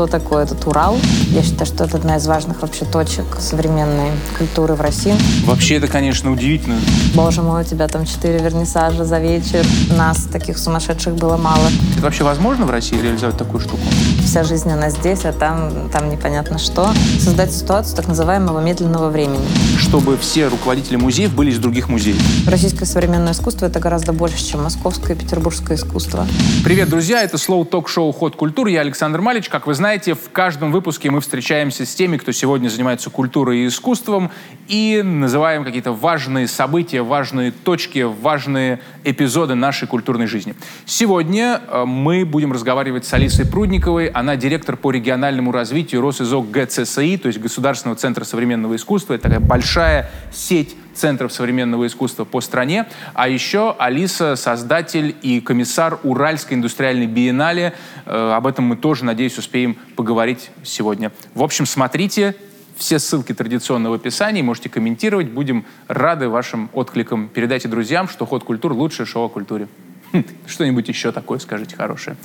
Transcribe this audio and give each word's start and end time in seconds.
что 0.00 0.06
такое 0.06 0.44
этот 0.44 0.66
Урал. 0.66 0.96
Я 1.28 1.42
считаю, 1.42 1.66
что 1.66 1.84
это 1.84 1.98
одна 1.98 2.16
из 2.16 2.26
важных 2.26 2.62
вообще 2.62 2.86
точек 2.86 3.36
современной 3.38 4.12
культуры 4.38 4.74
в 4.74 4.80
России. 4.80 5.14
Вообще 5.44 5.74
это, 5.74 5.88
конечно, 5.88 6.32
удивительно. 6.32 6.78
Боже 7.14 7.42
мой, 7.42 7.60
у 7.60 7.64
тебя 7.64 7.86
там 7.86 8.06
четыре 8.06 8.38
вернисажа 8.38 9.04
за 9.04 9.18
вечер. 9.18 9.62
Нас, 9.94 10.24
таких 10.32 10.56
сумасшедших, 10.56 11.16
было 11.16 11.36
мало. 11.36 11.68
Это 11.92 12.02
вообще 12.02 12.24
возможно 12.24 12.64
в 12.64 12.70
России 12.70 12.98
реализовать 12.98 13.36
такую 13.36 13.60
штуку? 13.60 13.82
Вся 14.24 14.42
жизнь 14.42 14.70
она 14.70 14.88
здесь, 14.88 15.26
а 15.26 15.34
там, 15.34 15.90
там 15.90 16.08
непонятно 16.08 16.58
что. 16.58 16.88
Создать 17.18 17.52
ситуацию 17.52 17.96
так 17.96 18.08
называемого 18.08 18.60
медленного 18.60 19.10
времени. 19.10 19.44
Чтобы 19.76 20.16
все 20.16 20.46
руководители 20.48 20.96
музеев 20.96 21.34
были 21.34 21.50
из 21.50 21.58
других 21.58 21.90
музеев. 21.90 22.16
Российское 22.48 22.86
современное 22.86 23.34
искусство— 23.34 23.66
это 23.66 23.80
гораздо 23.80 24.14
больше, 24.14 24.42
чем 24.42 24.62
московское 24.62 25.14
и 25.14 25.18
петербургское 25.18 25.76
искусство. 25.76 26.26
Привет, 26.64 26.88
друзья! 26.88 27.22
Это 27.22 27.36
Slow 27.36 27.68
Talk 27.68 27.86
шоу 27.88 28.12
«Ход 28.12 28.36
культуры». 28.36 28.70
Я 28.70 28.80
Александр 28.80 29.20
Малич. 29.20 29.50
Как 29.50 29.66
вы 29.66 29.74
знаете, 29.74 29.89
в 29.90 30.30
каждом 30.30 30.70
выпуске 30.70 31.10
мы 31.10 31.20
встречаемся 31.20 31.84
с 31.84 31.92
теми, 31.96 32.16
кто 32.16 32.30
сегодня 32.30 32.68
занимается 32.68 33.10
культурой 33.10 33.58
и 33.58 33.66
искусством, 33.66 34.30
и 34.68 35.02
называем 35.02 35.64
какие-то 35.64 35.92
важные 35.92 36.46
события, 36.46 37.02
важные 37.02 37.50
точки, 37.50 38.02
важные 38.02 38.80
эпизоды 39.02 39.56
нашей 39.56 39.88
культурной 39.88 40.28
жизни. 40.28 40.54
Сегодня 40.86 41.60
э, 41.66 41.84
мы 41.86 42.24
будем 42.24 42.52
разговаривать 42.52 43.04
с 43.04 43.12
Алисой 43.12 43.46
Прудниковой. 43.46 44.06
Она 44.06 44.36
директор 44.36 44.76
по 44.76 44.92
региональному 44.92 45.50
развитию 45.50 46.02
Росизок 46.02 46.48
ГЦСИ, 46.52 47.16
то 47.16 47.26
есть 47.26 47.40
Государственного 47.40 47.98
центра 47.98 48.22
современного 48.22 48.76
искусства. 48.76 49.14
Это 49.14 49.24
такая 49.24 49.40
большая 49.40 50.08
сеть 50.32 50.76
центров 50.94 51.32
современного 51.32 51.86
искусства 51.86 52.24
по 52.24 52.40
стране. 52.40 52.86
А 53.14 53.28
еще 53.28 53.74
Алиса— 53.78 54.34
создатель 54.36 55.14
и 55.22 55.40
комиссар 55.40 55.98
Уральской 56.02 56.56
индустриальной 56.56 57.06
биеннале. 57.06 57.74
Э, 58.06 58.32
об 58.36 58.46
этом 58.46 58.64
мы 58.64 58.76
тоже, 58.76 59.04
надеюсь, 59.04 59.38
успеем 59.38 59.76
поговорить 59.96 60.50
сегодня. 60.62 61.12
В 61.34 61.42
общем, 61.42 61.66
смотрите, 61.66 62.34
все 62.76 62.98
ссылки 62.98 63.34
традиционно 63.34 63.90
в 63.90 63.92
описании, 63.92 64.42
можете 64.42 64.68
комментировать. 64.68 65.28
Будем 65.28 65.66
рады 65.86 66.28
вашим 66.28 66.70
откликам. 66.72 67.28
Передайте 67.28 67.68
друзьям, 67.68 68.08
что 68.08 68.26
«Ход 68.26 68.42
культур»— 68.42 68.72
лучшее 68.74 69.06
шоу 69.06 69.26
о 69.26 69.28
культуре. 69.28 69.68
Хм, 70.12 70.24
что-нибудь 70.46 70.88
еще 70.88 71.12
такое 71.12 71.38
скажите 71.38 71.76
хорошее. 71.76 72.16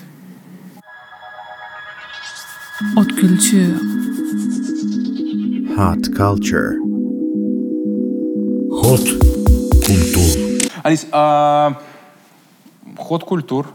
От 2.95 3.07
культур. 3.13 3.75
Hot 5.77 6.03
culture. 6.17 6.94
Ход 8.85 8.99
культур. 9.83 10.69
Алис, 10.83 11.07
а, 11.11 11.81
ход 12.99 13.23
культур. 13.23 13.67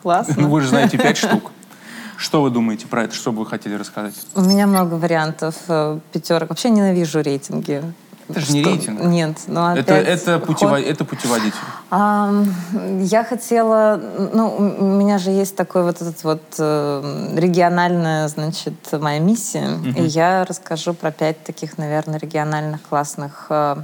Классно. 0.00 0.36
Ну, 0.38 0.48
вы 0.50 0.60
же 0.60 0.68
знаете 0.68 0.96
пять 0.98 1.16
штук. 1.16 1.50
Что 2.16 2.42
вы 2.42 2.50
думаете 2.50 2.86
про 2.86 3.02
это? 3.02 3.14
Что 3.16 3.32
бы 3.32 3.40
вы 3.40 3.46
хотели 3.46 3.74
рассказать? 3.74 4.14
У 4.36 4.42
меня 4.42 4.68
много 4.68 4.94
вариантов 4.94 5.56
э, 5.66 5.98
пятерок. 6.12 6.50
Вообще 6.50 6.70
ненавижу 6.70 7.22
рейтинги. 7.22 7.82
Это 8.28 8.38
же 8.40 8.52
не 8.52 8.62
Что- 8.62 8.70
рейтинг. 8.70 9.00
Нет, 9.02 9.36
но 9.48 9.66
опять... 9.72 9.88
Это, 9.88 9.94
это, 9.94 10.38
путево- 10.38 10.76
ход- 10.76 10.86
это 10.86 11.04
путеводитель. 11.04 11.58
Ам, 11.90 12.48
я 13.02 13.24
хотела, 13.24 14.00
ну, 14.32 14.54
у 14.78 14.84
меня 14.84 15.18
же 15.18 15.30
есть 15.30 15.56
такой 15.56 15.82
вот 15.82 15.96
этот 16.00 16.22
вот 16.22 16.42
э, 16.60 17.32
региональная, 17.36 18.28
значит, 18.28 18.74
моя 18.92 19.18
миссия, 19.18 19.70
и 19.96 20.02
я 20.04 20.44
расскажу 20.44 20.94
про 20.94 21.10
пять 21.10 21.42
таких, 21.42 21.78
наверное, 21.78 22.20
региональных 22.20 22.80
классных, 22.82 23.46
э, 23.50 23.76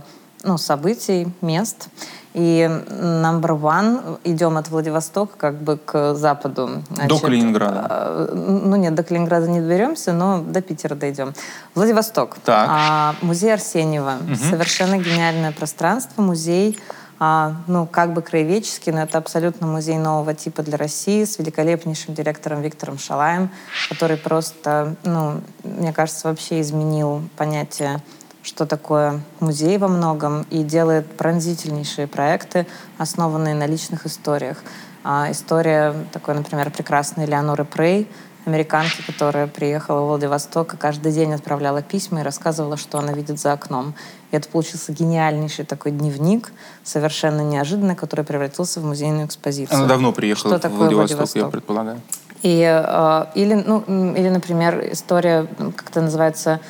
ну, 0.44 0.58
событий, 0.58 1.28
мест. 1.40 1.88
И 2.34 2.62
number 2.88 3.60
one, 3.60 4.18
идем 4.24 4.56
от 4.56 4.68
Владивостока 4.70 5.36
как 5.36 5.60
бы 5.62 5.76
к 5.76 6.14
западу. 6.14 6.82
До 7.06 7.18
Калининграда. 7.18 7.86
э, 7.90 8.60
Ну 8.64 8.76
нет, 8.76 8.94
до 8.94 9.02
Калининграда 9.02 9.48
не 9.48 9.60
доберемся, 9.60 10.14
но 10.14 10.40
до 10.40 10.62
Питера 10.62 10.94
дойдем. 10.94 11.34
Владивосток. 11.74 12.36
Так. 12.42 12.68
А, 12.70 13.14
музей 13.20 13.52
Арсеньева. 13.52 14.14
Совершенно 14.48 14.96
гениальное 14.96 15.52
пространство. 15.52 16.22
Музей, 16.22 16.78
а, 17.18 17.54
ну, 17.66 17.86
как 17.86 18.14
бы 18.14 18.22
краеведческий, 18.22 18.92
но 18.92 19.02
это 19.02 19.19
абсолютно 19.19 19.66
музей 19.66 19.98
нового 19.98 20.32
типа 20.32 20.62
для 20.62 20.78
России 20.78 21.25
с 21.25 21.38
великолепнейшим 21.38 22.14
директором 22.14 22.62
Виктором 22.62 22.98
Шалаем, 22.98 23.50
который 23.91 24.16
просто, 24.16 24.97
ну, 25.04 25.42
мне 25.64 25.92
кажется, 25.92 26.28
вообще 26.28 26.62
изменил 26.62 27.22
понятие 27.36 28.00
что 28.42 28.66
такое 28.66 29.20
музей 29.41 29.78
во 29.78 29.88
многом, 29.88 30.42
и 30.50 30.62
делает 30.62 31.06
пронзительнейшие 31.16 32.06
проекты, 32.06 32.66
основанные 32.98 33.54
на 33.54 33.66
личных 33.66 34.06
историях. 34.06 34.58
А, 35.04 35.30
история 35.30 35.94
такой, 36.12 36.34
например, 36.34 36.70
прекрасной 36.70 37.26
Леоноры 37.26 37.64
Прей, 37.64 38.08
американки, 38.44 39.02
которая 39.06 39.47
приехала 39.47 40.00
в 40.00 40.06
Владивосток 40.08 40.75
и 40.75 40.76
каждый 40.76 41.12
день 41.12 41.32
отправляла 41.32 41.82
письма 41.82 42.20
и 42.20 42.22
рассказывала, 42.22 42.76
что 42.76 42.98
она 42.98 43.12
видит 43.12 43.38
за 43.38 43.52
окном. 43.52 43.94
И 44.31 44.36
это 44.36 44.48
получился 44.48 44.92
гениальнейший 44.92 45.64
такой 45.64 45.92
дневник, 45.92 46.52
совершенно 46.82 47.42
неожиданный, 47.42 47.94
который 47.94 48.25
превратился 48.25 48.81
в 48.81 48.84
музейную 48.84 49.26
экспозицию. 49.26 49.78
Она 49.78 49.86
давно 49.86 50.12
приехала 50.12 50.50
Что 50.50 50.58
в 50.58 50.60
такое 50.60 50.88
Владивосток, 50.91 51.10
я 51.10 51.16
Владивосток? 51.16 51.50
предполагаю. 51.52 52.00
И, 52.42 52.60
э, 52.62 53.25
или, 53.36 53.54
ну, 53.54 53.84
или, 54.14 54.28
например, 54.28 54.92
история, 54.92 55.47
как 55.76 55.91
это 55.91 56.00
называется, 56.00 56.60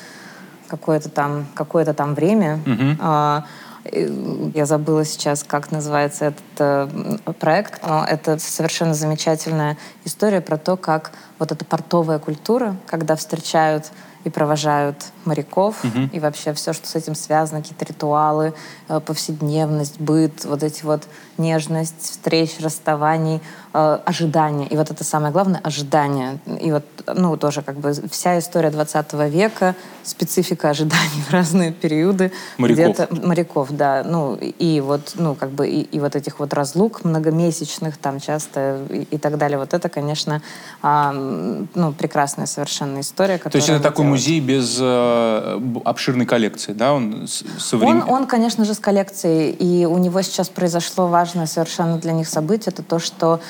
какое-то 0.73 1.11
там, 1.11 1.47
какое-то 1.55 1.93
там 1.93 2.15
время. 2.15 2.59
А, 2.99 3.45
э, 3.85 4.09
я 4.55 4.65
забыла 4.65 5.05
сейчас, 5.05 5.45
как 5.45 5.71
называется 5.71 6.25
этот 6.25 6.43
э, 6.59 7.33
проект, 7.39 7.87
но 7.87 8.07
это 8.09 8.39
совершенно 8.39 8.95
замечательная 8.95 9.77
история 10.07 10.41
про 10.41 10.57
то, 10.57 10.79
как 10.79 11.13
вот 11.39 11.53
эта 11.53 11.67
портовая 11.67 12.19
культура, 12.19 12.77
когда 12.87 13.17
встречают 13.17 13.93
и 14.25 14.31
провожают 14.31 14.97
моряков, 15.25 15.85
и 16.13 16.21
вообще 16.21 16.53
все, 16.55 16.73
что 16.73 16.87
с 16.87 16.95
этим 16.95 17.15
связано, 17.15 17.61
какие-то 17.61 17.85
ритуалы, 17.85 18.55
э, 18.89 19.01
повседневность, 19.01 20.01
быт, 20.01 20.45
вот 20.47 20.63
эти 20.63 20.85
вот 20.85 21.03
нежность, 21.37 22.01
встреч, 22.01 22.61
расставаний, 22.61 23.43
э, 23.75 23.99
ожидания. 24.05 24.67
И 24.67 24.77
вот 24.77 24.91
это 24.91 25.05
самое 25.05 25.33
главное— 25.33 25.61
ожидание. 25.65 26.39
И 26.61 26.71
вот, 26.73 26.85
ну, 27.15 27.37
тоже 27.37 27.63
как 27.63 27.77
бы 27.77 27.93
вся 28.11 28.39
история 28.39 28.71
20 28.71 29.13
века, 29.29 29.75
специфика 30.03 30.71
ожиданий 30.71 31.23
в 31.29 31.33
разные 31.33 31.73
периоды. 31.73 32.33
Моряков. 32.59 32.85
Где-то- 32.97 33.27
моряков, 33.27 33.69
да. 33.71 34.03
Ну, 34.05 34.35
и 34.37 34.81
вот, 34.81 35.13
ну, 35.17 35.35
как 35.35 35.51
бы, 35.51 35.69
и, 35.69 35.81
и 35.83 36.01
вот 36.01 36.17
этих 36.17 36.39
вот 36.41 36.53
разлук 36.55 37.05
многомесячных 37.05 37.97
там 37.97 38.21
часто 38.21 38.81
и, 38.91 39.03
и 39.11 39.19
так 39.19 39.39
далее. 39.39 39.59
Вот 39.59 39.75
это, 39.75 39.89
конечно, 39.89 40.43
м, 40.83 41.69
ну, 41.75 41.93
прекрасная 41.93 42.47
совершенно 42.47 43.01
история, 43.01 43.39
То 43.39 43.51
есть 43.57 43.69
это 43.69 43.81
такой 43.81 44.05
делаете. 44.05 44.11
музей 44.11 44.41
без 44.41 44.77
э, 44.81 45.61
обширной 45.85 46.27
коллекции, 46.27 46.73
да? 46.73 46.93
Он 46.93 47.27
с- 47.27 47.43
современ- 47.59 48.03
Он, 48.03 48.11
он, 48.23 48.27
конечно 48.27 48.65
же, 48.65 48.75
с 48.75 48.79
коллекцией, 48.79 49.51
и 49.53 49.85
у 49.87 49.99
него 49.99 50.21
сейчас 50.23 50.49
произошло 50.49 51.07
важное 51.07 51.47
совершенно 51.47 51.99
для 51.99 52.13
них 52.13 52.29
событие. 52.29 52.73
Это 52.73 52.83
то, 52.83 52.99
что 52.99 53.41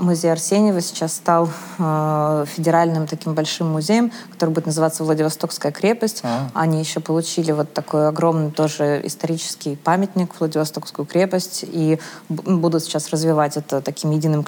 музей 0.00 0.32
Арсеньева 0.32 0.80
сейчас 0.80 1.14
стал 1.14 1.48
э, 1.78 2.44
федеральным 2.48 3.06
таким 3.06 3.34
большим 3.34 3.70
музеем, 3.70 4.12
который 4.32 4.50
будет 4.50 4.66
называться 4.66 5.04
Владивостокская 5.04 5.72
крепость. 5.72 6.20
А. 6.22 6.48
Они 6.54 6.80
еще 6.80 7.00
получили 7.00 7.52
вот 7.52 7.72
такой 7.72 8.08
огромный 8.08 8.50
тоже 8.50 9.00
исторический 9.04 9.76
памятник 9.76 10.38
Владивостокскую 10.38 11.06
крепость 11.06 11.64
и 11.66 11.98
будут 12.28 12.84
сейчас 12.84 13.10
развивать 13.10 13.56
это 13.56 13.80
таким 13.80 14.10
единым, 14.12 14.44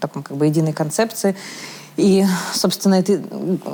таком 0.00 0.22
как 0.22 0.36
бы 0.36 0.46
единой 0.46 0.72
концепцией. 0.72 1.36
И, 1.96 2.26
собственно, 2.52 2.96
это 2.96 3.12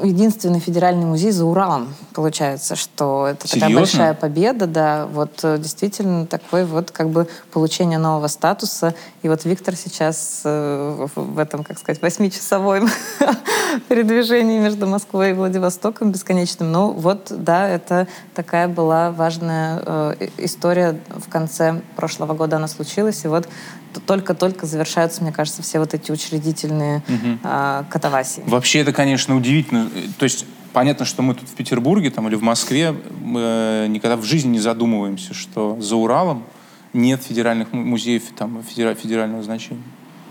единственный 0.04 0.60
федеральный 0.60 1.04
музей 1.04 1.32
за 1.32 1.44
Уралом, 1.44 1.92
получается, 2.14 2.76
что 2.76 3.26
это 3.26 3.48
такая 3.48 3.68
Серьезно? 3.68 3.80
большая 3.80 4.14
победа, 4.14 4.68
да, 4.68 5.06
вот 5.06 5.40
э, 5.42 5.58
действительно 5.58 6.26
такое 6.26 6.64
вот 6.64 6.92
как 6.92 7.08
бы 7.08 7.26
получение 7.52 7.98
нового 7.98 8.28
статуса. 8.28 8.94
И 9.22 9.28
вот 9.28 9.44
Виктор 9.44 9.74
сейчас 9.74 10.42
э, 10.44 11.06
в 11.16 11.36
этом, 11.36 11.64
как 11.64 11.80
сказать, 11.80 12.00
восьмичасовом 12.00 12.88
передвижении 13.88 14.60
между 14.60 14.86
Москвой 14.86 15.30
и 15.30 15.32
Владивостоком 15.32 16.12
бесконечным. 16.12 16.70
Ну 16.70 16.92
вот, 16.92 17.26
да, 17.30 17.68
это 17.68 18.06
такая 18.36 18.68
была 18.68 19.10
важная 19.10 19.82
э, 19.84 20.28
история. 20.38 21.00
В 21.08 21.28
конце 21.28 21.80
прошлого 21.96 22.34
года 22.34 22.56
она 22.56 22.68
случилась, 22.68 23.24
и 23.24 23.28
вот 23.28 23.48
только-только 24.06 24.64
завершаются, 24.64 25.22
мне 25.22 25.32
кажется, 25.32 25.60
все 25.62 25.78
вот 25.78 25.92
эти 25.92 26.10
учредительные 26.10 27.02
катавасии. 27.90 28.11
Вообще 28.46 28.80
это, 28.80 28.92
конечно, 28.92 29.36
удивительно. 29.36 29.88
То 30.18 30.24
есть 30.24 30.44
понятно, 30.72 31.04
что 31.04 31.22
мы 31.22 31.34
тут 31.34 31.48
в 31.48 31.54
Петербурге 31.54 32.10
там, 32.10 32.28
или 32.28 32.34
в 32.34 32.42
Москве 32.42 32.94
мы 33.22 33.40
э, 33.42 33.86
никогда 33.88 34.16
в 34.16 34.22
жизни 34.24 34.50
не 34.50 34.60
задумываемся, 34.60 35.34
что 35.34 35.76
за 35.80 35.96
Уралом 35.96 36.44
нет 36.92 37.22
федеральных 37.22 37.72
му- 37.72 37.82
музеев 37.82 38.22
там, 38.36 38.62
федера- 38.62 38.94
федерального 38.94 39.42
значения. 39.42 39.82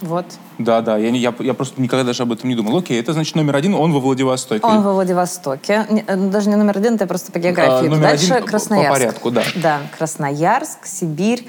Вот. 0.01 0.25
Да, 0.57 0.81
да, 0.81 0.97
я, 0.97 1.09
я, 1.09 1.31
я 1.39 1.53
просто 1.53 1.79
никогда 1.79 2.03
даже 2.03 2.23
об 2.23 2.31
этом 2.31 2.49
не 2.49 2.55
думал. 2.55 2.75
Окей, 2.77 2.99
это 2.99 3.13
значит 3.13 3.35
номер 3.35 3.55
один, 3.55 3.75
он 3.75 3.93
во 3.93 3.99
Владивостоке. 3.99 4.65
Он 4.65 4.81
во 4.81 4.93
Владивостоке. 4.93 5.85
Не, 5.91 6.03
э, 6.07 6.15
Даже 6.15 6.49
не 6.49 6.55
номер 6.55 6.77
один, 6.79 6.95
это 6.95 7.05
просто 7.05 7.31
по 7.31 7.37
географии. 7.37 7.85
А, 7.85 7.89
номер 7.89 8.01
Дальше 8.01 8.33
один 8.33 8.47
Красноярск. 8.47 8.89
по 8.89 8.93
порядку, 8.99 9.31
да. 9.31 9.43
Да, 9.55 9.81
Красноярск, 9.95 10.87
Сибирь, 10.87 11.47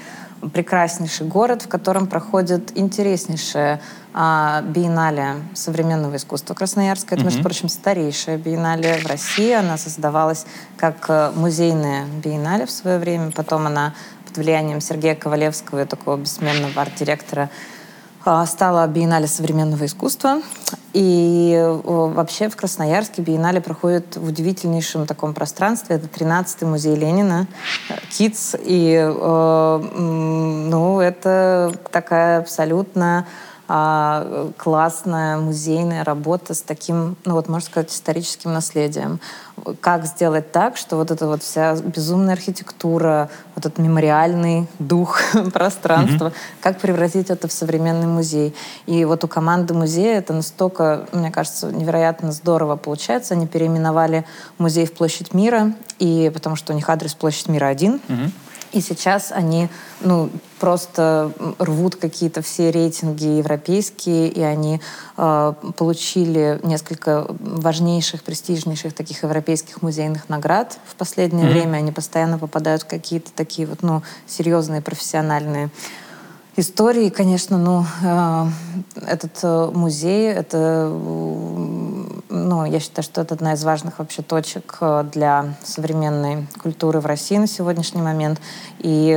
прекраснейший 0.49 1.27
город, 1.27 1.63
в 1.63 1.67
котором 1.67 2.07
проходит 2.07 2.77
интереснейшее 2.77 3.79
а, 4.13 4.61
биеннале 4.61 5.35
современного 5.53 6.15
искусства 6.17 6.53
Красноярска. 6.53 7.15
Это, 7.15 7.23
между 7.23 7.41
прочим, 7.41 7.69
старейшая 7.69 8.37
биеннале 8.37 8.99
в 8.99 9.07
России. 9.07 9.51
Она 9.51 9.77
создавалась 9.77 10.45
как 10.77 11.05
э, 11.09 11.31
музейная 11.35 12.05
биеннале 12.23 12.65
в 12.65 12.71
свое 12.71 12.99
время. 12.99 13.31
Потом 13.31 13.65
она 13.67 13.93
под 14.27 14.37
влиянием 14.37 14.81
Сергея 14.81 15.15
Ковалевского 15.15 15.83
и 15.83 15.85
такого 15.85 16.17
бессменного 16.17 16.81
арт-директора 16.81 17.49
стала 18.45 18.87
биеннале 18.87 19.27
современного 19.27 19.85
искусства. 19.85 20.41
И 20.93 21.59
вообще 21.83 22.49
в 22.49 22.55
Красноярске 22.55 23.21
биеннале 23.21 23.61
проходит 23.61 24.15
в 24.15 24.27
удивительнейшем 24.27 25.07
таком 25.07 25.33
пространстве. 25.33 25.95
Это 25.95 26.05
13-й 26.05 26.65
музей 26.65 26.95
Ленина, 26.95 27.47
КИЦ. 28.11 28.55
И 28.63 28.95
э, 28.95 29.77
ну, 29.97 30.99
это 30.99 31.73
такая 31.91 32.39
абсолютно 32.39 33.25
а, 33.67 34.51
классная 34.57 35.37
музейная 35.37 36.03
работа 36.03 36.53
с 36.53 36.61
таким, 36.61 37.15
ну 37.23 37.33
вот 37.33 37.47
можно 37.47 37.65
сказать, 37.65 37.91
историческим 37.91 38.51
наследием. 38.51 39.21
Как 39.79 40.05
сделать 40.05 40.51
так, 40.51 40.75
что 40.75 40.97
вот 40.97 41.11
эта 41.11 41.27
вот 41.27 41.43
вся 41.43 41.75
безумная 41.75 42.33
архитектура, 42.33 43.29
вот 43.55 43.65
этот 43.65 43.79
мемориальный 43.79 44.67
дух 44.79 45.21
пространства, 45.53 46.27
mm-hmm. 46.27 46.61
как 46.61 46.79
превратить 46.79 47.29
это 47.29 47.47
в 47.47 47.53
современный 47.53 48.07
музей. 48.07 48.53
И 48.85 49.05
вот 49.05 49.23
у 49.23 49.27
команды 49.29 49.73
музея 49.73 50.17
это 50.17 50.33
настолько, 50.33 51.07
мне 51.13 51.31
кажется, 51.31 51.71
невероятно 51.71 52.33
здорово 52.33 52.75
получается. 52.75 53.33
Они 53.33 53.47
переименовали 53.47 54.25
музей 54.57 54.85
в 54.85 54.93
Площадь 54.93 55.33
мира, 55.33 55.73
и 55.99 56.29
потому 56.33 56.57
что 56.57 56.73
у 56.73 56.75
них 56.75 56.89
адрес 56.89 57.13
Площадь 57.13 57.47
мира 57.47 57.67
один. 57.67 58.01
Mm-hmm. 58.07 58.31
И 58.73 58.81
сейчас 58.81 59.31
они 59.31 59.69
ну, 60.01 60.29
просто 60.63 61.33
рвут 61.59 61.97
какие-то 61.97 62.41
все 62.41 62.71
рейтинги 62.71 63.25
европейские, 63.25 64.29
и 64.29 64.41
они 64.41 64.79
э, 65.17 65.53
получили 65.75 66.57
несколько 66.63 67.27
важнейших, 67.27 68.23
престижнейших 68.23 68.93
таких 68.93 69.23
европейских 69.23 69.81
музейных 69.81 70.29
наград 70.29 70.79
в 70.85 70.95
последнее 70.95 71.47
mm-hmm. 71.47 71.51
время. 71.51 71.77
Они 71.79 71.91
постоянно 71.91 72.39
попадают 72.39 72.83
в 72.83 72.87
какие-то 72.87 73.29
такие 73.35 73.67
вот, 73.67 73.83
ну, 73.83 74.03
серьезные 74.25 74.81
профессиональные 74.81 75.69
истории, 76.55 77.09
конечно, 77.09 77.57
ну, 77.57 77.85
э, 78.03 78.45
этот 79.07 79.39
э, 79.43 79.71
музей, 79.73 80.31
это, 80.31 80.87
ну, 82.29 82.65
я 82.65 82.79
считаю, 82.79 83.03
что 83.03 83.21
это 83.21 83.35
одна 83.35 83.53
из 83.53 83.63
важных 83.63 83.99
вообще 83.99 84.21
точек 84.21 84.77
э, 84.81 85.05
для 85.11 85.55
современной 85.63 86.47
культуры 86.61 86.99
в 86.99 87.05
России 87.05 87.37
на 87.37 87.47
сегодняшний 87.47 88.01
момент. 88.01 88.39
И 88.79 89.11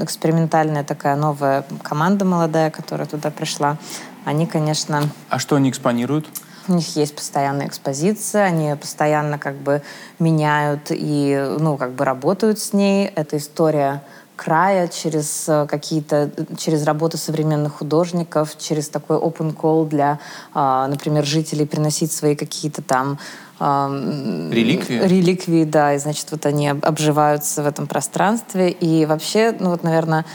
экспериментальная 0.00 0.84
такая 0.84 1.16
новая 1.16 1.64
команда 1.82 2.24
молодая, 2.24 2.70
которая 2.70 3.06
туда 3.06 3.30
пришла, 3.30 3.76
они, 4.24 4.46
конечно... 4.46 5.02
А 5.28 5.38
что 5.38 5.56
они 5.56 5.70
экспонируют? 5.70 6.26
У 6.68 6.72
них 6.72 6.96
есть 6.96 7.14
постоянная 7.14 7.68
экспозиция, 7.68 8.44
они 8.44 8.74
постоянно 8.74 9.38
как 9.38 9.54
бы 9.54 9.82
меняют 10.18 10.88
и, 10.90 11.56
ну, 11.60 11.76
как 11.76 11.92
бы 11.92 12.04
работают 12.04 12.58
с 12.58 12.72
ней. 12.72 13.06
Эта 13.06 13.36
история 13.36 14.02
края, 14.36 14.88
через 14.88 15.48
э, 15.48 15.66
какие-то, 15.66 16.30
через 16.58 16.84
работу 16.84 17.16
современных 17.16 17.74
художников, 17.74 18.56
через 18.58 18.88
такой 18.88 19.16
open 19.16 19.56
call 19.56 19.88
для, 19.88 20.18
а, 20.54 20.86
например, 20.86 21.24
жителей 21.24 21.66
приносить 21.66 22.12
свои 22.12 22.36
какие-то 22.36 22.82
там 22.82 23.18
Реликвии? 23.58 25.00
Реликвии, 25.00 25.64
да, 25.64 25.94
и, 25.94 25.98
значит, 25.98 26.30
вот 26.30 26.44
они 26.44 26.68
обживаются 26.68 27.62
в 27.62 27.66
этом 27.66 27.86
пространстве. 27.86 28.70
И 28.70 29.06
вообще, 29.06 29.56
ну 29.58 29.70
вот, 29.70 29.82
наверное, 29.82 30.26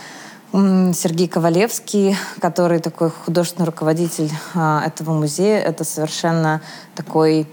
Сергей 0.52 1.28
Ковалевский, 1.28 2.18
который 2.42 2.80
такой 2.80 3.10
художественный 3.10 3.68
руководитель 3.68 4.30
а, 4.54 4.84
этого 4.86 5.14
музея, 5.14 5.60
это 5.60 5.84
совершенно 5.84 6.62
такой 6.96 7.48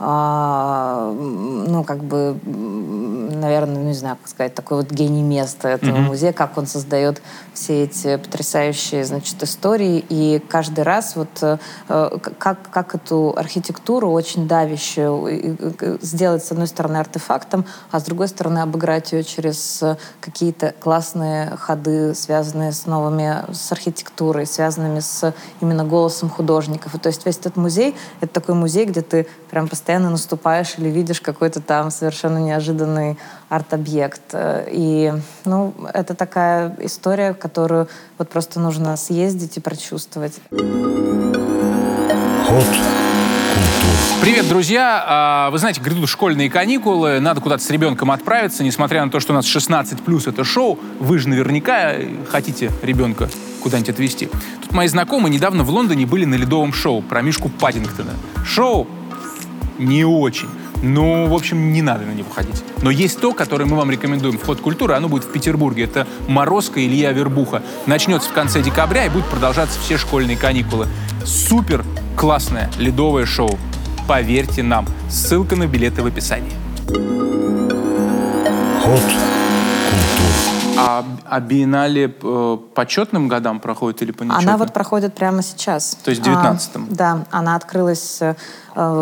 ну, 0.00 1.84
как 1.86 2.02
бы, 2.02 2.34
наверное, 2.46 3.82
не 3.82 3.92
знаю, 3.92 4.16
как 4.16 4.28
сказать, 4.30 4.54
такой 4.54 4.78
вот 4.78 4.90
гений 4.90 5.20
места 5.22 5.68
этого 5.68 5.90
mm-hmm. 5.90 6.00
музея, 6.00 6.32
как 6.32 6.56
он 6.56 6.66
создает 6.66 7.20
все 7.52 7.84
эти 7.84 8.16
потрясающие, 8.16 9.04
значит, 9.04 9.42
истории. 9.42 10.02
И 10.08 10.42
каждый 10.48 10.84
раз 10.84 11.16
вот 11.16 11.28
э, 11.42 11.58
как, 12.38 12.70
как 12.70 12.94
эту 12.94 13.34
архитектуру 13.36 14.10
очень 14.10 14.48
давящую 14.48 15.98
сделать, 16.00 16.46
с 16.46 16.50
одной 16.50 16.68
стороны, 16.68 16.96
артефактом, 16.96 17.66
а 17.90 18.00
с 18.00 18.04
другой 18.04 18.28
стороны, 18.28 18.60
обыграть 18.60 19.12
ее 19.12 19.22
через 19.22 19.84
какие-то 20.20 20.74
классные 20.80 21.50
ходы, 21.56 22.14
связанные 22.14 22.72
с 22.72 22.86
новыми, 22.86 23.44
с 23.52 23.70
архитектурой, 23.70 24.46
связанными 24.46 25.00
с 25.00 25.34
именно 25.60 25.84
голосом 25.84 26.30
художников. 26.30 26.94
И 26.94 26.98
то 26.98 27.08
есть 27.08 27.26
весь 27.26 27.36
этот 27.36 27.56
музей— 27.56 27.94
это 28.22 28.32
такой 28.32 28.54
музей, 28.54 28.86
где 28.86 29.02
ты 29.02 29.26
прям 29.50 29.68
постоянно 29.68 29.89
наступаешь 29.98 30.74
или 30.78 30.88
видишь 30.88 31.20
какой-то 31.20 31.60
там 31.60 31.90
совершенно 31.90 32.38
неожиданный 32.38 33.18
арт-объект. 33.48 34.34
И, 34.34 35.12
ну, 35.44 35.74
это 35.92 36.14
такая 36.14 36.76
история, 36.80 37.34
которую 37.34 37.88
вот 38.18 38.28
просто 38.28 38.60
нужно 38.60 38.96
съездить 38.96 39.56
и 39.56 39.60
прочувствовать. 39.60 40.40
Ход 42.46 42.64
Привет, 44.20 44.50
друзья! 44.50 45.02
А, 45.06 45.50
вы 45.50 45.56
знаете, 45.56 45.80
грядут 45.80 46.06
школьные 46.10 46.50
каникулы, 46.50 47.20
надо 47.20 47.40
куда-то 47.40 47.64
с 47.64 47.70
ребенком 47.70 48.10
отправиться, 48.10 48.62
несмотря 48.62 49.02
на 49.02 49.10
то, 49.10 49.18
что 49.18 49.32
у 49.32 49.34
нас 49.34 49.46
16 49.46 50.02
плюс 50.02 50.26
это 50.26 50.44
шоу, 50.44 50.78
вы 50.98 51.18
же 51.18 51.30
наверняка 51.30 51.94
хотите 52.28 52.70
ребенка 52.82 53.30
куда-нибудь 53.62 53.88
отвезти. 53.88 54.28
Тут 54.60 54.72
мои 54.72 54.88
знакомые 54.88 55.32
недавно 55.32 55.64
в 55.64 55.70
Лондоне 55.70 56.04
были 56.04 56.26
на 56.26 56.34
ледовом 56.34 56.74
шоу 56.74 57.00
про 57.00 57.22
Мишку 57.22 57.48
Паддингтона. 57.48 58.12
Шоу 58.44 58.86
не 59.80 60.04
очень. 60.04 60.48
Ну, 60.82 61.26
в 61.26 61.34
общем, 61.34 61.72
не 61.72 61.82
надо 61.82 62.04
на 62.04 62.12
него 62.12 62.30
ходить. 62.30 62.62
Но 62.82 62.90
есть 62.90 63.20
то, 63.20 63.32
которое 63.32 63.64
мы 63.64 63.76
вам 63.76 63.90
рекомендуем. 63.90 64.38
Вход 64.38 64.60
культуры, 64.60 64.94
оно 64.94 65.08
будет 65.08 65.24
в 65.24 65.32
Петербурге. 65.32 65.84
Это 65.84 66.06
«Морозко» 66.28 66.84
Илья 66.84 67.12
Вербуха. 67.12 67.62
Начнется 67.86 68.30
в 68.30 68.32
конце 68.32 68.62
декабря 68.62 69.06
и 69.06 69.08
будет 69.08 69.26
продолжаться 69.26 69.78
все 69.80 69.98
школьные 69.98 70.36
каникулы. 70.36 70.86
Супер 71.24 71.84
классное 72.16 72.70
ледовое 72.78 73.26
шоу. 73.26 73.58
Поверьте 74.08 74.62
нам. 74.62 74.86
Ссылка 75.08 75.56
на 75.56 75.66
билеты 75.66 76.02
в 76.02 76.06
описании. 76.06 76.52
Ход 78.82 79.29
а, 80.80 81.04
а 81.24 81.40
биеннале 81.40 82.14
э, 82.22 82.58
по 82.74 82.86
четным 82.86 83.28
годам 83.28 83.60
проходит 83.60 84.02
или 84.02 84.12
по 84.12 84.22
нечетным? 84.22 84.48
Она 84.48 84.56
вот 84.56 84.72
проходит 84.72 85.14
прямо 85.14 85.42
сейчас. 85.42 85.96
То 86.02 86.10
есть 86.10 86.22
в 86.22 86.26
19-м? 86.26 86.88
А, 86.90 86.94
да, 86.94 87.26
она 87.30 87.56
открылась 87.56 88.20
э, 88.20 88.34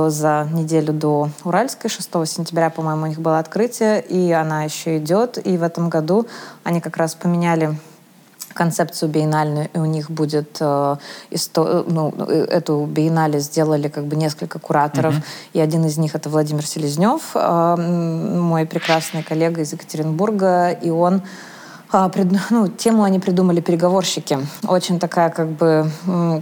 за 0.09 0.49
неделю 0.53 0.93
до 0.93 1.31
Уральской, 1.45 1.91
6 1.91 2.11
сентября, 2.27 2.71
по-моему, 2.71 3.05
у 3.05 3.07
них 3.07 3.21
было 3.21 3.39
открытие, 3.39 4.01
и 4.01 4.33
она 4.33 4.65
еще 4.65 4.99
идет. 4.99 5.39
И 5.47 5.57
в 5.57 5.63
этом 5.63 5.89
году 5.89 6.27
они 6.65 6.81
как 6.81 6.97
раз 6.97 7.15
поменяли 7.15 7.79
концепцию 8.59 9.09
биеннальную, 9.09 9.69
и 9.73 9.79
у 9.79 9.85
них 9.85 10.11
будет 10.11 10.57
э, 10.61 10.97
исто, 11.31 11.85
ну, 11.87 12.13
э, 12.17 12.47
эту 12.51 12.87
биеннале 12.87 13.39
сделали 13.39 13.89
как 13.89 14.05
бы 14.07 14.17
несколько 14.17 14.59
кураторов, 14.59 15.15
mm-hmm. 15.15 15.53
и 15.53 15.61
один 15.61 15.85
из 15.85 15.97
них 15.97 16.17
это 16.17 16.29
Владимир 16.29 16.67
Селезнев, 16.67 17.23
э, 17.35 17.77
мой 17.77 18.67
прекрасный 18.67 19.23
коллега 19.23 19.61
из 19.61 19.73
Екатеринбурга, 19.73 20.71
и 20.71 20.91
он 20.91 21.23
а, 21.91 22.11
ну, 22.51 22.69
тему 22.69 23.03
они 23.03 23.19
придумали 23.19 23.61
переговорщики. 23.61 24.39
Очень 24.67 24.99
такая 24.99 25.31
как 25.31 25.49
бы 25.49 25.91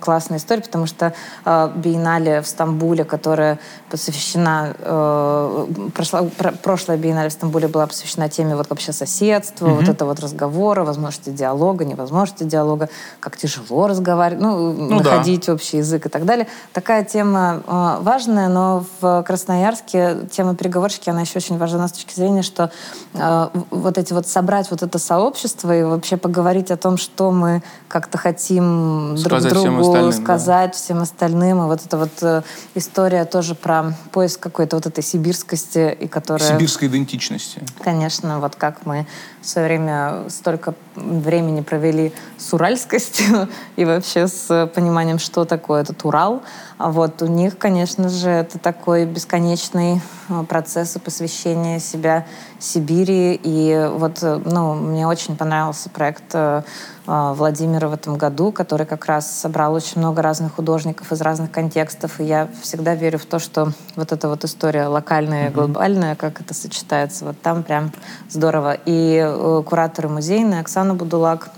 классная 0.01 0.39
история, 0.39 0.63
потому 0.63 0.87
что 0.87 1.13
э, 1.45 1.71
биеннале 1.77 2.43
в 2.43 2.49
Стамбуле, 2.49 3.05
которая 3.05 3.61
посвящена, 3.89 4.75
э, 4.77 5.67
прошла, 5.95 6.25
про, 6.37 6.51
прошлая 6.51 6.99
биеннале 6.99 7.29
в 7.29 7.33
Стамбуле 7.33 7.69
была 7.69 7.87
посвящена 7.87 8.29
теме 8.29 8.57
вот 8.57 8.69
вообще 8.71 8.93
соседства, 8.93 9.67
mm-hmm. 9.67 9.75
вот 9.75 9.89
это 9.89 10.05
вот 10.05 10.19
разговора, 10.19 10.83
возможности 10.83 11.31
диалога, 11.31 11.85
невозможности 11.85 12.43
диалога, 12.43 12.89
как 13.21 13.37
тяжело 13.37 13.87
разговаривать, 13.87 14.43
ну, 14.43 14.73
ну 14.73 14.97
находить 14.97 15.47
да. 15.47 15.53
общий 15.53 15.77
язык 15.77 16.07
и 16.07 16.09
так 16.09 16.25
далее. 16.25 16.49
Такая 16.73 17.05
тема 17.05 17.63
э, 17.65 17.97
важная, 18.01 18.49
но 18.49 18.85
в 19.01 19.23
Красноярске 19.23 20.27
тема 20.29 20.57
переговорщики, 20.57 21.09
она 21.09 21.21
еще 21.21 21.39
очень 21.39 21.57
важна 21.57 21.87
с 21.87 21.93
точки 21.93 22.15
зрения, 22.15 22.43
что 22.43 22.73
э, 23.15 23.49
вот 23.71 23.97
эти 23.97 24.13
вот 24.13 24.27
собрать 24.27 24.73
вот 24.73 24.83
это 24.83 24.99
сообщество, 24.99 25.36
общества 25.37 25.79
и 25.79 25.83
вообще 25.83 26.17
поговорить 26.17 26.71
о 26.71 26.79
том, 26.79 26.97
что 26.97 27.31
мы 27.31 27.63
как-то 27.89 28.17
хотим 28.17 29.17
сказать 29.19 29.53
друг 29.53 29.65
другу 29.65 29.93
всем 29.93 30.13
сказать 30.13 30.71
да. 30.71 30.77
всем 30.77 30.99
остальным. 31.03 31.63
И 31.63 31.67
вот 31.67 31.85
эта 31.85 31.99
вот 31.99 32.23
э, 32.23 32.43
история 32.75 33.27
тоже 33.27 33.55
про 33.55 33.93
поиск 34.13 34.41
какой-то 34.41 34.77
вот 34.77 34.87
этой 34.87 35.05
сибирскости, 35.05 35.95
и 36.01 36.09
которая... 36.09 36.49
Сибирской 36.49 36.89
идентичности. 36.89 37.63
Конечно, 37.85 38.41
вот 38.41 38.57
как 38.57 38.87
мы 38.87 39.07
в 39.43 39.47
свое 39.47 39.69
время 39.69 40.25
столько 40.29 40.75
времени 40.95 41.61
провели 41.61 42.13
с 42.39 42.55
уральскостью 42.55 43.49
и 43.77 43.85
вообще 43.85 44.29
с 44.29 44.71
пониманием, 44.75 45.19
что 45.19 45.45
такое 45.45 45.83
этот 45.83 46.03
Урал. 46.05 46.43
А 46.79 46.91
вот 46.91 47.21
у 47.23 47.27
них, 47.27 47.59
конечно 47.59 48.09
же, 48.09 48.31
это 48.31 48.59
такой 48.59 49.05
бесконечный 49.05 50.01
э, 50.29 50.43
процесс 50.49 50.97
и 50.97 50.99
посвящение 50.99 51.79
себя 51.79 52.27
Сибири. 52.59 53.39
И 53.43 53.89
вот, 53.93 54.23
э, 54.23 54.41
ну, 54.45 54.75
мне 54.75 55.07
очень 55.07 55.37
понравился 55.37 55.91
проект 55.91 56.35
э, 56.35 56.63
Владимира 57.07 57.89
в 57.89 57.93
этом 57.93 58.17
году, 58.17 58.51
который 58.51 58.87
как 58.87 59.07
раз 59.07 59.31
собрал 59.31 59.75
очень 59.75 59.99
много 59.99 60.23
разных 60.23 60.55
художников 60.55 61.13
из 61.13 61.21
разных 61.21 61.51
контекстов. 61.53 62.21
И 62.21 62.25
я 62.25 62.49
всегда 62.63 62.95
верю 62.95 63.19
в 63.19 63.27
то, 63.27 63.39
что 63.39 63.73
вот 63.95 64.13
эта 64.13 64.29
вот 64.29 64.45
история 64.45 64.87
локальная 64.87 65.49
и 65.49 65.53
глобальная, 65.53 66.17
как 66.17 66.41
это 66.41 66.53
сочетается, 66.53 67.25
вот 67.27 67.41
там 67.41 67.63
прям 67.63 67.93
здорово. 68.29 68.77
И 68.87 69.63
кураторы 69.67 70.09
музейные 70.09 70.61
Оксана 70.61 70.95
Будулак 70.95 71.51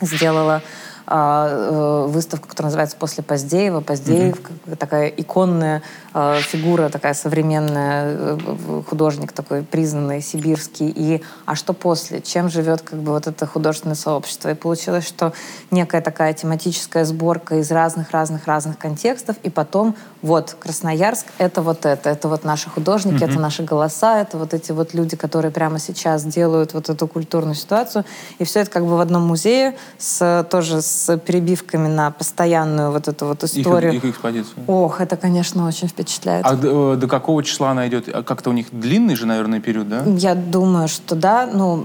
сделала 0.00 0.62
а, 1.06 1.48
э, 1.48 2.06
выставку, 2.08 2.48
которая 2.48 2.68
называется 2.68 2.96
«После 2.96 3.22
Поздеева». 3.22 3.80
Поздеев 3.80 4.36
mm-hmm. 4.36 4.76
такая 4.76 5.08
иконная 5.08 5.78
э, 5.78 5.82
фигура, 6.14 6.88
такая 6.88 7.14
современная, 7.14 8.16
э, 8.16 8.82
художник 8.88 9.32
такой 9.32 9.62
признанный, 9.62 10.22
сибирский. 10.22 10.88
И 10.88 11.22
«А 11.44 11.54
что 11.54 11.72
после? 11.72 12.20
Чем 12.20 12.48
живет 12.48 12.82
как 12.82 12.98
бы 13.00 13.12
вот 13.12 13.26
это 13.26 13.46
художественное 13.46 13.96
сообщество?» 13.96 14.50
И 14.50 14.54
получилось, 14.54 15.06
что 15.06 15.32
некая 15.70 16.00
такая 16.00 16.32
тематическая 16.32 17.04
сборка 17.04 17.56
из 17.56 17.70
разных-разных-разных 17.70 18.78
контекстов, 18.78 19.36
и 19.42 19.50
потом 19.50 19.94
вот 20.22 20.56
Красноярск— 20.58 21.26
это 21.38 21.62
вот 21.62 21.84
это, 21.84 22.10
это 22.10 22.28
вот 22.28 22.44
наши 22.44 22.70
художники, 22.70 23.22
mm-hmm. 23.22 23.30
это 23.30 23.40
наши 23.40 23.62
голоса, 23.62 24.20
это 24.20 24.38
вот 24.38 24.54
эти 24.54 24.72
вот 24.72 24.94
люди, 24.94 25.16
которые 25.16 25.50
прямо 25.50 25.78
сейчас 25.78 26.24
делают 26.24 26.74
вот 26.74 26.88
эту 26.88 27.06
культурную 27.06 27.54
ситуацию. 27.54 28.04
И 28.38 28.44
все 28.44 28.60
это 28.60 28.70
как 28.70 28.84
бы 28.84 28.96
в 28.96 29.00
одном 29.00 29.26
музее 29.26 29.76
с 29.98 30.46
тоже 30.50 30.80
с 30.80 31.02
с 31.02 31.18
перебивками 31.18 31.88
на 31.88 32.10
постоянную 32.10 32.92
вот 32.92 33.08
эту 33.08 33.26
вот 33.26 33.42
историю. 33.44 33.94
Их, 33.94 34.04
их 34.04 34.10
экспозицию. 34.12 34.64
Ох, 34.66 35.00
это, 35.00 35.16
конечно, 35.16 35.66
очень 35.66 35.88
впечатляет. 35.88 36.01
А 36.44 36.54
до, 36.54 36.94
э, 36.94 36.96
до 36.96 37.08
какого 37.08 37.42
числа 37.42 37.70
она 37.70 37.88
идет? 37.88 38.08
А 38.12 38.22
как-то 38.22 38.50
у 38.50 38.52
них 38.52 38.66
длинный 38.72 39.14
же, 39.14 39.26
наверное, 39.26 39.60
период, 39.60 39.88
да? 39.88 40.02
Я 40.06 40.34
думаю, 40.34 40.88
что 40.88 41.14
да. 41.14 41.48
Ну, 41.52 41.84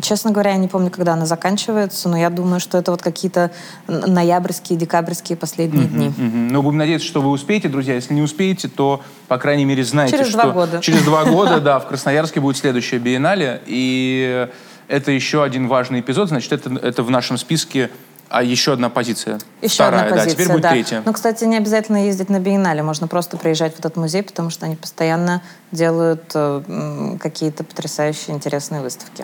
честно 0.00 0.30
говоря, 0.30 0.52
я 0.52 0.56
не 0.56 0.68
помню, 0.68 0.90
когда 0.90 1.14
она 1.14 1.26
заканчивается, 1.26 2.08
но 2.08 2.16
я 2.16 2.30
думаю, 2.30 2.60
что 2.60 2.78
это 2.78 2.90
вот 2.90 3.02
какие-то 3.02 3.50
ноябрьские, 3.86 4.78
декабрьские 4.78 5.36
последние 5.36 5.86
дни. 5.86 6.08
Uh-huh. 6.08 6.48
Ну, 6.50 6.62
будем 6.62 6.78
надеяться, 6.78 7.06
что 7.06 7.20
вы 7.20 7.30
успеете, 7.30 7.68
друзья. 7.68 7.94
Если 7.94 8.14
не 8.14 8.22
успеете, 8.22 8.68
то, 8.68 9.02
по 9.28 9.38
крайней 9.38 9.64
мере, 9.64 9.84
знаете, 9.84 10.16
через 10.16 10.28
что... 10.30 10.40
Через 10.40 10.52
два 10.52 10.54
года. 10.54 10.80
Через 10.80 11.02
два 11.04 11.24
года, 11.30 11.60
да, 11.60 11.78
в 11.78 11.86
Красноярске 11.86 12.40
будет 12.40 12.56
следующая 12.56 12.98
биеннале. 12.98 13.62
И 13.66 14.48
это 14.88 15.10
еще 15.10 15.42
один 15.42 15.68
важный 15.68 16.00
эпизод. 16.00 16.28
Значит, 16.28 16.52
это, 16.52 16.74
это 16.74 17.02
в 17.02 17.10
нашем 17.10 17.38
списке 17.38 17.90
а 18.32 18.42
еще 18.42 18.72
одна 18.72 18.88
позиция. 18.88 19.38
Еще 19.60 19.74
Вторая, 19.74 20.04
одна 20.04 20.16
позиция, 20.16 20.26
да. 20.26 20.34
Теперь 20.34 20.52
будет 20.52 20.62
да. 20.62 20.70
третья. 20.70 21.02
Ну, 21.04 21.12
кстати, 21.12 21.44
не 21.44 21.56
обязательно 21.56 22.06
ездить 22.06 22.30
на 22.30 22.40
биеннале. 22.40 22.82
Можно 22.82 23.06
просто 23.06 23.36
приезжать 23.36 23.74
в 23.74 23.78
этот 23.78 23.96
музей, 23.96 24.22
потому 24.22 24.48
что 24.48 24.64
они 24.64 24.74
постоянно 24.74 25.42
делают 25.70 26.22
э, 26.34 27.16
какие-то 27.20 27.62
потрясающие 27.62 28.34
интересные 28.34 28.80
выставки. 28.80 29.22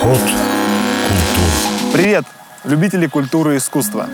Ход 0.00 0.18
культур. 0.18 0.38
Привет, 1.92 2.24
любители 2.64 3.06
культуры 3.06 3.54
и 3.54 3.58
искусства. 3.58 4.06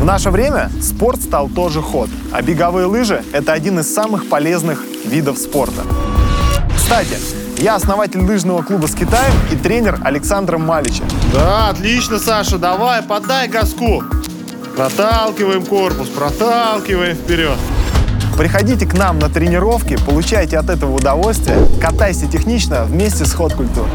В 0.00 0.04
наше 0.04 0.30
время 0.30 0.70
спорт 0.80 1.20
стал 1.20 1.48
тоже 1.50 1.82
ход, 1.82 2.08
а 2.32 2.40
беговые 2.40 2.86
лыжи– 2.86 3.22
это 3.32 3.52
один 3.52 3.80
из 3.80 3.92
самых 3.92 4.28
полезных 4.28 4.82
видов 5.04 5.36
спорта. 5.38 5.82
Кстати, 6.74 7.18
я 7.58 7.76
основатель 7.76 8.20
лыжного 8.20 8.62
клуба 8.62 8.86
с 8.86 8.94
Китаем 8.94 9.32
и 9.50 9.56
тренер 9.56 9.98
Александр 10.04 10.58
Малича. 10.58 11.04
Да, 11.32 11.70
отлично, 11.70 12.18
Саша, 12.18 12.58
давай, 12.58 13.02
подай 13.02 13.48
газку. 13.48 14.02
Проталкиваем 14.76 15.64
корпус, 15.64 16.08
проталкиваем 16.08 17.16
вперед. 17.16 17.56
Приходите 18.36 18.84
к 18.84 18.92
нам 18.92 19.18
на 19.18 19.30
тренировки, 19.30 19.98
получайте 20.04 20.58
от 20.58 20.68
этого 20.68 20.94
удовольствие, 20.94 21.66
катайся 21.80 22.26
технично 22.26 22.84
вместе 22.84 23.24
с 23.24 23.32
ход 23.32 23.54
культур. 23.54 23.88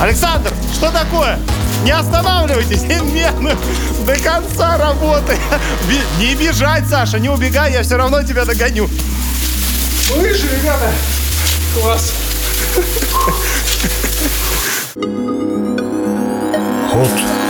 Александр, 0.00 0.50
что 0.72 0.92
такое? 0.92 1.38
Не 1.84 1.90
останавливайтесь, 1.90 2.82
медленно, 2.82 3.56
до 4.06 4.14
конца 4.14 4.78
работы. 4.78 5.36
Не 6.20 6.36
бежать, 6.36 6.86
Саша, 6.88 7.18
не 7.18 7.28
убегай, 7.28 7.72
я 7.72 7.82
все 7.82 7.96
равно 7.96 8.22
тебя 8.22 8.44
догоню. 8.44 8.88
Лыжи, 10.16 10.46
ребята, 10.56 10.92
класс. 11.74 12.12
Ход 16.90 17.08
культур. 17.08 17.42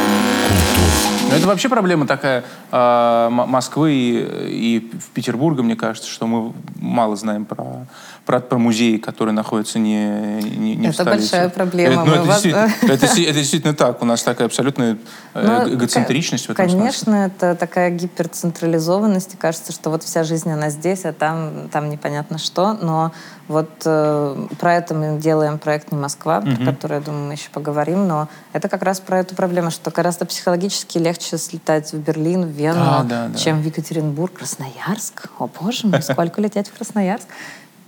Но 1.33 1.39
это 1.39 1.47
вообще 1.47 1.69
проблема 1.71 2.07
такая 2.07 2.45
э, 2.71 3.29
Москвы 3.31 3.95
и, 3.95 4.79
и 4.79 4.91
Петербурга, 5.15 5.63
мне 5.63 5.77
кажется, 5.77 6.11
что 6.11 6.27
мы 6.27 6.53
мало 6.77 7.17
знаем 7.17 7.47
про, 7.47 7.87
про, 8.25 8.41
про 8.41 8.59
музеи, 8.59 8.99
которые 8.99 9.35
находятся 9.35 9.79
не, 9.79 10.07
не, 10.43 10.77
не 10.77 10.89
это 10.89 10.93
в 10.93 10.95
столице. 10.95 11.33
большая 11.33 11.49
проблема. 11.49 12.03
Это, 12.03 12.05
ну, 12.05 12.15
это, 12.15 12.23
вас... 12.23 12.43
действительно, 12.43 12.73
это, 12.83 13.07
это 13.07 13.33
действительно 13.33 13.75
так. 13.75 14.03
У 14.03 14.05
нас 14.05 14.23
такая 14.23 14.47
абсолютная 14.47 14.99
э, 15.35 15.47
ну, 15.47 15.75
эгоцентричность 15.75 16.47
в 16.47 16.51
этом 16.51 16.67
Конечно, 16.67 17.13
смысле. 17.13 17.27
это 17.27 17.55
такая 17.57 17.91
гиперцентрализованность. 17.91 19.35
И 19.35 19.37
кажется, 19.37 19.73
что 19.73 19.91
вот 19.91 20.03
вся 20.05 20.23
жизнь, 20.25 20.51
она 20.51 20.71
здесь, 20.71 21.05
а 21.05 21.13
там, 21.13 21.69
там 21.71 21.91
непонятно 21.91 22.39
что. 22.39 22.75
Но 22.75 23.13
вот 23.49 23.71
э, 23.85 24.47
про 24.59 24.75
это 24.75 24.95
мы 24.95 25.19
делаем 25.19 25.59
проект 25.59 25.91
«Не 25.91 25.99
Москва», 25.99 26.39
угу. 26.39 26.57
про 26.57 26.65
который, 26.73 26.95
я 26.99 27.01
думаю, 27.01 27.27
мы 27.27 27.33
еще 27.33 27.51
поговорим. 27.51 28.07
Но 28.07 28.29
это 28.53 28.69
как 28.69 28.83
раз 28.83 29.01
про 29.01 29.19
эту 29.19 29.35
проблему, 29.35 29.71
что 29.71 29.91
гораздо 29.91 30.27
психологически 30.27 30.99
легче 30.99 31.39
слетать 31.39 31.93
в 31.93 31.99
Берлин, 31.99 32.45
в 32.45 32.51
Вену, 32.51 32.85
да, 32.85 33.03
да, 33.03 33.29
да. 33.29 33.39
чем 33.39 33.61
в 33.61 33.67
Екатеринбург, 33.67 34.35
Красноярск. 34.35 35.29
О, 35.39 35.49
боже 35.61 35.89
мой, 35.89 36.03
сколько 36.03 36.41
лететь 36.41 36.69
в 36.69 36.77
Красноярск? 36.77 37.27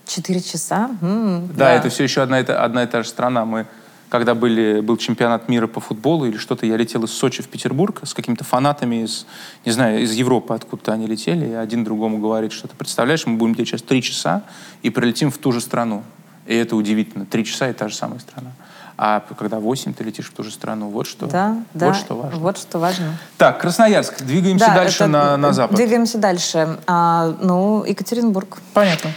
Четыре 0.06 0.40
часа? 0.40 0.90
М-м, 1.00 1.48
да, 1.48 1.54
да, 1.54 1.72
это 1.72 1.88
все 1.88 2.04
еще 2.04 2.22
одна, 2.22 2.38
это, 2.38 2.62
одна 2.62 2.82
и 2.82 2.86
та 2.86 3.02
же 3.02 3.08
страна. 3.08 3.44
Мы 3.44 3.66
когда 4.14 4.36
были, 4.36 4.80
был 4.80 4.96
чемпионат 4.96 5.48
мира 5.48 5.66
по 5.66 5.80
футболу 5.80 6.24
или 6.26 6.36
что-то, 6.36 6.66
я 6.66 6.76
летел 6.76 7.02
из 7.02 7.10
Сочи 7.10 7.42
в 7.42 7.48
Петербург 7.48 8.00
с 8.04 8.14
какими-то 8.14 8.44
фанатами 8.44 9.02
из, 9.02 9.26
не 9.64 9.72
знаю, 9.72 10.02
из 10.02 10.12
Европы, 10.12 10.54
откуда-то 10.54 10.92
они 10.92 11.08
летели, 11.08 11.46
и 11.46 11.52
один 11.52 11.82
другому 11.82 12.18
говорит, 12.18 12.52
что 12.52 12.68
ты 12.68 12.76
представляешь, 12.76 13.26
мы 13.26 13.36
будем 13.36 13.54
лететь 13.54 13.70
сейчас 13.70 13.82
три 13.82 14.02
часа 14.02 14.42
и 14.82 14.90
прилетим 14.90 15.32
в 15.32 15.38
ту 15.38 15.50
же 15.50 15.60
страну. 15.60 16.04
И 16.46 16.54
это 16.54 16.76
удивительно. 16.76 17.26
Три 17.26 17.44
часа 17.44 17.68
и 17.70 17.72
та 17.72 17.88
же 17.88 17.96
самая 17.96 18.20
страна. 18.20 18.52
А 18.96 19.24
когда 19.36 19.58
8, 19.58 19.94
ты 19.94 20.04
летишь 20.04 20.30
в 20.30 20.32
ту 20.32 20.44
же 20.44 20.52
страну. 20.52 20.90
Вот 20.90 21.08
что, 21.08 21.26
да, 21.26 21.56
вот 21.72 21.80
да, 21.80 21.94
что 21.94 22.14
важно. 22.14 22.38
Вот 22.38 22.58
что 22.58 22.78
важно. 22.78 23.18
Так, 23.36 23.60
Красноярск. 23.60 24.22
Двигаемся 24.22 24.66
да, 24.66 24.74
дальше 24.74 25.06
на, 25.06 25.36
на 25.36 25.52
запад. 25.52 25.74
Двигаемся 25.76 26.18
дальше. 26.18 26.78
А, 26.86 27.34
ну, 27.42 27.84
Екатеринбург. 27.84 28.58
Понятно. 28.72 29.10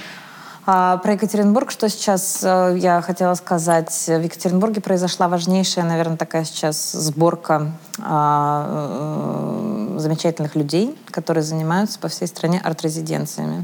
А, 0.70 0.98
про 0.98 1.14
Екатеринбург, 1.14 1.72
что 1.72 1.88
сейчас 1.88 2.42
э, 2.44 2.76
я 2.78 3.02
хотела 3.02 3.36
сказать. 3.36 3.90
В 4.06 4.22
Екатеринбурге 4.22 4.82
произошла 4.82 5.30
важнейшая, 5.30 5.86
наверное, 5.86 6.18
такая 6.18 6.44
сейчас 6.44 6.92
сборка 6.92 7.72
а, 8.04 9.96
э, 9.96 10.00
замечательных 10.00 10.58
людей, 10.58 11.00
которые 11.10 11.46
занимаются 11.46 11.98
по 12.00 12.10
всей 12.10 12.28
стране 12.28 12.60
арт-резиденциями. 12.62 13.64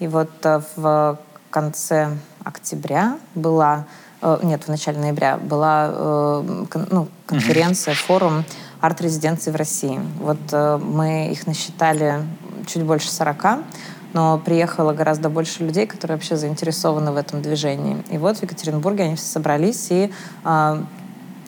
И 0.00 0.08
вот 0.08 0.30
э, 0.42 0.60
в 0.74 1.20
конце 1.50 2.16
октября 2.42 3.18
была, 3.36 3.84
нет, 4.42 4.64
в 4.64 4.68
начале 4.68 4.98
ноября 4.98 5.36
была 5.36 6.42
ну, 6.90 7.08
конференция, 7.26 7.94
форум 7.94 8.44
арт-резиденций 8.80 9.52
в 9.52 9.56
России. 9.56 10.00
Вот 10.18 10.38
мы 10.52 11.30
их 11.32 11.46
насчитали 11.46 12.22
чуть 12.66 12.84
больше 12.84 13.10
40 13.10 13.60
но 14.12 14.38
приехало 14.38 14.92
гораздо 14.92 15.28
больше 15.28 15.64
людей, 15.64 15.86
которые 15.86 16.16
вообще 16.16 16.36
заинтересованы 16.36 17.12
в 17.12 17.16
этом 17.16 17.42
движении. 17.42 18.02
И 18.10 18.18
вот 18.18 18.38
в 18.38 18.42
Екатеринбурге 18.42 19.04
они 19.04 19.16
все 19.16 19.26
собрались, 19.26 19.88
и 19.90 20.12
э, 20.44 20.82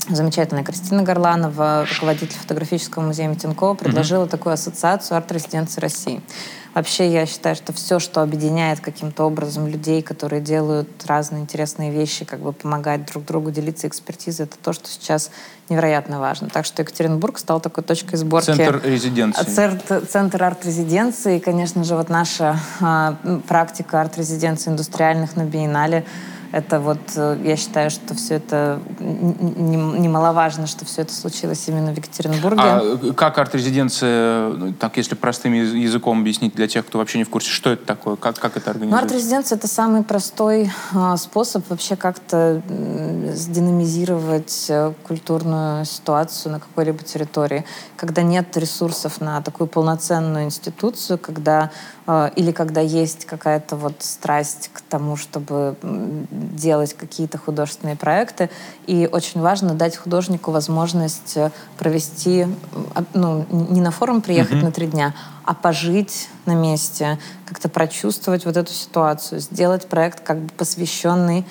замечательная 0.08 0.64
Кристина 0.64 1.02
Горланова, 1.02 1.86
руководитель 1.92 2.38
фотографического 2.38 3.02
музея 3.02 3.28
Митенкова, 3.28 3.74
предложила 3.74 4.24
mm-hmm. 4.24 4.30
такую 4.30 4.52
ассоциацию 4.54 5.16
арт-резиденции 5.16 5.80
России. 5.80 6.22
Вообще, 6.74 7.12
я 7.12 7.26
считаю, 7.26 7.54
что 7.54 7.72
все, 7.74 7.98
что 7.98 8.22
объединяет 8.22 8.80
каким-то 8.80 9.24
образом 9.24 9.66
людей, 9.66 10.00
которые 10.00 10.40
делают 10.40 10.88
разные 11.06 11.42
интересные 11.42 11.90
вещи, 11.90 12.24
как 12.24 12.40
бы 12.40 12.52
помогать 12.52 13.04
друг 13.04 13.26
другу, 13.26 13.50
делиться 13.50 13.86
экспертизой, 13.86 14.46
это 14.46 14.56
то, 14.56 14.72
что 14.72 14.88
сейчас 14.88 15.30
невероятно 15.68 16.18
важно. 16.18 16.48
Так 16.48 16.64
что 16.64 16.80
Екатеринбург 16.80 17.38
стал 17.38 17.60
такой 17.60 17.84
точкой 17.84 18.16
сборки. 18.16 18.46
Центр 18.46 18.80
резиденции. 18.84 19.44
Центр, 19.44 20.06
центр 20.06 20.42
арт-резиденции. 20.42 21.36
И, 21.36 21.40
конечно 21.40 21.84
же, 21.84 21.94
вот 21.94 22.08
наша 22.08 22.58
а, 22.80 23.16
практика 23.46 24.00
арт-резиденции 24.00 24.70
индустриальных 24.70 25.36
на 25.36 25.44
Биеннале 25.44 26.06
это 26.52 26.80
вот, 26.80 26.98
э, 27.16 27.38
я 27.44 27.56
считаю, 27.56 27.90
что 27.90 28.14
все 28.14 28.34
это 28.34 28.78
немаловажно, 29.00 30.66
что 30.66 30.84
все 30.84 31.02
это 31.02 31.12
случилось 31.14 31.66
именно 31.68 31.92
в 31.92 31.96
Екатеринбурге. 31.96 32.62
А 32.62 33.12
как 33.16 33.38
арт-резиденция, 33.38 34.48
ну, 34.48 34.72
так 34.72 34.96
если 34.96 35.14
простым 35.14 35.54
яз- 35.54 35.72
языком 35.72 36.20
объяснить 36.20 36.54
для 36.54 36.68
тех, 36.68 36.86
кто 36.86 36.98
вообще 36.98 37.18
не 37.18 37.24
в 37.24 37.30
курсе, 37.30 37.50
что 37.50 37.70
это 37.70 37.84
такое, 37.86 38.16
как, 38.16 38.38
как 38.38 38.56
это 38.56 38.66
Ну, 38.66 38.70
организуется? 38.72 39.04
арт-резиденция— 39.04 39.56
это 39.58 39.68
самый 39.68 40.02
простой 40.02 40.70
а, 40.94 41.16
способ 41.16 41.68
вообще 41.70 41.96
как-то 41.96 42.60
сдинамизировать 43.32 44.66
э, 44.68 44.92
культурную 45.04 45.84
ситуацию 45.84 46.52
на 46.52 46.60
какой-либо 46.60 47.02
территории. 47.02 47.64
Когда 47.96 48.22
нет 48.22 48.56
ресурсов 48.56 49.20
на 49.20 49.40
такую 49.42 49.66
полноценную 49.68 50.44
институцию, 50.44 51.18
когда 51.18 51.70
э, 52.01 52.01
или 52.06 52.50
когда 52.50 52.80
есть 52.80 53.26
какая-то 53.26 53.76
вот 53.76 53.94
страсть 54.00 54.70
к 54.72 54.80
тому, 54.80 55.16
чтобы 55.16 55.76
делать 55.82 56.94
какие-то 56.94 57.38
художественные 57.38 57.96
проекты. 57.96 58.50
И 58.86 59.08
очень 59.10 59.40
важно 59.40 59.74
дать 59.74 59.96
художнику 59.96 60.50
возможность 60.50 61.36
э, 61.36 61.50
провести, 61.78 62.46
а, 62.94 63.04
ну, 63.14 63.46
не 63.50 63.80
на 63.80 63.92
форум 63.92 64.20
приехать 64.20 64.62
на 64.62 64.72
три 64.72 64.88
дня, 64.88 65.14
а 65.44 65.54
пожить 65.54 66.28
на 66.44 66.54
месте, 66.54 67.18
как-то 67.46 67.68
прочувствовать 67.68 68.44
вот 68.44 68.56
эту 68.56 68.72
ситуацию, 68.72 69.40
сделать 69.40 69.86
проект 69.86 70.20
как 70.20 70.38
бы 70.38 70.48
посвященный 70.56 71.46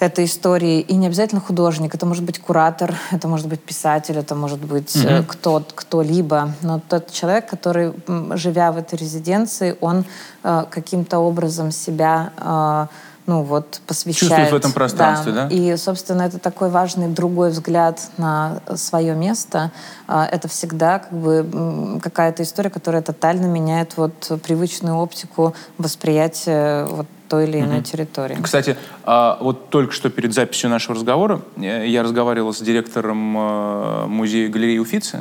этой 0.00 0.24
истории. 0.24 0.80
И 0.80 0.96
не 0.96 1.06
обязательно 1.06 1.40
художник, 1.40 1.94
это 1.94 2.06
может 2.06 2.24
быть 2.24 2.38
куратор, 2.38 2.94
это 3.12 3.28
может 3.28 3.46
быть 3.46 3.60
писатель, 3.60 4.16
это 4.16 4.34
может 4.34 4.58
быть 4.58 4.96
э, 4.96 5.22
кто, 5.28 5.62
кто-либо. 5.74 6.54
Но 6.62 6.80
тот 6.80 7.12
человек, 7.12 7.48
который, 7.48 7.92
живя 8.36 8.72
в 8.72 8.78
этой 8.78 8.98
резиденции, 8.98 9.76
он 9.80 10.04
э, 10.42 10.64
каким-то 10.70 11.18
образом 11.18 11.70
себя 11.70 12.32
э, 12.38 12.86
ну 13.30 13.42
вот 13.42 13.80
посвящает. 13.86 14.18
Чувствует 14.18 14.50
в 14.50 14.56
этом 14.56 14.72
пространстве, 14.72 15.32
да? 15.32 15.46
И, 15.46 15.76
собственно, 15.76 16.22
это 16.22 16.40
такой 16.40 16.68
важный 16.68 17.06
другой 17.06 17.50
взгляд 17.50 18.10
на 18.16 18.60
свое 18.74 19.14
место. 19.14 19.70
А, 20.08 20.26
Это 20.26 20.48
всегда 20.48 20.98
как 20.98 21.12
бы 21.12 22.00
какая-то 22.02 22.42
история, 22.42 22.70
которая 22.70 23.02
тотально 23.02 23.46
меняет 23.46 23.96
вот 23.96 24.32
привычную 24.42 24.96
оптику 24.96 25.54
восприятия 25.78 26.86
вот 26.86 27.06
той 27.28 27.44
или 27.44 27.60
иной 27.60 27.82
территории. 27.82 28.36
Кстати, 28.42 28.76
а, 29.04 29.38
вот 29.40 29.70
только 29.70 29.92
что 29.92 30.10
перед 30.10 30.34
записью 30.34 30.68
нашего 30.68 30.96
разговора 30.96 31.40
э, 31.56 31.86
я 31.86 32.02
разговаривал 32.02 32.52
с 32.52 32.60
директором 32.60 33.38
э, 33.38 34.06
музея 34.06 34.48
галереи 34.48 34.78
Уфицы, 34.78 35.20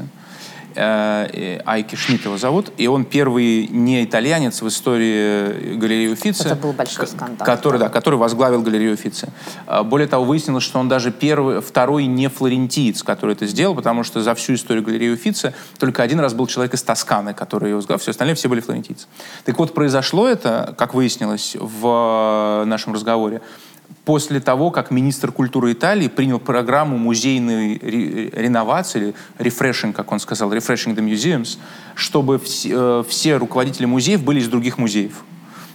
Айки 0.75 1.95
Шмидт 1.95 2.25
его 2.25 2.37
зовут, 2.37 2.71
и 2.77 2.87
он 2.87 3.05
первый 3.05 3.67
не 3.67 4.03
итальянец 4.03 4.61
в 4.61 4.67
истории 4.67 5.75
галереи 5.75 6.09
Уфицы. 6.09 6.47
Это 6.47 6.55
был 6.55 6.73
большой 6.73 7.07
скандал. 7.07 7.45
Который, 7.45 7.79
да, 7.79 7.89
который 7.89 8.15
возглавил 8.15 8.61
галерею 8.61 8.93
Уфицы. 8.93 9.29
А, 9.65 9.83
Более 9.83 10.07
того, 10.07 10.25
выяснилось, 10.25 10.63
что 10.63 10.79
он 10.79 10.89
даже 10.89 11.11
первый, 11.11 11.61
второй 11.61 12.05
не 12.05 12.27
флорентиец, 12.29 13.03
который 13.03 13.33
это 13.35 13.47
сделал, 13.47 13.75
потому 13.75 14.03
что 14.03 14.21
за 14.21 14.35
всю 14.35 14.53
историю 14.53 14.83
галереи 14.83 15.09
Уфицы 15.09 15.53
только 15.79 16.03
один 16.03 16.19
раз 16.19 16.33
был 16.33 16.47
человек 16.47 16.73
из 16.73 16.83
Тосканы, 16.83 17.33
который 17.33 17.69
ее 17.69 17.75
возглавил, 17.75 17.99
все 17.99 18.11
остальные 18.11 18.35
все 18.35 18.49
были 18.49 18.61
флорентийцы. 18.61 19.07
Так 19.45 19.57
вот, 19.57 19.73
произошло 19.73 20.27
это, 20.27 20.73
как 20.77 20.93
выяснилось 20.93 21.55
в 21.59 22.61
э, 22.61 22.65
нашем 22.65 22.93
разговоре, 22.93 23.41
после 24.09 24.39
того, 24.39 24.71
как 24.71 24.89
министр 24.89 25.31
культуры 25.31 25.71
Италии 25.71 26.07
принял 26.07 26.39
программу 26.39 26.97
музейной 26.97 27.77
ре- 27.77 28.29
реновации, 28.31 29.13
или 29.37 29.49
refreshing, 29.51 29.93
как 29.93 30.11
он 30.11 30.19
сказал, 30.19 30.51
refreshing 30.51 30.95
the 30.95 31.07
museums, 31.07 31.59
чтобы 31.93 32.37
вс- 32.37 32.67
э, 32.71 33.03
все 33.07 33.37
руководители 33.37 33.85
музеев 33.85 34.23
были 34.23 34.39
из 34.39 34.47
других 34.47 34.79
музеев. 34.79 35.23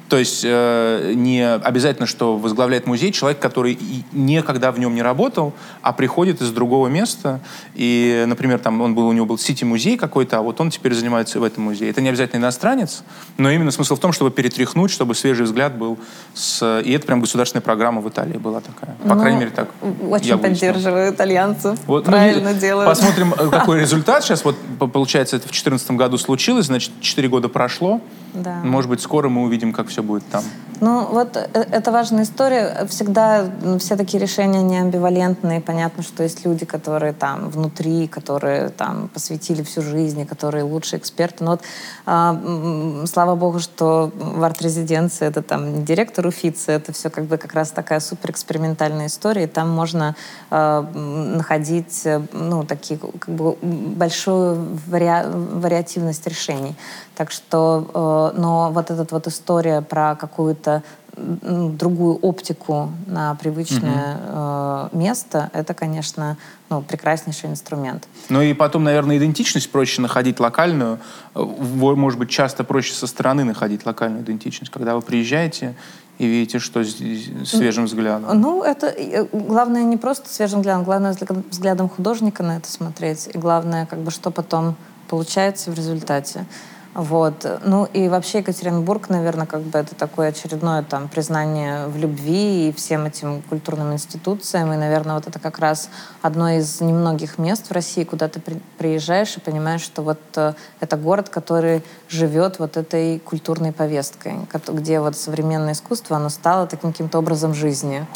То 0.08 0.18
есть 0.18 0.42
э, 0.44 1.12
не 1.16 1.42
обязательно, 1.54 2.06
что 2.06 2.36
возглавляет 2.36 2.86
музей 2.86 3.10
человек, 3.10 3.38
который 3.38 3.78
никогда 4.12 4.70
в 4.70 4.78
нем 4.78 4.94
не 4.94 5.02
работал, 5.02 5.54
а 5.80 5.92
приходит 5.92 6.42
из 6.42 6.50
другого 6.50 6.88
места. 6.88 7.40
И, 7.74 8.24
например, 8.26 8.58
там 8.58 8.80
он 8.82 8.94
был, 8.94 9.06
у 9.08 9.12
него 9.12 9.24
был 9.24 9.38
сити-музей 9.38 9.96
какой-то, 9.96 10.38
а 10.38 10.42
вот 10.42 10.60
он 10.60 10.70
теперь 10.70 10.92
занимается 10.94 11.40
в 11.40 11.42
этом 11.42 11.64
музее. 11.64 11.88
Это 11.90 12.02
не 12.02 12.10
обязательно 12.10 12.40
иностранец, 12.40 13.02
но 13.38 13.50
именно 13.50 13.70
смысл 13.70 13.96
в 13.96 13.98
том, 13.98 14.12
чтобы 14.12 14.30
перетряхнуть, 14.30 14.90
чтобы 14.90 15.14
свежий 15.14 15.46
взгляд 15.46 15.76
был. 15.76 15.98
С... 16.34 16.80
И 16.80 16.92
это 16.92 17.06
прям 17.06 17.20
государственная 17.20 17.62
программа 17.62 18.02
в 18.02 18.08
Италии 18.08 18.36
была 18.36 18.60
такая. 18.60 18.94
По 19.02 19.14
Ну, 19.14 19.20
крайней 19.20 19.38
мере, 19.38 19.50
так 19.52 19.70
Очень 20.10 20.26
я 20.26 20.36
поддерживаю 20.36 21.12
итальянцев. 21.12 21.78
Вот, 21.86 22.04
ну, 22.04 22.12
Правильно 22.12 22.50
и 22.50 22.54
делают. 22.54 22.88
Посмотрим, 22.88 23.32
э, 23.32 23.48
какой 23.48 23.80
результат 23.84 24.22
сейчас. 24.22 24.44
Вот, 24.44 24.56
по- 24.78 24.86
получается, 24.86 25.36
это 25.36 25.44
в 25.44 25.50
2014 25.50 25.90
году 25.92 26.18
случилось, 26.18 26.66
значит, 26.66 26.92
4 27.00 27.28
года 27.28 27.48
прошло. 27.48 28.00
Да. 28.34 28.56
Может 28.64 28.90
быть, 28.90 29.00
скоро 29.00 29.28
мы 29.28 29.42
увидим, 29.42 29.72
как 29.72 29.88
все 29.88 30.02
будет 30.02 30.24
там. 30.30 30.42
Ну, 30.80 31.06
вот 31.06 31.36
э, 31.36 31.46
это 31.70 31.92
важная 31.92 32.24
история. 32.24 32.84
Всегда 32.88 33.48
м, 33.62 33.78
все 33.78 33.96
такие 33.96 34.20
решения 34.20 34.60
не 34.60 34.76
амбивалентные. 34.76 35.60
Понятно, 35.60 36.02
что 36.02 36.24
есть 36.24 36.44
люди, 36.44 36.64
которые 36.66 37.12
там 37.12 37.48
внутри, 37.48 38.08
которые 38.08 38.70
там 38.70 39.08
посвятили 39.08 39.62
всю 39.62 39.82
жизнь, 39.82 40.20
и 40.20 40.24
которые 40.24 40.64
лучшие 40.64 40.98
эксперты. 40.98 41.44
Но 41.44 41.52
вот 41.52 41.62
м, 42.06 43.06
слава 43.06 43.36
богу, 43.36 43.60
что 43.60 44.10
в 44.16 44.42
арт-резиденции 44.42 45.26
это 45.28 45.42
там 45.42 45.72
не 45.76 45.82
директор 45.84 46.26
Уфицы, 46.26 46.72
это 46.72 46.92
все 46.92 47.08
как 47.08 47.24
бы 47.26 47.38
как 47.38 47.54
раз 47.54 47.70
такая 47.70 48.00
суперэкспериментальная 48.00 49.06
история. 49.06 49.44
И 49.44 49.46
там 49.46 49.70
можно 49.70 50.16
а, 50.50 50.90
м, 50.92 51.36
находить 51.36 52.02
э, 52.04 52.20
ну, 52.32 52.64
такие 52.64 52.98
как 52.98 53.28
бы 53.34 53.56
большую 53.62 54.78
вариа- 54.90 55.30
вариативность 55.60 56.26
решений. 56.26 56.74
Так 57.16 57.30
что, 57.30 58.32
э, 58.34 58.40
но 58.40 58.70
вот 58.72 58.90
эта 58.90 59.06
вот 59.10 59.26
история 59.26 59.80
про 59.82 60.16
какую-то 60.16 60.82
другую 61.16 62.16
оптику 62.16 62.90
на 63.06 63.34
привычное 63.36 64.18
э, 64.20 64.88
место, 64.92 65.50
это, 65.52 65.74
конечно, 65.74 66.36
ну, 66.70 66.82
прекраснейший 66.82 67.50
инструмент. 67.50 68.08
Ну 68.30 68.42
и 68.42 68.52
потом, 68.52 68.84
наверное, 68.84 69.18
идентичность 69.18 69.70
проще 69.70 70.02
находить 70.02 70.40
локальную. 70.40 70.98
Может 71.34 72.18
быть, 72.18 72.30
часто 72.30 72.64
проще 72.64 72.94
со 72.94 73.06
стороны 73.06 73.44
находить 73.44 73.86
локальную 73.86 74.24
идентичность, 74.24 74.72
когда 74.72 74.96
вы 74.96 75.02
приезжаете 75.02 75.74
и 76.18 76.26
видите, 76.26 76.58
что 76.58 76.82
здесь 76.82 77.30
свежим 77.44 77.84
взглядом. 77.84 78.40
Ну, 78.40 78.62
это 78.62 78.86
э, 78.86 79.26
главное 79.32 79.82
не 79.84 79.96
просто 79.96 80.28
свежим 80.28 80.60
взглядом, 80.60 80.84
главное 80.84 81.12
взгля- 81.12 81.44
взглядом 81.48 81.88
художника 81.88 82.42
на 82.42 82.56
это 82.56 82.68
смотреть. 82.68 83.28
И 83.32 83.38
главное, 83.38 83.86
как 83.86 84.00
бы, 84.00 84.10
что 84.10 84.30
потом 84.30 84.74
получается 85.08 85.70
в 85.70 85.74
результате. 85.74 86.46
Вот. 86.94 87.46
Ну 87.64 87.86
и 87.86 88.08
вообще 88.08 88.38
Екатеринбург, 88.38 89.08
наверное, 89.08 89.46
как 89.46 89.62
бы 89.62 89.78
это 89.78 89.94
такое 89.94 90.28
очередное 90.28 90.82
там 90.82 91.08
признание 91.08 91.88
в 91.88 91.96
любви 91.96 92.68
и 92.68 92.72
всем 92.72 93.06
этим 93.06 93.42
культурным 93.42 93.92
институциям. 93.92 94.72
И, 94.72 94.76
наверное, 94.76 95.16
вот 95.16 95.26
это 95.26 95.38
как 95.40 95.58
раз 95.58 95.90
одно 96.22 96.50
из 96.50 96.80
немногих 96.80 97.38
мест 97.38 97.68
в 97.68 97.72
России, 97.72 98.04
куда 98.04 98.28
ты 98.28 98.38
при- 98.38 98.60
приезжаешь 98.78 99.36
и 99.36 99.40
понимаешь, 99.40 99.82
что 99.82 100.02
вот 100.02 100.20
э, 100.36 100.54
это 100.78 100.96
город, 100.96 101.28
который 101.28 101.82
живет 102.08 102.60
вот 102.60 102.76
этой 102.76 103.18
культурной 103.18 103.72
повесткой, 103.72 104.34
где 104.68 105.00
вот 105.00 105.16
современное 105.16 105.72
искусство, 105.72 106.16
оно 106.16 106.28
стало 106.28 106.66
таким 106.66 106.92
каким-то 106.92 107.18
образом 107.18 107.54
жизни. 107.54 108.06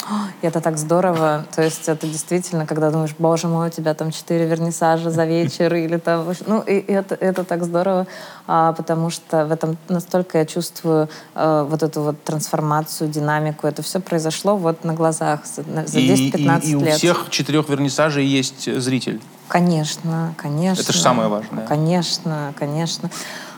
И 0.41 0.47
это 0.47 0.61
так 0.61 0.79
здорово. 0.79 1.45
То 1.55 1.63
есть 1.63 1.89
это 1.89 2.07
действительно, 2.07 2.65
когда 2.65 2.91
думаешь, 2.91 3.15
боже 3.19 3.49
мой, 3.49 3.69
у 3.69 3.71
тебя 3.71 3.95
там 3.95 4.13
четыре 4.13 4.47
вернисажа 4.47 5.11
за 5.11 5.25
вечер 5.25 5.75
или 5.75 5.97
там... 5.97 6.33
Ну, 6.47 6.61
и 6.61 6.75
это, 6.93 7.17
это 7.17 7.43
так 7.43 7.65
здорово, 7.65 8.07
потому 8.49 9.11
что 9.11 9.45
в 9.47 9.53
этом 9.53 9.77
настолько 9.89 10.39
я 10.39 10.47
чувствую 10.47 11.09
э, 11.35 11.67
вот 11.69 11.83
эту 11.83 12.01
вот 12.03 12.23
трансформацию, 12.25 13.11
динамику. 13.11 13.67
Это 13.67 13.83
все 13.83 14.01
произошло 14.01 14.57
вот 14.57 14.85
на 14.85 14.95
глазах 14.95 15.45
за, 15.47 15.63
на- 15.69 15.87
за 15.87 15.99
И, 16.01 16.09
10-15 16.33 16.65
и- 16.65 16.71
и 16.71 16.75
у 16.75 16.81
лет. 16.81 16.97
всех 16.97 17.27
четырех 17.31 17.69
вернисажей 17.69 18.27
есть 18.27 18.65
зритель. 18.81 19.21
Конечно, 19.49 20.35
конечно. 20.37 20.81
Это 20.83 20.93
ж 20.93 20.97
самое 20.97 21.29
важное. 21.29 21.67
Конечно, 21.67 22.53
конечно. 22.59 23.11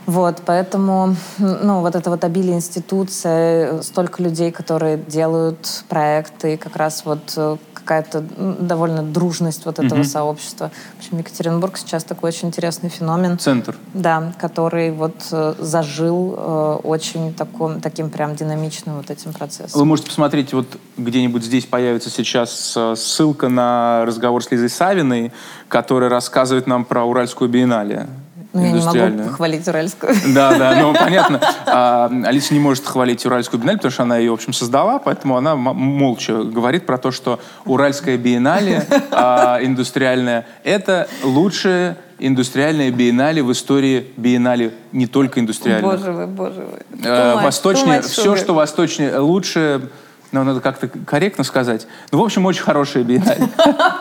Вот, 0.07 0.43
поэтому, 0.45 1.15
ну, 1.39 1.81
вот 1.83 1.95
это 1.95 2.11
вот 2.11 2.25
обилие 2.25 2.55
институций, 2.57 3.83
столько 3.83 4.23
людей, 4.23 4.51
которые 4.51 4.97
делают 4.97 5.85
проекты, 5.89 6.57
как 6.57 6.75
раз 6.77 7.05
вот 7.05 7.33
э, 7.37 7.57
какая-то 7.91 8.21
довольно 8.61 9.03
дружность 9.03 9.67
вот 9.67 9.81
этого 9.81 10.05
сообщества. 10.05 10.71
В 10.95 10.99
общем, 11.01 11.19
Екатеринбург 11.19 11.77
сейчас 11.77 12.05
такой 12.05 12.29
очень 12.29 12.47
интересный 12.47 12.89
феномен. 12.89 13.37
Центр. 13.37 13.77
Да, 13.95 14.33
который 14.39 14.93
вот 14.93 15.27
э, 15.33 15.55
зажил 15.59 16.37
э, 16.37 16.79
очень 16.85 17.35
таком, 17.35 17.81
таким 17.81 18.11
прям 18.11 18.37
динамичным 18.37 18.99
вот 18.99 19.11
этим 19.11 19.33
процессом. 19.33 19.77
Вы 19.81 19.85
можете 19.85 20.07
посмотреть, 20.07 20.53
вот 20.53 20.69
где-нибудь 20.99 21.43
здесь 21.43 21.67
появится 21.67 22.11
сейчас 22.11 22.75
э, 22.77 22.95
ссылка 22.97 23.49
на 23.49 24.05
разговор 24.07 24.45
с 24.45 24.53
Лизой 24.53 24.71
Савиной, 24.71 25.33
которая 25.67 26.11
рассказывает 26.11 26.69
нам 26.69 26.85
про 26.85 27.03
Уральскую 27.03 27.51
биеннале. 27.51 28.07
Ну, 28.53 28.65
я 28.65 28.73
не 28.73 29.11
могу 29.11 29.31
похвалить 29.31 29.67
Уральскую. 29.69 30.15
Да, 30.35 30.59
да, 30.59 30.75
ну 30.81 30.93
понятно. 30.93 31.41
А, 31.67 32.11
Алиса 32.25 32.53
не 32.53 32.61
может 32.61 32.85
хвалить 32.85 33.25
Уральскую 33.25 33.61
биеннале, 33.61 33.79
потому 33.79 33.93
что 33.93 34.03
она 34.03 34.19
ее, 34.19 34.31
в 34.31 34.35
общем, 34.35 34.53
создала, 34.53 34.99
поэтому 34.99 35.37
она 35.37 35.55
молча 35.55 36.43
говорит 36.43 36.85
про 36.87 36.99
то, 36.99 37.13
что 37.13 37.39
Уральская 37.65 38.17
биеннале 38.17 38.87
а, 39.13 39.59
индустриальная— 39.63 40.47
это 40.65 41.09
лучшая 41.23 41.97
индустриальная 42.19 42.91
биеннале 42.91 43.43
в 43.43 43.51
истории 43.53 44.09
биеннале 44.17 44.73
не 44.93 45.07
только 45.07 45.41
индустриальных. 45.41 45.91
Боже 45.91 46.13
мой, 46.13 46.27
боже 46.27 46.61
мой. 46.61 47.01
Э, 47.03 47.37
восточнее, 47.43 48.03
все, 48.03 48.37
что 48.37 48.53
восточнее, 48.53 49.19
лучше 49.19 49.91
Но 50.33 50.45
надо 50.45 50.61
как-то 50.61 50.89
корректно 50.89 51.43
сказать. 51.43 51.87
Ну, 52.13 52.21
в 52.21 52.25
общем, 52.25 52.47
очень 52.47 52.63
хорошая 52.63 53.03
биеннале, 53.03 53.49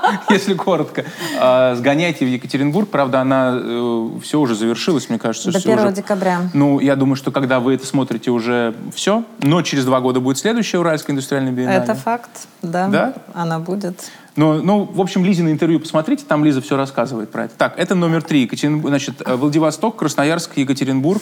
если 0.30 0.54
коротко. 0.54 1.06
А, 1.40 1.76
Сгоняйте 1.76 2.26
в 2.26 2.28
Екатеринбург. 2.30 2.90
Правда, 2.90 3.22
она 3.22 4.18
все 4.22 4.40
уже 4.40 4.56
завершилась, 4.56 5.10
мне 5.10 5.20
кажется. 5.20 5.52
До 5.52 5.60
всё 5.60 5.72
1 5.74 5.86
уже- 5.86 5.96
декабря. 5.96 6.42
Ну, 6.54 6.80
я 6.80 6.96
думаю, 6.96 7.16
что 7.16 7.32
когда 7.32 7.60
вы 7.60 7.76
это 7.76 7.86
смотрите, 7.86 8.32
уже 8.32 8.76
все. 8.94 9.24
Но 9.42 9.62
через 9.62 9.86
два 9.86 10.00
года 10.02 10.20
будет 10.20 10.38
следующая 10.38 10.80
Уральская 10.80 11.14
индустриальная 11.14 11.52
биеннале. 11.52 11.84
Это 11.84 11.96
факт, 11.96 12.48
да. 12.62 12.88
Да? 12.88 13.14
Она 13.34 13.60
будет. 13.60 14.12
Ну, 14.36 14.62
ну, 14.62 14.84
в 14.86 15.02
общем, 15.02 15.26
Лизина 15.26 15.50
интервью 15.52 15.80
посмотрите, 15.82 16.24
там 16.26 16.46
Лиза 16.46 16.62
все 16.62 16.78
рассказывает 16.78 17.30
про 17.32 17.46
это. 17.46 17.56
Так, 17.58 17.78
это 17.78 17.96
номер 17.96 18.22
три. 18.24 18.44
Екатеринбург, 18.44 18.90
значит, 18.90 19.22
э, 19.26 19.36
Владивосток, 19.36 19.98
Красноярск, 19.98 20.56
Екатеринбург, 20.58 21.22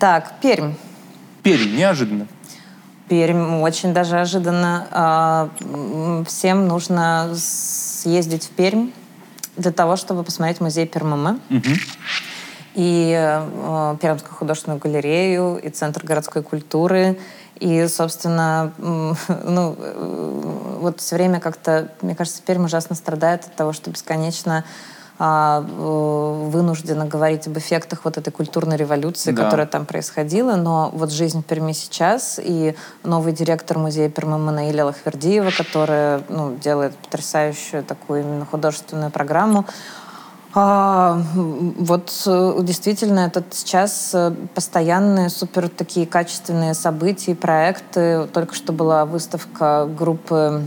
Так, 0.00 0.34
Пермь. 0.42 0.72
Пермь. 1.42 1.76
Неожиданно. 1.76 2.26
Пермь 3.08 3.60
очень 3.60 3.94
даже 3.94 4.18
ожиданно. 4.18 4.88
А, 4.90 5.48
Всем 6.26 6.66
нужно 6.66 7.30
съездить 8.06 8.44
в 8.44 8.50
Пермь 8.50 8.90
для 9.56 9.72
того, 9.72 9.96
чтобы 9.96 10.22
посмотреть 10.22 10.60
музей 10.60 10.86
Пермыма. 10.86 11.40
И 12.74 13.12
э, 13.18 13.96
Пермскую 14.00 14.34
художественную 14.34 14.78
галерею, 14.78 15.58
и 15.60 15.70
Центр 15.70 16.06
городской 16.06 16.42
культуры. 16.42 17.18
И, 17.58 17.88
собственно, 17.88 18.72
ну, 18.78 19.74
э, 19.76 20.76
вот 20.80 21.00
все 21.00 21.16
время 21.16 21.40
как-то, 21.40 21.90
мне 22.00 22.14
кажется, 22.14 22.42
Пермь 22.46 22.66
ужасно 22.66 22.94
страдает 22.94 23.46
от 23.46 23.56
того, 23.56 23.72
что 23.72 23.90
бесконечно 23.90 24.64
вынуждена 25.18 27.06
говорить 27.06 27.46
об 27.46 27.56
эффектах 27.56 28.00
вот 28.04 28.18
этой 28.18 28.30
культурной 28.30 28.76
революции, 28.76 29.32
Да. 29.32 29.44
которая 29.44 29.66
там 29.66 29.86
происходила, 29.86 30.56
но 30.56 30.90
вот 30.92 31.10
жизнь 31.10 31.40
в 31.40 31.44
Перми 31.44 31.72
сейчас 31.72 32.38
и 32.42 32.74
новый 33.02 33.32
директор 33.32 33.78
музея 33.78 34.10
Пермы 34.10 34.52
Наиля 34.52 34.84
Лахвердиева, 34.84 35.50
которая 35.56 36.22
ну, 36.28 36.56
делает 36.56 36.94
потрясающую 36.96 37.82
такую 37.82 38.20
именно 38.20 38.44
художественную 38.44 39.10
программу, 39.10 39.64
а, 40.58 41.20
вот 41.34 42.10
э, 42.24 42.58
действительно 42.62 43.20
это 43.20 43.44
сейчас 43.50 44.12
э, 44.14 44.32
постоянные 44.54 45.28
супер 45.28 45.68
такие 45.68 46.06
качественные 46.06 46.72
события, 46.72 47.32
и 47.32 47.34
проекты. 47.34 48.26
Только 48.32 48.54
что 48.54 48.72
была 48.72 49.04
выставка 49.04 49.86
группы 49.86 50.66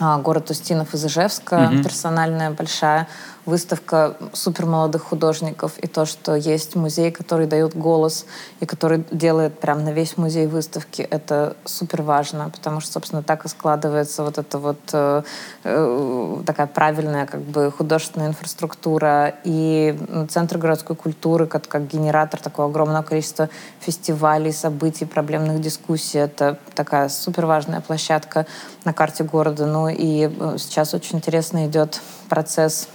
а, 0.00 0.18
город 0.18 0.50
Устинов 0.50 0.94
из 0.94 1.04
Ижевска, 1.04 1.70
персональная 1.84 2.50
большая 2.50 3.06
выставка 3.48 4.14
супер 4.34 4.66
молодых 4.66 5.04
художников 5.04 5.78
и 5.78 5.86
то, 5.86 6.04
что 6.04 6.34
есть 6.34 6.76
музей, 6.76 7.10
который 7.10 7.46
дает 7.46 7.74
голос 7.74 8.26
и 8.60 8.66
который 8.66 9.04
делает 9.10 9.58
прям 9.58 9.84
на 9.84 9.90
весь 9.90 10.18
музей 10.18 10.46
выставки, 10.46 11.00
это 11.00 11.56
супер 11.64 12.02
важно, 12.02 12.50
потому 12.50 12.80
что, 12.80 12.92
собственно, 12.92 13.22
так 13.22 13.46
и 13.46 13.48
складывается 13.48 14.22
вот 14.22 14.36
эта 14.36 14.58
вот 14.58 14.78
э, 14.92 15.22
э, 15.64 16.36
такая 16.44 16.66
правильная 16.66 17.24
как 17.24 17.40
бы 17.40 17.72
художественная 17.72 18.28
инфраструктура 18.28 19.34
и 19.44 19.96
м, 20.08 20.28
Центр 20.28 20.58
городской 20.58 20.94
культуры 20.94 21.46
как, 21.46 21.66
как 21.66 21.86
генератор 21.86 22.40
такого 22.40 22.68
огромного 22.68 23.02
количества 23.02 23.48
фестивалей, 23.80 24.52
событий, 24.52 25.06
проблемных 25.06 25.62
дискуссий. 25.62 26.18
Это 26.18 26.58
такая 26.74 27.08
супер 27.08 27.46
важная 27.46 27.80
площадка 27.80 28.46
на 28.84 28.92
карте 28.92 29.24
города. 29.24 29.64
Ну 29.64 29.88
и 29.88 30.28
э, 30.28 30.56
сейчас 30.58 30.92
очень 30.92 31.16
интересно 31.16 31.66
идет 31.66 32.02
процесс 32.28 32.88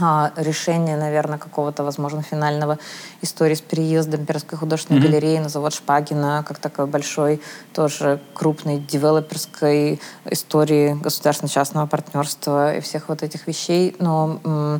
а, 0.00 0.32
решения, 0.36 0.96
наверное, 0.96 1.38
какого-то, 1.38 1.82
возможно, 1.84 2.22
финального 2.22 2.78
истории 3.22 3.54
с 3.54 3.60
переездом 3.60 4.24
Пермской 4.26 4.56
художественной 4.58 5.00
галереи 5.00 5.38
на 5.38 5.48
завод 5.48 5.74
Шпагина, 5.74 6.44
как 6.46 6.58
такой 6.58 6.86
большой, 6.86 7.40
тоже 7.74 8.20
крупной 8.34 8.78
девелоперской 8.78 10.00
истории 10.26 10.94
государственно-частного 10.94 11.86
партнерства 11.86 12.76
и 12.76 12.80
всех 12.80 13.08
вот 13.08 13.22
этих 13.22 13.46
вещей. 13.46 13.96
Но 13.98 14.40
э, 14.44 14.78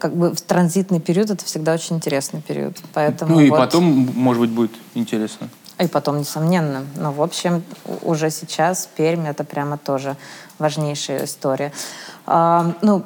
как 0.00 0.14
бы 0.16 0.34
в 0.34 0.40
транзитный 0.40 1.00
период 1.00 1.30
это 1.30 1.44
всегда 1.44 1.74
очень 1.74 1.96
интересный 1.96 2.40
период. 2.40 2.76
Поэтому 2.94 3.34
Ну 3.36 3.40
и 3.40 3.50
вот- 3.50 3.58
потом, 3.58 3.84
может 4.14 4.40
быть, 4.40 4.50
будет 4.50 4.72
интересно. 4.94 5.48
и 5.78 5.86
потом, 5.86 6.18
несомненно. 6.18 6.84
Но, 6.96 7.12
в 7.12 7.22
общем, 7.22 7.62
уже 8.02 8.30
сейчас 8.30 8.88
Пермь— 8.96 9.26
это 9.28 9.44
прямо 9.44 9.78
тоже 9.78 10.16
важнейшая 10.60 11.24
история. 11.24 11.72
А, 12.26 12.74
ну, 12.82 13.02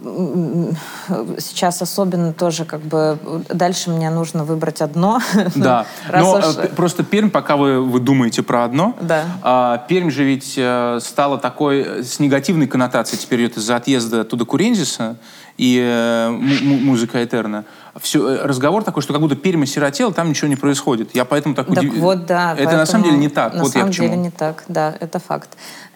сейчас 1.39 1.81
особенно 1.81 2.33
тоже 2.33 2.65
как 2.65 2.81
бы... 2.81 3.19
Дальше 3.49 3.91
мне 3.91 4.11
нужно 4.11 4.45
выбрать 4.45 4.83
одно. 4.83 5.21
Да. 5.55 5.87
Но 6.13 6.33
уж- 6.39 6.57
э, 6.59 6.69
просто 6.69 7.05
Пермь, 7.05 7.31
пока 7.31 7.57
вы, 7.57 7.81
вы 7.81 8.01
думаете 8.01 8.43
про 8.43 8.65
одно, 8.65 8.95
Да. 9.01 9.25
а, 9.43 9.79
Пермь 9.89 10.11
же 10.11 10.25
ведь 10.25 10.55
э, 10.57 10.99
стала 11.01 11.39
такой 11.39 11.81
э, 11.83 12.03
с 12.03 12.19
негативной 12.19 12.67
коннотацией 12.67 13.21
теперь 13.21 13.41
идет 13.47 13.57
из-за 13.57 13.77
отъезда 13.77 14.23
оттуда 14.23 14.45
Курензиса 14.45 15.17
и 15.57 15.81
э, 15.83 16.29
му- 16.31 16.65
му- 16.75 16.81
музыка 16.81 17.23
Этерна. 17.25 17.65
Все, 18.01 18.43
разговор 18.43 18.83
такой, 18.83 19.03
что 19.03 19.13
как 19.13 19.23
будто 19.23 19.37
Пермь 19.37 19.63
осиротела, 19.63 20.13
там 20.13 20.29
ничего 20.29 20.49
не 20.49 20.57
происходит. 20.57 21.15
Я 21.15 21.25
поэтому 21.25 21.55
так, 21.55 21.69
Так 21.69 21.79
удив- 21.79 21.99
вот, 22.01 22.27
да. 22.27 22.53
Это 22.55 22.63
на 22.63 22.67
поэтому 22.67 22.87
самом 22.87 23.05
деле 23.05 23.17
не 23.19 23.29
так. 23.29 23.55
На 23.55 23.63
вот 23.63 23.69
я 23.75 23.81
самом 23.81 23.93
к 23.93 23.95
чему. 23.95 24.09
деле 24.09 24.21
не 24.21 24.31
так, 24.31 24.65
да, 24.69 24.95
это 25.01 25.19
факт. 25.21 25.51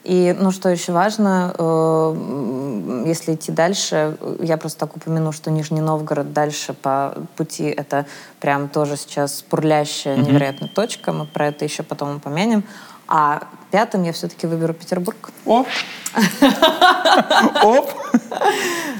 И, 0.04 0.34
ну, 0.38 0.50
что 0.50 0.68
еще 0.68 0.92
важно, 0.92 1.54
э, 1.58 3.04
если 3.06 3.34
идти 3.34 3.52
дальше, 3.52 4.16
я 4.40 4.56
просто 4.56 4.80
так 4.80 4.96
упомяну, 4.96 5.32
что 5.32 5.50
Нижний 5.50 5.80
Новгород 5.80 6.32
дальше 6.32 6.72
по 6.72 7.14
пути 7.36 7.64
это 7.64 8.06
прям 8.40 8.68
тоже 8.68 8.96
сейчас 8.96 9.44
бурлящая 9.50 10.16
невероятная 10.16 10.68
точка, 10.68 11.12
мы 11.12 11.26
про 11.26 11.48
это 11.48 11.64
еще 11.64 11.82
потом 11.82 12.16
упомянем. 12.16 12.64
А 13.08 13.48
пятым 13.70 14.02
я 14.02 14.12
все-таки 14.12 14.46
выберу 14.46 14.74
Петербург. 14.74 15.30
Оп! 15.46 15.66
Оп! 17.62 17.90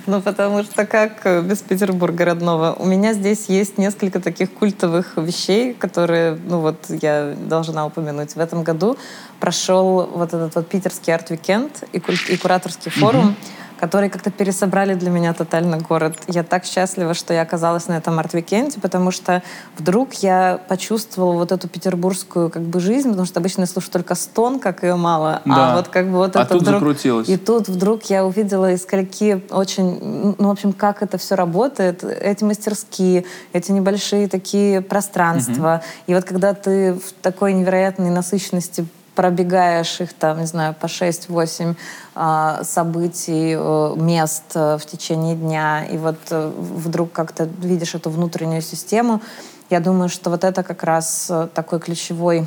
Ну, 0.07 0.23
потому 0.23 0.63
что 0.63 0.87
как 0.87 1.45
без 1.45 1.59
Петербурга 1.59 2.25
родного? 2.25 2.75
У 2.79 2.87
меня 2.87 3.13
здесь 3.13 3.47
есть 3.49 3.77
несколько 3.77 4.21
таких 4.21 4.51
культовых 4.55 5.19
вещей, 5.19 5.75
которые, 5.75 6.39
ну 6.47 6.61
вот, 6.61 6.87
я 6.89 7.35
должна 7.39 7.85
упомянуть. 7.85 8.35
В 8.35 8.41
этом 8.41 8.63
году 8.63 8.97
прошел 9.41 10.07
вот 10.07 10.33
этот 10.33 10.55
вот 10.55 10.67
питерский 10.69 11.15
Art 11.15 11.36
Weekend 11.36 11.85
и, 11.93 11.99
куль- 12.01 12.31
и 12.31 12.37
кураторский 12.39 12.91
форум, 12.91 13.37
которые 13.79 14.11
как-то 14.11 14.31
пересобрали 14.31 14.95
для 14.95 15.11
меня 15.11 15.33
тотально 15.33 15.79
город. 15.79 16.17
Я 16.27 16.43
так 16.43 16.65
счастлива, 16.65 17.15
что 17.15 17.33
я 17.33 17.43
оказалась 17.43 17.89
на 17.89 17.95
этом 17.95 18.19
Art 18.19 18.34
Weekend 18.34 18.71
е, 18.71 18.81
потому 18.81 19.11
что 19.11 19.43
вдруг 19.77 20.15
я 20.15 20.61
почувствовала 20.69 21.35
вот 21.35 21.53
эту 21.53 21.69
петербургскую 21.69 22.51
как 22.51 22.63
бы 22.63 22.81
жизнь, 22.81 23.09
потому 23.09 23.27
что 23.27 23.41
обычно 23.41 23.63
я 23.63 23.67
слушаю 23.67 23.93
только 23.93 24.15
стон, 24.15 24.59
как 24.59 24.83
ее 24.83 24.97
мало, 24.97 25.43
Да. 25.45 25.73
а 25.73 25.77
вот 25.77 25.89
как 25.89 26.07
бы 26.07 26.19
вот 26.19 26.37
А 26.37 26.43
это 26.43 26.55
тут 26.55 26.63
вдруг... 26.63 26.81
закрутилось. 26.81 27.29
И 27.29 27.37
тут 27.37 27.69
вдруг 27.69 28.05
я 28.05 28.25
увидела, 28.27 28.73
из 28.73 28.83
скольки 28.83 29.43
очень, 29.51 30.35
ну, 30.39 30.49
в 30.49 30.51
общем, 30.51 30.73
как 30.73 31.03
это 31.03 31.19
все 31.19 31.35
работает. 31.35 32.03
Эти 32.05 32.45
мастерские, 32.45 33.25
эти 33.53 33.71
небольшие 33.71 34.29
такие 34.29 34.81
пространства. 34.81 35.83
И 36.07 36.15
вот 36.15 36.25
когда 36.25 36.55
ты 36.55 36.95
в 36.95 37.13
такой 37.23 37.53
невероятной 37.53 38.11
насыщенности 38.11 38.87
пробегаешь 39.19 40.01
их 40.01 40.13
там, 40.13 40.39
не 40.39 40.47
знаю, 40.47 40.75
по 40.75 40.87
6-8 40.87 41.75
а, 42.15 42.63
событий, 42.63 43.57
э, 43.59 43.95
мест 43.97 44.45
э, 44.55 44.79
в 44.79 44.87
течение 44.87 45.35
дня, 45.35 45.85
и 45.85 45.97
вот 45.97 46.19
э, 46.31 46.53
вдруг 46.57 47.11
как-то 47.11 47.49
видишь 47.59 47.97
эту 47.97 48.11
внутреннюю 48.11 48.63
систему, 48.63 49.21
я 49.71 49.81
думаю, 49.81 50.09
что 50.09 50.31
вот 50.31 50.45
это 50.45 50.63
как 50.63 50.85
раз 50.85 51.27
э, 51.31 51.49
такой 51.53 51.81
ключевой 51.81 52.47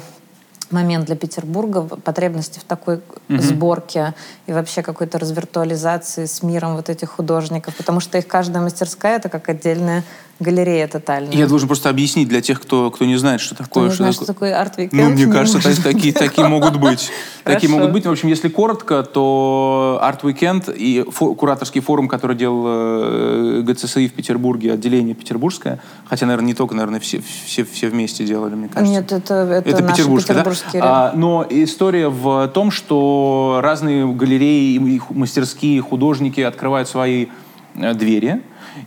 момент 0.70 1.08
для 1.08 1.18
Петербурга, 1.18 1.82
потребности 1.82 2.60
в 2.60 2.64
такой 2.64 3.02
сборке 3.28 4.14
и 4.48 4.54
вообще 4.54 4.82
какой-то 4.82 5.20
развиртуализации 5.20 6.24
с 6.24 6.42
миром 6.42 6.78
вот 6.78 6.90
этих 6.90 7.10
художников, 7.10 7.76
потому 7.76 8.00
что 8.00 8.18
их 8.18 8.28
каждая 8.28 8.64
мастерская— 8.64 9.18
это 9.18 9.28
как 9.28 9.50
отдельная 9.50 10.06
галерея 10.42 10.88
тотальная. 10.88 11.32
Я 11.34 11.48
должен 11.48 11.68
просто 11.68 11.90
объяснить 11.90 12.28
для 12.28 12.42
тех, 12.42 12.60
кто, 12.62 12.92
кто 12.92 13.06
не 13.06 13.16
знает, 13.18 13.40
что 13.42 13.56
Кто 13.56 13.64
такое. 13.64 13.84
не 13.86 13.90
что 13.90 13.98
знает, 13.98 14.16
такое- 14.16 14.26
что 14.26 14.34
такое 14.34 14.60
Art 14.60 14.69
Weekend? 14.69 14.94
Ну, 14.94 15.10
мне 15.10 15.26
не 15.26 15.32
кажется, 15.32 15.84
такие, 15.84 16.14
такие 16.14 16.48
могут 16.56 16.78
быть. 16.78 17.10
Такие 17.44 17.70
могут 17.70 17.92
быть. 17.92 18.06
В 18.06 18.12
общем, 18.12 18.28
если 18.30 18.50
коротко, 18.50 19.04
то 19.04 20.00
Art 20.04 20.22
Weekend 20.24 20.76
и 20.76 21.04
кураторский 21.04 21.82
форум, 21.82 22.08
который 22.08 22.36
делал 22.36 22.64
э, 22.68 23.62
ГЦСИ 23.62 24.08
в 24.08 24.14
Петербурге, 24.14 24.74
отделение 24.74 25.16
петербургское, 25.16 25.80
хотя, 26.06 26.26
наверное, 26.26 26.48
не 26.48 26.54
только, 26.54 26.76
наверное, 26.76 27.00
все, 27.00 27.22
все, 27.46 27.64
все 27.64 27.88
вместе 27.90 28.26
делали, 28.26 28.56
мне 28.56 28.68
кажется. 28.68 28.92
Нет, 28.92 29.12
это, 29.12 29.34
это, 29.34 29.70
Это 29.70 29.84
петербургское, 29.84 30.44
да? 30.44 30.52
А, 30.82 31.14
но 31.16 31.46
история 31.50 32.10
в 32.10 32.48
том, 32.50 32.72
что 32.72 33.60
разные 33.64 34.08
галереи, 34.12 34.76
и 34.76 35.02
мастерские, 35.10 35.82
художники 35.82 36.42
открывают 36.42 36.88
свои 36.90 37.28
э, 37.76 37.94
двери. 37.94 38.42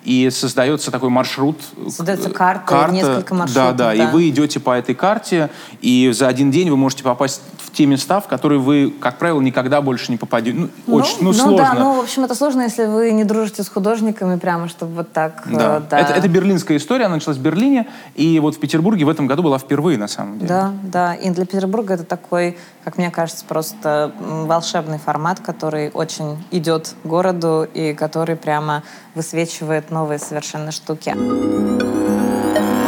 И 0.04 0.30
создается 0.30 0.90
такой 0.90 1.08
маршрут. 1.08 1.58
Создается 1.88 2.30
карта, 2.30 2.88
несколько 2.90 3.34
маршрутов, 3.34 3.54
Да, 3.54 3.72
да, 3.72 3.94
да. 3.94 3.94
и 3.94 4.06
вы 4.12 4.28
идете 4.28 4.60
по 4.60 4.76
этой 4.76 4.94
карте, 4.94 5.50
и 5.80 6.10
за 6.12 6.28
один 6.28 6.50
день 6.50 6.70
вы 6.70 6.76
можете 6.76 7.04
попасть 7.04 7.42
в 7.58 7.72
те 7.72 7.86
места, 7.86 8.20
в 8.20 8.28
которые 8.28 8.60
вы, 8.60 8.92
как 9.00 9.18
правило, 9.18 9.40
никогда 9.40 9.80
больше 9.82 10.12
не 10.12 10.16
попадете. 10.16 10.70
Ну, 10.86 10.94
очень, 10.94 11.16
ну, 11.20 11.26
ну 11.26 11.32
сложно. 11.32 11.56
да, 11.56 11.74
ну, 11.74 11.94
в 11.94 12.00
общем, 12.00 12.24
это 12.24 12.34
сложно, 12.34 12.62
если 12.62 12.86
вы 12.86 13.10
не 13.12 13.24
дружите 13.24 13.62
с 13.62 13.68
художниками, 13.68 14.38
прямо, 14.38 14.68
чтобы 14.68 14.94
вот 14.94 15.12
так... 15.12 15.42
Да. 15.46 15.78
э, 15.78 15.82
да. 15.90 15.98
Это, 15.98 16.12
это 16.12 16.28
берлинская 16.28 16.76
история, 16.76 17.06
она 17.06 17.16
началась 17.16 17.38
в 17.38 17.42
Берлине, 17.42 17.88
и 18.14 18.38
вот 18.40 18.56
в 18.56 18.60
Петербурге 18.60 19.04
в 19.04 19.08
этом 19.08 19.26
году 19.26 19.42
была 19.42 19.58
впервые, 19.58 19.98
на 19.98 20.08
самом 20.08 20.38
деле. 20.38 20.48
Да, 20.48 20.72
да. 20.82 21.14
И 21.14 21.30
для 21.30 21.46
Петербурга 21.46 21.94
это 21.94 22.04
такой, 22.04 22.56
как 22.84 22.98
мне 22.98 23.10
кажется, 23.10 23.44
просто 23.46 24.12
волшебный 24.20 24.98
формат, 24.98 25.40
который 25.40 25.90
очень 25.90 26.36
идет 26.50 26.94
городу 27.04 27.66
и 27.74 27.94
который 27.94 28.36
прямо 28.36 28.82
высвечивает 29.14 29.63
новые 29.90 30.18
совершенно 30.18 30.72
штуки. 30.72 31.14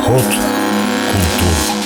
Ход. 0.04 0.22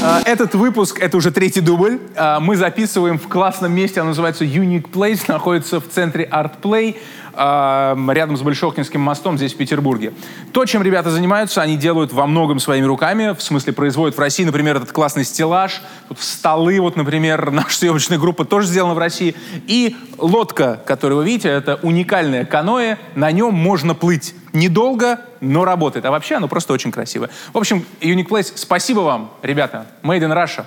А, 0.03 0.22
Этот 0.24 0.55
выпуск, 0.55 0.98
это 0.98 1.16
уже 1.18 1.31
третий 1.31 1.61
дубль. 1.61 2.00
А, 2.16 2.40
Мы 2.40 2.57
записываем 2.57 3.18
в 3.18 3.29
классном 3.29 3.72
месте, 3.72 4.00
оно 4.00 4.11
называется 4.11 4.44
Unique 4.44 4.90
Place, 4.90 5.24
находится 5.29 5.79
в 5.79 5.88
центре 5.88 6.26
Art 6.31 6.53
Play, 6.62 6.96
а, 7.35 7.96
рядом 8.11 8.37
с 8.38 8.40
Большохтинским 8.40 9.00
мостом 9.00 9.37
здесь, 9.37 9.53
в 9.53 9.59
Петербурге. 9.59 10.14
То, 10.53 10.64
чем 10.64 10.83
ребята 10.83 11.11
занимаются, 11.11 11.61
они 11.61 11.76
делают 11.76 12.12
во 12.12 12.26
многом 12.26 12.61
своими 12.61 12.87
руками, 12.87 13.35
в 13.35 13.42
смысле 13.42 13.74
производят 13.74 14.16
в 14.16 14.20
России, 14.20 14.44
например, 14.44 14.76
этот 14.76 14.90
классный 14.90 15.24
стеллаж, 15.24 15.83
тут 16.09 16.18
столы, 16.20 16.81
вот, 16.81 16.96
например, 16.96 17.50
наша 17.50 17.76
съемочная 17.76 18.18
группа 18.18 18.46
тоже 18.46 18.68
сделана 18.68 18.94
в 18.94 18.98
России, 18.98 19.35
и 19.66 19.96
лодка, 20.16 20.81
которую 20.87 21.18
вы 21.18 21.26
видите, 21.26 21.48
это 21.48 21.79
уникальное 21.83 22.46
каноэ, 22.46 22.96
на 23.14 23.31
нем 23.33 23.53
можно 23.53 23.94
плыть. 23.94 24.35
Недолго, 24.52 25.20
но 25.40 25.64
работает. 25.64 26.04
А 26.04 26.10
вообще 26.10 26.36
оно 26.36 26.48
просто 26.48 26.72
очень 26.72 26.90
красивое. 26.90 27.30
В 27.52 27.58
общем, 27.58 27.84
Unique 28.00 28.28
Place, 28.28 28.52
спасибо 28.56 29.00
вам, 29.00 29.30
ребята. 29.42 29.86
Made 30.02 30.20
in 30.20 30.32
Russia. 30.32 30.64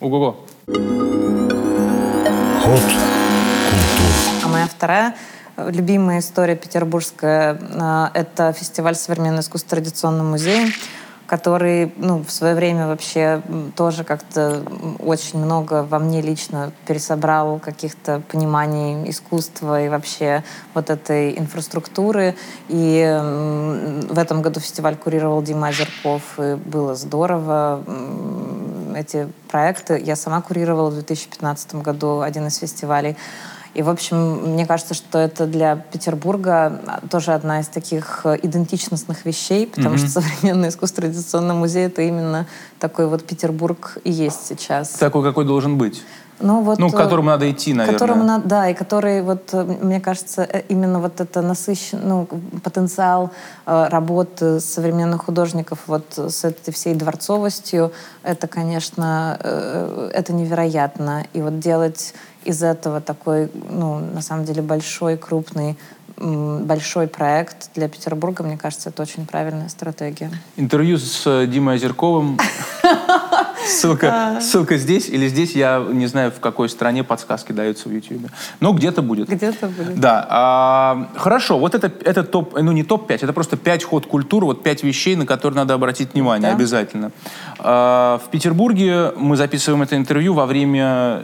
Ого-го. 0.00 0.44
А 4.44 4.48
моя 4.48 4.66
вторая 4.66 5.14
э, 5.56 5.70
любимая 5.70 6.18
история 6.20 6.56
петербургская 6.56 7.54
э,— 7.54 8.08
это 8.14 8.52
фестиваль 8.52 8.96
современного 8.96 9.42
искусства 9.42 9.76
«Традиционный 9.76 10.24
музей», 10.24 10.74
который 11.26 11.92
ну, 11.96 12.22
в 12.22 12.30
свое 12.30 12.54
время 12.54 12.86
вообще 12.86 13.42
тоже 13.76 14.04
как-то 14.04 14.62
очень 14.98 15.38
много 15.38 15.82
во 15.82 15.98
мне 15.98 16.20
лично 16.20 16.72
пересобрал 16.86 17.58
каких-то 17.58 18.22
пониманий 18.30 19.08
искусства 19.10 19.82
и 19.82 19.88
вообще 19.88 20.44
вот 20.74 20.90
этой 20.90 21.38
инфраструктуры. 21.38 22.34
И 22.68 23.02
в 24.08 24.18
этом 24.18 24.42
году 24.42 24.60
фестиваль 24.60 24.96
курировал 24.96 25.42
Дима 25.42 25.68
Озерков, 25.68 26.38
и 26.38 26.54
было 26.56 26.94
здорово. 26.94 27.82
Эти 28.94 29.28
проекты 29.48 29.98
я 29.98 30.16
сама 30.16 30.42
курировала 30.42 30.90
в 30.90 30.94
2015 30.94 31.76
году 31.76 32.20
один 32.20 32.46
из 32.46 32.58
фестивалей. 32.58 33.16
И, 33.74 33.82
в 33.82 33.88
общем, 33.88 34.52
мне 34.52 34.66
кажется, 34.66 34.94
что 34.94 35.18
это 35.18 35.46
для 35.46 35.76
Петербурга 35.76 37.00
тоже 37.10 37.32
одна 37.32 37.60
из 37.60 37.68
таких 37.68 38.20
э, 38.24 38.38
идентичностных 38.42 39.24
вещей, 39.24 39.66
потому 39.66 39.96
что 39.96 40.08
современное 40.20 40.68
искусство 40.68 41.02
традиционного 41.02 41.58
музея 41.58 41.86
это 41.86 42.02
именно 42.02 42.46
такой 42.78 43.06
вот 43.06 43.24
Петербург 43.24 43.98
и 44.04 44.12
есть 44.12 44.46
сейчас. 44.46 44.90
Такой, 44.90 45.22
какой 45.22 45.44
должен 45.44 45.78
быть. 45.78 46.02
Ну, 46.42 46.62
вот, 46.62 46.78
Ну, 46.78 46.90
к 46.90 46.94
э, 46.94 46.96
которому 46.96 47.28
надо 47.28 47.50
идти, 47.50 47.72
наверное. 47.72 47.98
Которому 47.98 48.24
надо, 48.24 48.48
да, 48.48 48.68
и 48.68 48.74
который, 48.74 49.22
вот, 49.22 49.50
э, 49.52 49.62
мне 49.62 50.00
кажется, 50.00 50.42
именно 50.68 50.98
вот 50.98 51.20
это 51.20 51.40
насыщен, 51.40 52.00
ну, 52.02 52.28
потенциал 52.62 53.30
э, 53.64 53.88
работы 53.88 54.60
современных 54.60 55.24
художников 55.24 55.78
вот 55.86 56.04
с 56.16 56.44
этой 56.44 56.72
всей 56.72 56.94
дворцовостью, 56.94 57.92
это, 58.22 58.48
конечно, 58.48 59.38
э, 59.40 60.10
это 60.12 60.32
невероятно. 60.32 61.26
И 61.32 61.40
вот 61.40 61.60
делать 61.60 62.14
из 62.44 62.62
этого 62.62 63.00
такой, 63.00 63.50
ну, 63.70 63.98
на 63.98 64.22
самом 64.22 64.44
деле, 64.44 64.62
большой, 64.62 65.16
крупный, 65.16 65.76
большой 66.16 67.08
проект 67.08 67.70
для 67.74 67.88
Петербурга, 67.88 68.44
мне 68.44 68.56
кажется, 68.56 68.90
это 68.90 69.02
очень 69.02 69.26
правильная 69.26 69.68
стратегия. 69.68 70.30
Интервью 70.56 70.98
с 70.98 71.22
э, 71.26 71.46
Димой 71.46 71.76
Озерковым. 71.76 72.38
Ссылка, 73.72 74.38
ссылка 74.40 74.76
здесь 74.76 75.08
или 75.08 75.28
здесь, 75.28 75.52
я 75.52 75.84
не 75.90 76.06
знаю, 76.06 76.30
в 76.30 76.40
какой 76.40 76.68
стране 76.68 77.02
подсказки 77.04 77.52
даются 77.52 77.88
в 77.88 77.92
YouTube. 77.92 78.30
Но 78.60 78.72
где-то 78.72 79.02
будет. 79.02 79.28
Где-то 79.28 79.66
будет. 79.66 79.98
Да. 79.98 80.26
а, 80.28 81.08
хорошо, 81.16 81.58
вот 81.58 81.74
это, 81.74 81.92
это 82.04 82.22
топ, 82.24 82.58
ну 82.60 82.72
не 82.72 82.82
топ-5, 82.84 83.18
это 83.22 83.32
просто 83.32 83.56
5 83.56 83.84
ход 83.84 84.06
культуры, 84.06 84.46
вот 84.46 84.62
5 84.62 84.82
вещей, 84.82 85.16
на 85.16 85.26
которые 85.26 85.56
надо 85.56 85.74
обратить 85.74 86.14
внимание 86.14 86.50
Да. 86.50 86.56
обязательно. 86.56 87.12
А, 87.58 88.20
в 88.24 88.30
Петербурге 88.30 89.12
мы 89.16 89.36
записываем 89.36 89.82
это 89.82 89.96
интервью 89.96 90.34
во 90.34 90.46
время 90.46 91.20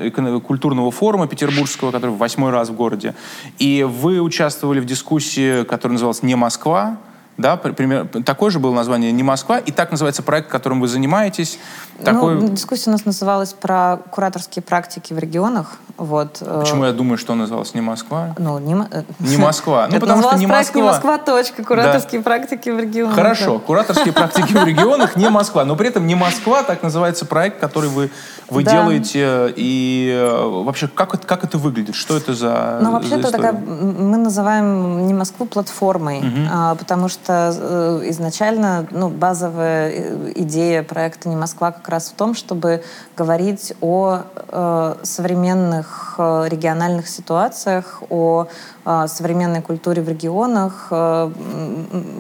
культурного 0.47 0.91
форума 0.91 1.27
петербургского, 1.27 1.91
который 1.91 2.11
в 2.11 2.19
восьмой 2.19 2.51
раз 2.51 2.69
в 2.71 2.75
городе. 2.75 3.15
И 3.59 3.83
вы 3.89 4.21
участвовали 4.21 4.81
в 4.81 4.85
дискуссии, 4.85 5.65
которая 5.65 5.95
называлась 5.95 6.23
«Не 6.23 6.35
Москва», 6.35 6.99
да, 7.39 7.57
при- 7.57 7.71
пример, 7.71 8.07
такое 8.25 8.51
же 8.51 8.59
было 8.59 8.75
название 8.75 9.13
«Не 9.13 9.23
Москва», 9.23 9.59
и 9.59 9.71
так 9.71 9.93
называется 9.93 10.23
проект, 10.23 10.51
которым 10.51 10.81
вы 10.81 10.89
занимаетесь. 10.89 11.59
Такой... 12.05 12.35
Ну, 12.35 12.49
дискуссия 12.49 12.91
у 12.91 12.93
нас 12.93 13.05
называлась 13.05 13.53
про 13.53 13.99
кураторские 14.11 14.63
практики 14.63 15.13
в 15.13 15.19
регионах. 15.19 15.77
Вот. 15.97 16.39
э, 16.41 16.61
Почему 16.61 16.85
я 16.85 16.93
думаю, 16.93 17.17
что 17.17 17.33
он 17.33 17.39
назывался 17.39 17.73
«Не 17.77 17.81
Москва»? 17.81 18.35
Ну, 18.39 18.59
не, 18.59 18.75
э, 18.75 19.03
Не 19.21 19.37
Москва. 19.37 19.89
Ну, 19.91 20.01
потому 20.01 20.23
что 20.23 20.37
не 20.37 20.47
проект 20.49 20.75
«Не 20.75 20.83
Москва. 20.83 21.13
Москва. 21.13 21.35
Точка. 21.35 21.65
Кураторские 21.65 22.21
практики 22.23 22.71
в 22.71 22.79
регионах. 22.79 23.15
Хорошо, 23.15 23.59
кураторские 23.61 24.13
практики 24.13 24.53
в 24.53 24.65
регионах 24.65 25.17
не 25.17 25.31
Москва, 25.31 25.65
но 25.65 25.77
при 25.77 25.89
этом 25.89 26.07
не 26.07 26.17
Москва, 26.17 26.65
так 26.65 26.83
называется 26.83 27.25
проект, 27.25 27.61
который 27.61 27.89
вы, 27.89 28.11
вы 28.51 28.65
Да. 28.65 28.73
делаете. 28.73 29.53
И 29.57 30.11
э, 30.15 30.63
вообще, 30.65 30.89
как 30.89 31.15
это, 31.15 31.27
как 31.27 31.45
это 31.45 31.59
выглядит? 31.59 31.95
Что 31.95 32.17
это 32.17 32.35
за 32.35 32.79
Ну, 32.83 32.93
вообще, 32.93 33.17
это 33.17 33.31
такая, 33.31 33.53
мы 33.53 34.17
называем 34.17 35.07
не 35.07 35.15
Москву 35.15 35.47
платформой, 35.47 36.23
а, 36.51 36.75
потому 36.75 37.09
что 37.09 37.53
э, 37.55 38.11
изначально 38.11 38.87
ну, 38.91 39.09
базовая 39.09 39.91
э, 39.91 40.33
идея 40.37 40.83
проекта 40.83 41.29
«Не 41.29 41.37
Москва» 41.37 41.73
как 41.73 41.89
раз 41.89 42.09
в 42.09 42.13
том, 42.15 42.35
чтобы 42.35 42.83
говорить 43.17 43.75
о 43.81 44.21
э, 44.37 44.95
современных 45.03 46.15
э, 46.19 46.47
региональных 46.49 47.09
ситуациях, 47.09 48.03
о 48.11 48.47
э, 48.85 49.07
современной 49.09 49.63
культуре 49.63 50.03
в 50.03 50.09
регионах 50.09 50.89
э, 50.91 51.31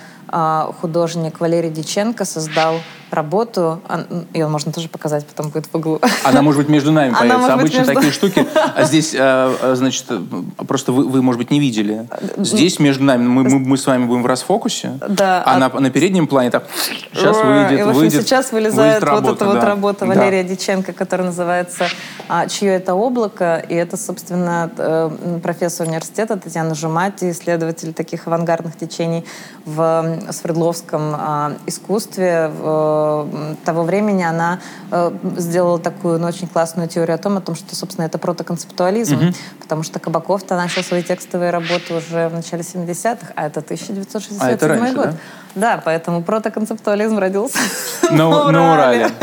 художник 0.81 1.39
Валерий 1.39 1.71
Диченко 1.71 2.25
создал 2.25 2.81
работу. 3.15 3.81
Он- 3.89 4.27
Ее 4.33 4.49
можно 4.49 4.73
тоже 4.73 4.89
показать, 4.89 5.27
потом 5.27 5.51
будет 5.51 5.67
в 5.67 5.75
углу. 5.77 6.01
Она, 6.25 6.43
может 6.43 6.61
быть, 6.61 6.69
между 6.69 6.93
нами 6.93 7.11
Она 7.11 7.19
появится. 7.19 7.55
Обычно 7.55 7.79
между- 7.79 7.95
такие 7.95 8.13
штуки. 8.13 8.47
А 8.75 8.85
здесь, 8.85 9.15
э, 9.15 9.19
э, 9.63 9.75
значит, 9.77 10.05
э, 10.09 10.21
просто 10.67 10.93
вы, 10.93 11.09
вы, 11.09 11.23
может 11.23 11.39
быть, 11.39 11.51
не 11.51 11.61
видели. 11.61 12.07
Здесь 12.37 12.79
между 12.79 13.05
нами, 13.05 13.27
мы, 13.27 13.43
мы, 13.45 13.59
мы 13.59 13.77
с 13.79 13.87
вами 13.87 14.05
будем 14.05 14.23
в 14.23 14.27
расфокусе. 14.27 14.99
Да, 15.09 15.43
А, 15.45 15.55
а- 15.55 15.59
на, 15.59 15.69
на 15.81 15.91
переднем 15.91 16.27
плане 16.27 16.51
так, 16.51 16.65
сейчас 17.13 17.37
выйдет, 17.37 17.81
И, 17.81 17.83
в 17.83 17.89
общем, 17.89 18.01
выйдет, 18.01 18.23
сейчас 18.23 18.53
вылезает 18.53 19.03
выйдет 19.03 19.21
вот 19.21 19.37
эта 19.37 19.45
вот 19.45 19.55
да. 19.61 19.67
работа 19.67 20.01
Да. 20.01 20.07
Валерия 20.07 20.45
Диченко, 20.45 20.93
которая 20.93 21.27
называется 21.29 21.85
а, 21.85 22.14
«Чье 22.49 22.75
это 22.75 22.95
облако?». 22.95 23.65
И 23.69 23.75
это, 23.75 23.97
собственно, 23.97 24.71
э, 24.77 25.39
профессор 25.43 25.87
университета 25.87 26.37
Татьяна 26.37 26.75
Жумати, 26.75 27.31
исследователь 27.31 27.93
таких 27.93 28.27
авангардных 28.27 28.77
течений 28.77 29.25
в 29.65 30.19
Свердловском 30.31 31.15
а, 31.17 31.53
искусстве. 31.67 32.51
М, 32.53 33.57
того 33.65 33.83
времени 33.83 34.23
она 34.23 34.61
э, 34.91 35.11
сделала 35.37 35.79
такую 35.79 36.19
ну, 36.19 36.27
очень 36.27 36.49
классную 36.49 36.89
теорию 36.89 37.15
о 37.15 37.19
том, 37.19 37.37
о 37.37 37.41
том, 37.41 37.55
что, 37.55 37.75
собственно, 37.75 38.07
это 38.07 38.19
протоконцептуализм. 38.19 39.33
Потому 39.61 39.83
что 39.83 39.99
Кабаков-то 39.99 40.57
начал 40.57 40.83
свои 40.83 41.03
текстовые 41.03 41.51
работы 41.51 41.95
уже 41.95 42.29
в 42.29 42.35
начале 42.35 42.63
70-х, 42.63 43.33
а 43.35 43.47
это 43.47 43.61
1967 43.61 44.39
А 44.41 44.51
это 44.51 44.69
раньше, 44.69 44.95
год. 44.95 45.05
да? 45.07 45.15
Да, 45.55 45.81
поэтому 45.85 46.23
протоконцептуализм 46.23 47.19
родился 47.19 47.59
На, 48.11 48.29
на 48.51 48.73
Урале. 48.75 49.11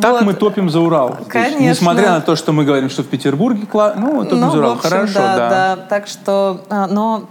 Так 0.00 0.12
Вот. 0.12 0.22
мы 0.22 0.34
топим 0.34 0.68
за 0.68 0.80
Урал. 0.80 1.16
Конечно. 1.26 1.58
Несмотря 1.62 2.10
на 2.10 2.20
то, 2.20 2.36
что 2.36 2.52
мы 2.52 2.64
говорим, 2.64 2.90
что 2.90 3.02
в 3.02 3.06
Петербурге, 3.06 3.62
кла- 3.62 3.94
ну, 3.96 4.24
топим 4.24 4.40
Ну, 4.40 4.50
за 4.50 4.58
Урал. 4.58 4.72
общем, 4.72 4.90
Хорошо, 4.90 5.14
да, 5.14 5.36
да. 5.36 5.48
да. 5.48 5.76
Так 5.88 6.06
что, 6.06 6.60
а, 6.68 6.86
но 6.86 7.24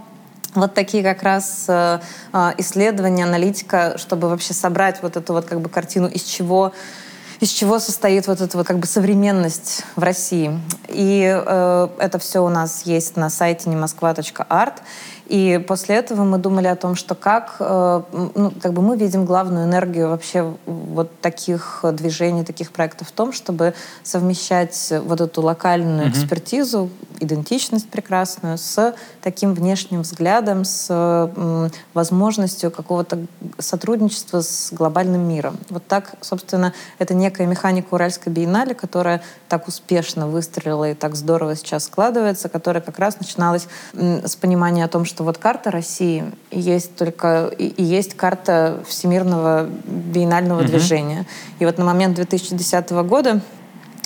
вот 0.54 0.74
такие 0.74 1.04
как 1.04 1.22
раз 1.22 1.66
э, 1.68 2.00
а, 2.32 2.54
исследования, 2.58 3.22
аналитика, 3.22 3.94
чтобы 3.98 4.28
вообще 4.28 4.52
собрать 4.52 5.00
вот 5.02 5.16
эту 5.16 5.32
вот 5.32 5.44
как 5.44 5.60
бы 5.60 5.68
картину, 5.68 6.08
из 6.08 6.22
чего 6.24 6.72
из 7.38 7.50
чего 7.50 7.78
состоит 7.78 8.26
вот 8.28 8.40
эта 8.40 8.56
вот 8.56 8.66
как 8.66 8.78
бы 8.78 8.86
современность 8.86 9.84
в 9.94 10.02
России. 10.02 10.58
И 10.88 11.22
э, 11.46 11.88
это 11.98 12.18
все 12.18 12.40
у 12.42 12.48
нас 12.48 12.82
есть 12.86 13.16
на 13.16 13.28
сайте 13.28 13.68
немосква.арт. 13.68 14.72
И 15.26 15.62
после 15.66 15.96
этого 15.96 16.24
мы 16.24 16.38
думали 16.38 16.68
о 16.68 16.76
том, 16.76 16.94
что 16.94 17.14
как, 17.14 17.56
э, 17.58 18.02
ну, 18.34 18.52
как 18.62 18.72
бы 18.72 18.82
мы 18.82 18.96
видим 18.96 19.24
главную 19.24 19.66
энергию 19.66 20.08
вообще 20.08 20.54
вот 20.66 21.20
таких 21.20 21.84
движений, 21.92 22.44
таких 22.44 22.70
проектов 22.70 23.08
в 23.08 23.12
том, 23.12 23.32
чтобы 23.32 23.74
совмещать 24.02 24.92
вот 25.04 25.20
эту 25.20 25.42
локальную 25.42 26.10
экспертизу, 26.10 26.90
идентичность 27.18 27.88
прекрасную 27.88 28.58
с 28.58 28.94
таким 29.22 29.54
внешним 29.54 30.02
взглядом, 30.02 30.64
с 30.64 31.30
возможностью 31.94 32.70
какого-то 32.70 33.26
сотрудничества 33.58 34.42
с 34.42 34.72
глобальным 34.72 35.26
миром. 35.26 35.58
Вот 35.70 35.86
так, 35.86 36.14
собственно, 36.20 36.72
это 36.98 37.14
некая 37.14 37.46
механика 37.46 37.94
Уральской 37.94 38.32
биеннале, 38.32 38.74
которая 38.74 39.22
так 39.48 39.66
успешно 39.66 40.28
выстрелила 40.28 40.90
и 40.90 40.94
так 40.94 41.16
здорово 41.16 41.56
сейчас 41.56 41.84
складывается, 41.84 42.48
которая 42.48 42.82
как 42.82 42.98
раз 42.98 43.18
начиналась 43.18 43.66
с 43.92 44.36
понимания 44.36 44.84
о 44.84 44.88
том, 44.88 45.04
что 45.04 45.15
вот 45.24 45.38
карта 45.38 45.70
России 45.70 46.24
есть 46.50 46.96
только 46.96 47.46
и, 47.46 47.66
и 47.66 47.82
есть 47.82 48.14
карта 48.16 48.82
всемирного 48.86 49.66
биеннального 49.86 50.62
движения. 50.62 51.26
И 51.58 51.64
вот 51.64 51.78
на 51.78 51.84
момент 51.84 52.16
2010 52.16 52.90
года 52.90 53.40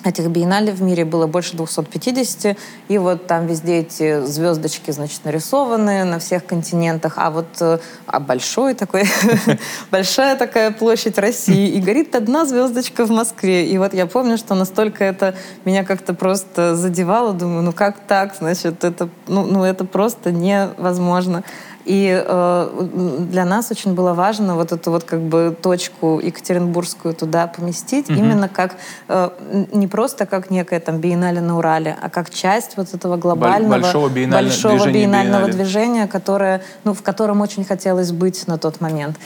Этих 0.02 0.28
биеннале 0.28 0.72
в 0.72 0.80
мире 0.80 1.04
было 1.04 1.26
больше 1.26 1.56
250, 1.56 2.56
и 2.88 2.98
вот 2.98 3.26
там 3.26 3.46
везде 3.46 3.80
эти 3.80 4.24
звездочки, 4.24 4.90
значит, 4.92 5.24
нарисованы 5.24 6.04
на 6.04 6.18
всех 6.18 6.46
континентах, 6.46 7.14
а 7.16 7.30
вот 7.30 7.48
э, 7.60 7.78
а 8.06 8.18
большой 8.18 8.72
такой, 8.72 9.04
большая 9.90 10.36
такая 10.36 10.70
площадь 10.70 11.18
России, 11.18 11.68
и 11.68 11.80
горит 11.80 12.14
одна 12.14 12.46
звездочка 12.46 13.04
в 13.04 13.10
Москве. 13.10 13.66
И 13.66 13.76
вот 13.76 13.92
я 13.92 14.06
помню, 14.06 14.38
что 14.38 14.54
настолько 14.54 15.04
это 15.04 15.34
меня 15.66 15.84
как-то 15.84 16.14
просто 16.14 16.76
задевало, 16.76 17.34
думаю, 17.34 17.62
ну 17.62 17.72
как 17.72 17.96
так, 18.00 18.34
значит, 18.38 18.84
это, 18.84 19.10
ну, 19.28 19.44
ну 19.44 19.64
это 19.64 19.84
просто 19.84 20.32
невозможно. 20.32 21.44
И 21.90 22.22
э, 22.24 22.88
для 23.32 23.44
нас 23.44 23.72
очень 23.72 23.94
было 23.94 24.14
важно 24.14 24.54
вот 24.54 24.70
эту 24.70 24.92
вот 24.92 25.02
как 25.02 25.18
бы 25.22 25.56
точку 25.60 26.20
екатеринбургскую 26.22 27.14
туда 27.14 27.48
поместить, 27.48 28.08
именно 28.08 28.48
как 28.48 28.76
э, 29.08 29.30
не 29.72 29.88
просто 29.88 30.24
как 30.24 30.50
некая 30.50 30.78
там 30.78 30.98
биеннале 30.98 31.40
на 31.40 31.58
Урале, 31.58 31.96
а 32.00 32.08
как 32.08 32.30
часть 32.30 32.76
вот 32.76 32.94
этого 32.94 33.16
глобального 33.16 33.80
большого 33.80 34.08
биеннале- 34.08 34.46
большого 34.46 34.74
движения 34.74 34.94
биеннального 35.00 35.46
биеннале. 35.46 35.52
движения, 35.52 36.06
которое, 36.06 36.62
ну, 36.84 36.94
в 36.94 37.02
котором 37.02 37.40
очень 37.40 37.64
хотелось 37.64 38.12
быть 38.12 38.46
на 38.46 38.56
тот 38.56 38.80
момент. 38.80 39.18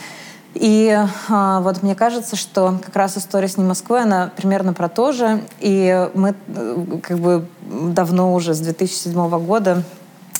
И 0.55 0.97
а, 1.29 1.59
вот 1.59 1.83
мне 1.83 1.93
кажется, 1.93 2.35
что 2.35 2.79
как 2.83 2.95
раз 2.95 3.15
история 3.15 3.47
с 3.47 3.57
«Не 3.57 3.63
Москвой», 3.63 4.01
она 4.01 4.31
примерно 4.35 4.73
про 4.73 4.89
то 4.89 5.11
же. 5.11 5.41
И 5.59 6.09
мы 6.15 6.33
э, 6.47 6.85
как 7.03 7.19
бы 7.19 7.45
давно 7.69 8.33
уже, 8.33 8.55
с 8.55 8.59
2007 8.59 9.45
года, 9.45 9.83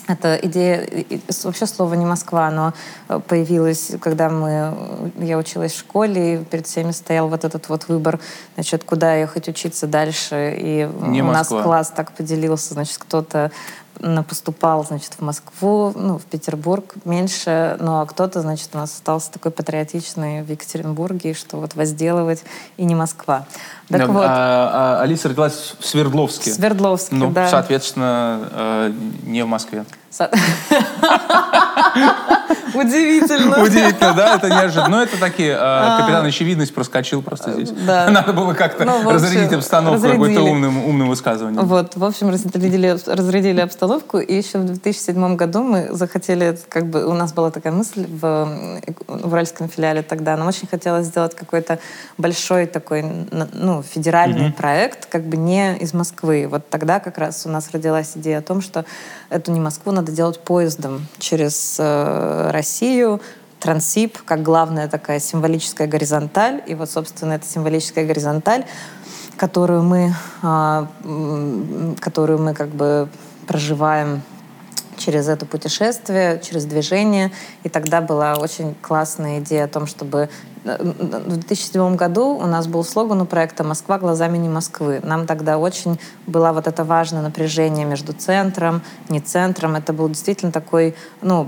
эта 0.08 0.36
идея, 0.44 0.88
вообще 1.44 1.66
слово 1.66 1.96
не 1.96 2.06
Москва, 2.06 2.48
оно 2.48 2.74
э, 3.10 3.20
появилось, 3.28 3.92
когда 4.00 4.30
мы, 4.30 4.74
э, 5.20 5.26
я 5.26 5.38
училась 5.38 5.74
в 5.74 5.80
школе, 5.80 6.36
и 6.36 6.44
перед 6.44 6.68
всеми 6.68 6.92
стоял 6.92 7.28
вот 7.28 7.44
этот 7.44 7.70
вот 7.70 7.88
выбор, 7.88 8.20
значит, 8.56 8.84
куда 8.84 9.16
ехать 9.16 9.48
учиться 9.48 9.88
дальше. 9.88 10.56
И 10.58 10.90
Не 11.08 11.24
у 11.24 11.32
нас 11.32 11.48
класс 11.48 11.92
так 11.96 12.12
поделился, 12.12 12.74
значит, 12.74 12.98
кто-то 13.00 13.52
поступал, 14.28 14.86
значит, 14.86 15.14
в 15.18 15.22
Москву, 15.22 15.94
ну, 15.96 16.18
в 16.18 16.24
Петербург 16.24 16.94
меньше, 17.06 17.78
ну, 17.80 18.02
а 18.02 18.06
кто-то, 18.06 18.42
значит, 18.42 18.70
у 18.74 18.78
нас 18.78 18.94
остался 18.94 19.32
такой 19.32 19.52
патриотичный 19.52 20.42
в 20.44 20.50
Екатеринбурге, 20.50 21.34
что 21.34 21.58
вот 21.58 21.76
возделывать 21.76 22.44
и 22.78 22.86
не 22.86 22.96
Москва. 22.96 23.46
Так 23.90 24.00
Да, 24.02 24.08
вот, 24.08 24.26
а- 24.28 24.98
а 25.00 25.04
Алиса 25.04 25.30
родилась 25.30 25.76
в 25.80 25.86
Свердловске. 25.86 26.52
в 26.52 26.56
Свердловске, 26.56 27.16
Ну, 27.16 27.32
да. 27.32 27.48
соответственно, 27.50 28.50
э, 28.52 28.92
не 29.24 29.44
в 29.44 29.48
Москве. 29.48 29.86
Со- 30.10 30.30
Удивительно. 32.74 33.64
Удивительно, 33.64 34.14
да? 34.14 34.36
Это 34.36 34.50
неожиданно. 34.50 34.90
Но 34.90 35.04
это 35.04 35.20
такие... 35.20 35.54
э, 35.54 35.98
Капитан 36.00 36.26
Очевидность 36.26 36.74
проскочил 36.74 37.22
просто 37.22 37.54
здесь. 37.54 37.72
А. 37.88 38.10
Надо 38.16 38.34
было 38.34 38.54
как-то 38.54 38.86
Ну, 38.86 39.10
разрядить 39.10 39.54
обстановку 39.54 40.08
какой-то 40.08 40.42
умным, 40.42 41.08
высказыванием. 41.08 41.66
Вот, 41.66 41.96
в 41.96 42.04
общем, 42.04 42.30
разрядили, 42.30 43.60
обстановку, 43.60 44.20
и 44.20 44.36
еще 44.36 44.60
в 44.60 44.66
2007 44.66 45.36
году 45.36 45.64
мы 45.64 45.88
захотели, 45.92 46.58
как 46.70 46.88
бы, 46.88 47.06
у 47.06 47.14
нас 47.14 47.34
была 47.34 47.52
такая 47.52 47.74
мысль 47.74 48.06
в, 48.08 48.80
Уральском 49.08 49.70
филиале 49.70 50.02
тогда, 50.02 50.36
нам 50.38 50.48
очень 50.48 50.68
хотелось 50.68 51.08
сделать 51.08 51.36
какой-то 51.36 51.80
большой 52.18 52.66
такой, 52.66 53.04
ну, 53.54 53.84
федеральный 53.84 54.52
проект, 54.52 55.06
как 55.06 55.24
бы 55.24 55.38
не 55.38 55.78
из 55.78 55.94
Москвы. 55.94 56.48
Вот 56.50 56.70
тогда 56.70 57.00
как 57.00 57.18
раз 57.18 57.46
у 57.46 57.50
нас 57.50 57.70
родилась 57.72 58.14
идея 58.16 58.40
о 58.40 58.42
том, 58.42 58.62
что 58.62 58.86
эту 59.30 59.52
не 59.52 59.60
Москву 59.60 59.92
надо 59.92 60.12
делать 60.12 60.40
поездом 60.40 61.08
через 61.20 61.78
э, 61.80 62.35
Россию, 62.52 63.22
Трансип, 63.60 64.22
как 64.24 64.44
главная 64.44 64.88
такая 64.88 65.20
символическая 65.20 65.88
горизонталь. 65.88 66.62
И 66.68 66.76
вот, 66.76 66.90
собственно, 66.90 67.34
эта 67.34 67.48
символическая 67.48 68.06
горизонталь 68.06 68.66
которую 69.38 69.84
мы, 69.84 70.14
а, 70.42 70.88
которую 72.00 72.40
мы 72.40 72.54
как 72.54 72.70
бы 72.70 73.10
проживаем 73.48 74.22
через 74.98 75.28
это 75.28 75.46
путешествие, 75.46 76.40
через 76.44 76.66
движение. 76.66 77.32
И 77.64 77.70
тогда 77.70 78.02
была 78.02 78.36
очень 78.36 78.76
классная 78.82 79.40
идея 79.40 79.66
о 79.66 79.68
том, 79.68 79.88
чтобы 79.88 80.30
в 80.66 81.28
2007 81.28 81.96
году 81.96 82.30
у 82.36 82.46
нас 82.48 82.66
был 82.66 82.84
слоган 82.84 83.22
у 83.22 83.26
проекта 83.26 83.64
«Москва 83.64 84.00
глазами 84.00 84.38
не 84.40 84.50
Москвы». 84.50 85.00
Нам 85.04 85.28
тогда 85.28 85.60
очень 85.60 86.00
было 86.26 86.52
вот 86.54 86.66
это 86.68 86.84
важное 86.84 87.22
напряжение 87.22 87.86
между 87.86 88.14
центром, 88.14 88.82
не 89.10 89.20
центром. 89.20 89.76
Это 89.76 89.94
был 89.94 90.10
действительно 90.10 90.52
такой, 90.52 90.96
ну, 91.22 91.48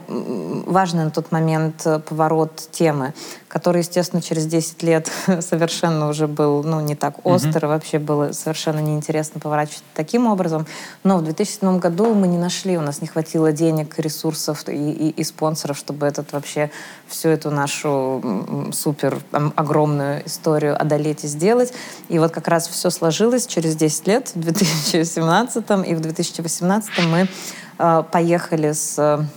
важный 0.68 1.04
на 1.06 1.10
тот 1.12 1.32
момент 1.32 1.82
э, 1.86 1.98
поворот 2.00 2.70
темы, 2.72 3.14
который, 3.48 3.80
естественно, 3.80 4.22
через 4.22 4.46
10 4.46 4.84
лет 4.84 5.12
совершенно 5.42 6.10
уже 6.10 6.28
был, 6.28 6.64
ну, 6.64 6.80
не 6.82 6.96
так 6.96 7.26
остр, 7.26 7.66
и 7.66 7.68
вообще 7.68 7.98
было 7.98 8.34
совершенно 8.34 8.80
неинтересно 8.80 9.40
поворачивать 9.40 9.84
таким 9.96 10.28
образом. 10.28 10.68
Но 11.04 11.18
в 11.18 11.24
2007 11.24 11.80
году 11.80 12.14
мы 12.14 12.28
не 12.28 12.38
нашли, 12.38 12.78
у 12.78 12.82
нас 12.82 13.02
не 13.02 13.08
хватило 13.08 13.52
денег, 13.52 13.98
ресурсов 13.98 14.68
и, 14.70 14.74
и- 14.74 15.10
и 15.10 15.24
спонсоров, 15.24 15.76
чтобы 15.78 16.06
этот 16.06 16.34
вообще 16.34 16.70
всю 17.08 17.30
эту 17.30 17.50
нашу 17.50 18.22
м, 18.24 18.72
супер 19.08 19.22
ом- 19.32 19.54
огромную 19.56 20.26
историю 20.26 20.80
одолеть 20.80 21.24
и 21.24 21.28
сделать. 21.28 21.74
И 22.10 22.20
вот 22.20 22.32
как 22.32 22.48
раз 22.48 22.68
все 22.68 22.90
сложилось 22.90 23.48
через 23.48 23.76
10 23.76 24.08
лет, 24.08 24.32
в 24.36 24.40
2017 24.40 25.64
и 25.88 25.96
в 25.96 26.00
2018 26.00 26.90
мы 27.08 27.28
э, 27.80 28.04
поехали 28.12 28.72
с 28.72 29.28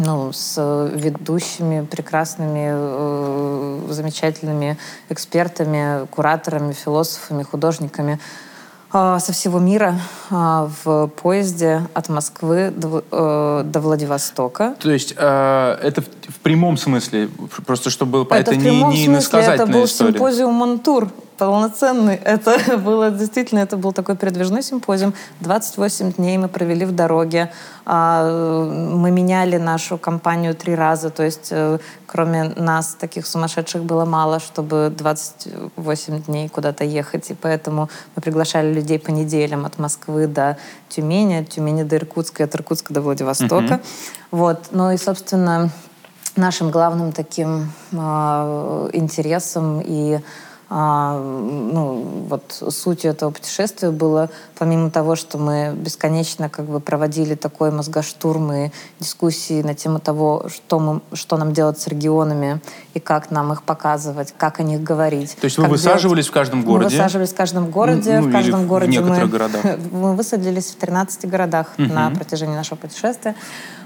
ну, 0.00 0.32
с 0.32 0.90
ведущими, 0.94 1.84
прекрасными, 1.84 2.68
э, 2.70 3.86
замечательными 3.90 4.78
экспертами, 5.08 6.06
кураторами, 6.06 6.72
философами, 6.72 7.42
художниками 7.42 8.12
а, 8.12 8.47
со 8.90 9.32
всего 9.32 9.58
мира 9.58 10.00
а, 10.30 10.70
в 10.84 11.08
поезде 11.08 11.82
от 11.92 12.08
Москвы 12.08 12.72
до, 12.74 13.04
э, 13.10 13.62
до 13.64 13.80
Владивостока. 13.80 14.76
То 14.80 14.90
есть 14.90 15.14
э, 15.16 15.78
это 15.82 16.00
в, 16.00 16.06
в 16.06 16.38
прямом 16.42 16.76
смысле, 16.78 17.28
просто 17.66 17.90
чтобы 17.90 18.12
было 18.12 18.24
Это, 18.24 18.52
это, 18.52 18.52
в 18.52 18.56
не, 18.64 18.82
не 18.82 19.04
смысле, 19.04 19.40
это 19.40 19.66
был 19.66 19.84
история. 19.84 20.12
симпозиум 20.12 20.54
Монтур 20.54 21.08
полноценный. 21.38 22.16
Это 22.24 22.76
было 22.76 23.10
действительно, 23.10 23.60
это 23.60 23.76
был 23.76 23.92
такой 23.92 24.16
передвижной 24.16 24.62
симпозиум. 24.62 25.14
28 25.40 26.12
дней 26.12 26.38
мы 26.38 26.48
провели 26.48 26.84
в 26.84 26.92
дороге. 26.92 27.50
А, 27.86 28.24
Мы 28.64 29.10
меняли 29.10 29.56
нашу 29.56 29.98
компанию 29.98 30.54
три 30.54 30.74
раза. 30.74 31.10
То 31.10 31.22
есть 31.22 31.48
э, 31.50 31.78
кроме 32.06 32.44
нас 32.56 32.96
таких 33.00 33.26
сумасшедших 33.26 33.82
было 33.82 34.04
мало, 34.04 34.40
чтобы 34.40 34.92
28 34.96 36.22
дней 36.22 36.48
куда-то 36.48 36.84
ехать. 36.84 37.30
И 37.30 37.34
поэтому 37.34 37.88
мы 38.16 38.22
приглашали 38.22 38.72
людей 38.72 38.98
по 38.98 39.10
неделям 39.10 39.64
от 39.64 39.78
Москвы 39.78 40.26
до 40.26 40.56
Тюмени, 40.88 41.36
от 41.36 41.48
Тюмени 41.48 41.84
до 41.84 41.96
Иркутска, 41.96 42.42
и 42.42 42.46
от 42.46 42.54
Иркутска 42.54 42.92
до 42.92 43.00
Владивостока. 43.00 43.80
Вот. 44.30 44.68
Ну 44.72 44.90
и, 44.90 44.96
собственно, 44.96 45.70
нашим 46.36 46.70
главным 46.70 47.12
таким 47.12 47.72
а, 47.96 48.88
интересом 48.92 49.80
и 49.84 50.20
а, 50.70 51.18
ну, 51.18 52.26
вот 52.28 52.62
сутью 52.70 53.12
этого 53.12 53.30
путешествия 53.30 53.90
было, 53.90 54.28
помимо 54.58 54.90
того, 54.90 55.16
что 55.16 55.38
мы 55.38 55.72
бесконечно 55.74 56.50
как 56.50 56.66
бы 56.66 56.78
проводили 56.80 57.34
такой 57.34 57.70
мозгоштурм 57.70 58.52
и 58.52 58.70
дискуссии 59.00 59.62
на 59.62 59.74
тему 59.74 59.98
того, 59.98 60.46
что, 60.48 60.78
мы, 60.78 61.00
что 61.14 61.38
нам 61.38 61.54
делать 61.54 61.80
с 61.80 61.86
регионами 61.86 62.60
и 62.92 63.00
как 63.00 63.30
нам 63.30 63.50
их 63.54 63.62
показывать, 63.62 64.34
как 64.36 64.60
о 64.60 64.62
них 64.62 64.82
говорить. 64.82 65.36
То 65.40 65.46
есть 65.46 65.56
вы 65.56 65.68
высаживались 65.68 66.26
в 66.28 66.32
каждом 66.32 66.62
городе? 66.62 66.96
Мы 66.96 67.02
высаживались 67.02 67.30
в 67.30 67.36
каждом 67.36 67.70
городе. 67.70 68.20
Ну, 68.20 68.28
в 68.28 68.32
каждом 68.32 68.64
в 68.64 68.66
городе 68.66 69.00
мы, 69.00 69.06
некоторых 69.06 69.30
городах. 69.30 69.64
мы 69.90 70.14
высадились 70.14 70.66
в 70.66 70.76
13 70.76 71.30
городах 71.30 71.68
на 71.78 72.10
протяжении 72.10 72.54
нашего 72.54 72.76
путешествия. 72.76 73.34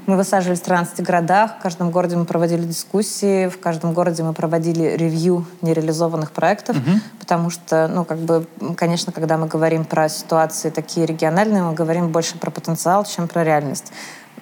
Мы 0.07 0.17
высаживались 0.17 0.61
в 0.61 0.65
13 0.65 1.01
городах. 1.03 1.59
В 1.59 1.63
каждом 1.63 1.91
городе 1.91 2.17
мы 2.17 2.25
проводили 2.25 2.63
дискуссии. 2.63 3.49
В 3.49 3.61
каждом 3.61 3.93
городе 3.93 4.23
мы 4.23 4.33
проводили 4.33 4.97
ревью 4.97 5.47
нереализованных 5.61 6.33
проектов. 6.33 6.77
Потому 7.19 7.51
что, 7.51 7.89
ну, 7.89 8.05
как 8.05 8.19
бы, 8.19 8.47
конечно, 8.77 9.13
когда 9.13 9.39
мы 9.39 9.47
говорим 9.47 9.85
про 9.85 10.09
ситуации 10.09 10.71
такие 10.71 11.07
региональные, 11.07 11.63
мы 11.63 11.75
говорим 11.75 12.09
больше 12.09 12.37
про 12.39 12.51
потенциал, 12.51 13.05
чем 13.05 13.29
про 13.29 13.45
реальность. 13.45 13.93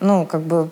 Ну, 0.01 0.25
как 0.25 0.41
бы, 0.41 0.71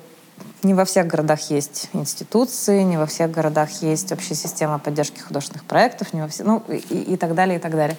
не 0.62 0.74
во 0.74 0.84
всех 0.84 1.06
городах 1.06 1.50
есть 1.50 1.90
институции, 1.92 2.82
не 2.82 2.96
во 2.96 3.06
всех 3.06 3.30
городах 3.30 3.70
есть 3.82 4.10
общая 4.10 4.34
система 4.34 4.78
поддержки 4.78 5.20
художественных 5.20 5.64
проектов, 5.64 6.12
не 6.12 6.20
во 6.20 6.28
все, 6.28 6.44
ну 6.44 6.62
и, 6.68 7.12
и 7.12 7.16
так 7.16 7.34
далее, 7.34 7.58
и 7.58 7.60
так 7.60 7.72
далее. 7.72 7.96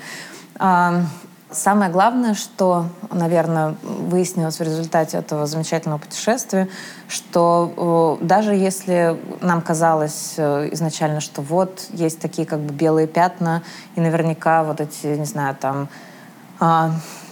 Самое 1.51 1.89
главное, 1.89 2.35
что, 2.35 2.85
наверное, 3.11 3.75
выяснилось 3.81 4.59
в 4.59 4.63
результате 4.63 5.17
этого 5.17 5.47
замечательного 5.47 5.97
путешествия, 5.97 6.69
что 7.07 8.19
э, 8.21 8.23
даже 8.23 8.53
если 8.53 9.19
нам 9.41 9.61
казалось 9.61 10.35
э, 10.37 10.69
изначально, 10.73 11.21
что 11.21 11.41
вот 11.41 11.87
есть 11.89 12.19
такие 12.19 12.45
как 12.45 12.59
бы 12.59 12.71
белые 12.71 13.07
пятна, 13.07 13.63
и 13.95 14.01
наверняка 14.01 14.63
вот 14.63 14.79
эти, 14.79 15.07
не 15.07 15.25
знаю, 15.25 15.55
там 15.59 15.89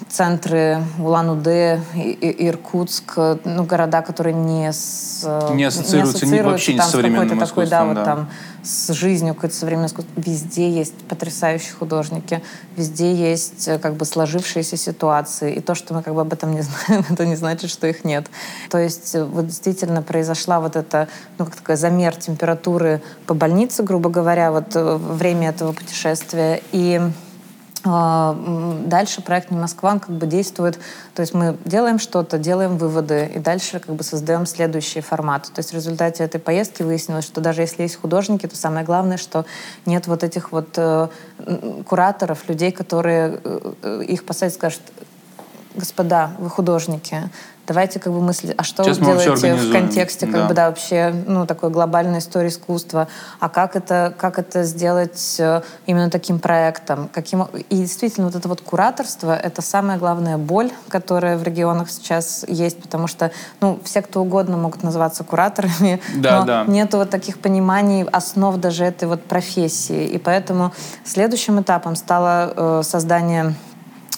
центры 0.09 0.83
Улан-Удэ, 0.99 1.81
Иркутск, 2.21 3.13
э, 3.17 3.37
ну, 3.43 3.63
города, 3.63 4.01
которые 4.01 4.33
не, 4.33 4.71
с, 4.71 5.21
э, 5.25 5.53
Не 5.53 5.65
ассоциируются 5.65 6.25
ни- 6.25 6.41
вообще 6.41 6.73
ни 6.73 6.77
там 6.77 6.87
с 6.87 6.91
современным 6.91 7.39
какой-то 7.39 7.47
такой, 7.47 7.67
да, 7.67 7.77
искусством, 7.77 7.87
вот 7.87 7.95
да. 7.95 8.05
там 8.05 8.29
с 8.63 8.93
жизнью 8.93 9.33
какой-то 9.33 9.55
современной 9.55 9.87
искусство. 9.87 10.11
Везде 10.15 10.69
есть 10.69 10.93
потрясающие 11.07 11.73
художники, 11.73 12.41
везде 12.75 13.13
есть 13.13 13.67
э, 13.67 13.79
как 13.79 13.95
бы 13.95 14.05
сложившиеся 14.05 14.77
ситуации. 14.77 15.55
И 15.55 15.59
то, 15.59 15.75
что 15.75 15.93
мы 15.93 16.03
как 16.03 16.13
бы 16.13 16.21
об 16.21 16.31
этом 16.31 16.53
не 16.53 16.61
знаем, 16.87 17.05
это 17.09 17.25
не 17.25 17.35
значит, 17.35 17.69
что 17.69 17.87
их 17.87 18.05
нет. 18.05 18.27
То 18.69 18.77
есть 18.77 19.13
вот 19.15 19.47
действительно 19.47 20.01
произошла 20.01 20.59
вот 20.59 20.75
эта, 20.75 21.07
ну, 21.37 21.45
как 21.45 21.55
такой 21.55 21.75
замер 21.75 22.15
температуры 22.15 23.01
по 23.25 23.33
больнице, 23.33 23.83
грубо 23.83 24.09
говоря, 24.09 24.51
вот 24.51 24.73
во 24.73 24.97
время 24.97 25.49
этого 25.49 25.73
путешествия. 25.73 26.61
И 26.71 27.01
а, 27.01 27.11
Дальше 27.83 29.21
проект 29.21 29.51
«Не 29.51 29.57
Москва» 29.57 29.91
он 29.91 29.99
как 29.99 30.11
бы 30.11 30.25
действует, 30.25 30.79
то 31.13 31.21
есть 31.21 31.33
мы 31.33 31.57
делаем 31.65 31.99
что-то, 31.99 32.37
делаем 32.37 32.77
выводы, 32.77 33.31
и 33.35 33.39
дальше 33.39 33.79
как 33.79 33.95
бы 33.95 34.03
создаем 34.03 34.45
следующий 34.45 35.01
формат. 35.01 35.43
То 35.53 35.59
есть 35.59 35.71
в 35.71 35.75
результате 35.75 36.23
этой 36.23 36.39
поездки 36.39 36.83
выяснилось, 36.83 37.25
что 37.25 37.41
даже 37.41 37.61
если 37.61 37.83
есть 37.83 37.99
художники, 37.99 38.47
то 38.47 38.55
самое 38.55 38.85
главное, 38.85 39.17
что 39.17 39.45
нет 39.85 40.07
вот 40.07 40.23
этих 40.23 40.51
вот 40.51 40.69
э, 40.77 41.07
кураторов, 41.85 42.47
людей, 42.47 42.71
которые 42.71 43.39
э, 43.43 43.73
э, 43.83 44.03
их 44.07 44.25
посадят 44.25 44.53
и 44.53 44.57
скажут, 44.57 44.81
господа, 45.75 46.31
вы 46.39 46.49
художники, 46.49 47.29
давайте 47.67 47.99
как 47.99 48.13
бы 48.13 48.21
мыслить, 48.21 48.53
а 48.57 48.63
что 48.63 48.83
Сейчас 48.83 48.97
вы 48.99 49.05
делаете 49.05 49.29
в 49.29 49.33
организуем». 49.33 49.71
контексте 49.73 50.25
как 50.25 50.35
Да. 50.35 50.47
бы, 50.47 50.53
да, 50.53 50.67
вообще, 50.69 51.13
ну, 51.27 51.45
такой 51.45 51.69
глобальной 51.69 52.19
истории 52.19 52.47
искусства, 52.47 53.07
а 53.39 53.49
как 53.49 53.75
это, 53.75 54.13
как 54.17 54.39
это 54.39 54.63
сделать 54.63 55.35
э, 55.39 55.61
именно 55.85 56.09
таким 56.09 56.39
проектом, 56.39 57.09
каким... 57.13 57.43
И 57.69 57.75
действительно, 57.75 58.27
вот 58.27 58.35
это 58.35 58.47
вот 58.47 58.61
кураторство— 58.61 59.35
это 59.43 59.61
самая 59.61 59.97
главная 59.97 60.37
боль, 60.37 60.71
которая 60.87 61.37
в 61.37 61.43
регионах 61.43 61.89
сейчас 61.89 62.45
есть, 62.47 62.81
потому 62.81 63.07
что, 63.07 63.31
ну, 63.61 63.79
все, 63.83 64.01
кто 64.01 64.21
угодно 64.21 64.57
могут 64.57 64.83
называться 64.83 65.23
кураторами, 65.23 66.01
Да, 66.15 66.39
но 66.39 66.45
да. 66.45 66.63
нету 66.67 66.97
вот 66.97 67.09
таких 67.09 67.39
пониманий 67.39 68.03
основ 68.03 68.55
даже 68.57 68.85
этой 68.85 69.07
вот 69.07 69.23
профессии. 69.23 70.07
И 70.07 70.17
поэтому 70.17 70.71
следующим 71.03 71.59
этапом 71.61 71.95
стало 71.95 72.53
э, 72.55 72.81
создание 72.83 73.53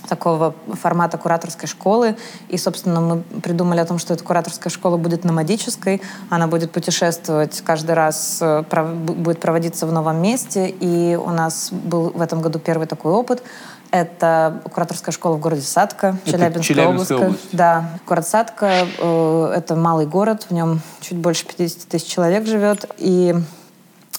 такого 0.10 0.54
формата 0.74 1.18
кураторской 1.18 1.68
школы. 1.68 2.18
И, 2.50 2.58
собственно, 2.58 3.00
мы 3.00 3.22
придумали 3.42 3.80
о 3.80 3.86
том, 3.86 4.00
что 4.00 4.14
эта 4.14 4.24
кураторская 4.24 4.72
школа 4.72 4.98
будет 4.98 5.24
номадической. 5.24 6.02
Она 6.30 6.48
будет 6.48 6.72
путешествовать 6.72 7.62
каждый 7.62 7.96
раз, 7.96 8.40
э, 8.42 8.64
будет 8.92 9.40
проводиться 9.40 9.86
в 9.86 9.92
новом 9.92 10.22
месте. 10.22 10.70
И 10.70 11.16
у 11.16 11.30
нас 11.30 11.70
был 11.72 12.10
в 12.10 12.22
этом 12.22 12.42
году 12.42 12.60
первый 12.60 12.88
такой 12.88 13.14
опыт. 13.14 13.44
Это 13.92 14.62
кураторская 14.72 15.12
школа 15.12 15.36
в 15.36 15.40
городе 15.40 15.64
Садка, 15.64 16.18
Челябинская, 16.26 16.64
Челябинская 16.64 17.18
область. 17.18 17.40
область. 17.40 17.48
Да, 17.52 17.90
город 18.08 18.28
Садка 18.28 18.88
э, 19.00 19.54
это 19.56 19.76
малый 19.76 20.06
город, 20.06 20.46
в 20.50 20.54
нем 20.54 20.82
чуть 21.02 21.18
больше 21.18 21.46
50 21.46 21.88
тысяч 21.88 22.08
человек 22.08 22.46
живет, 22.46 22.86
и 22.98 23.36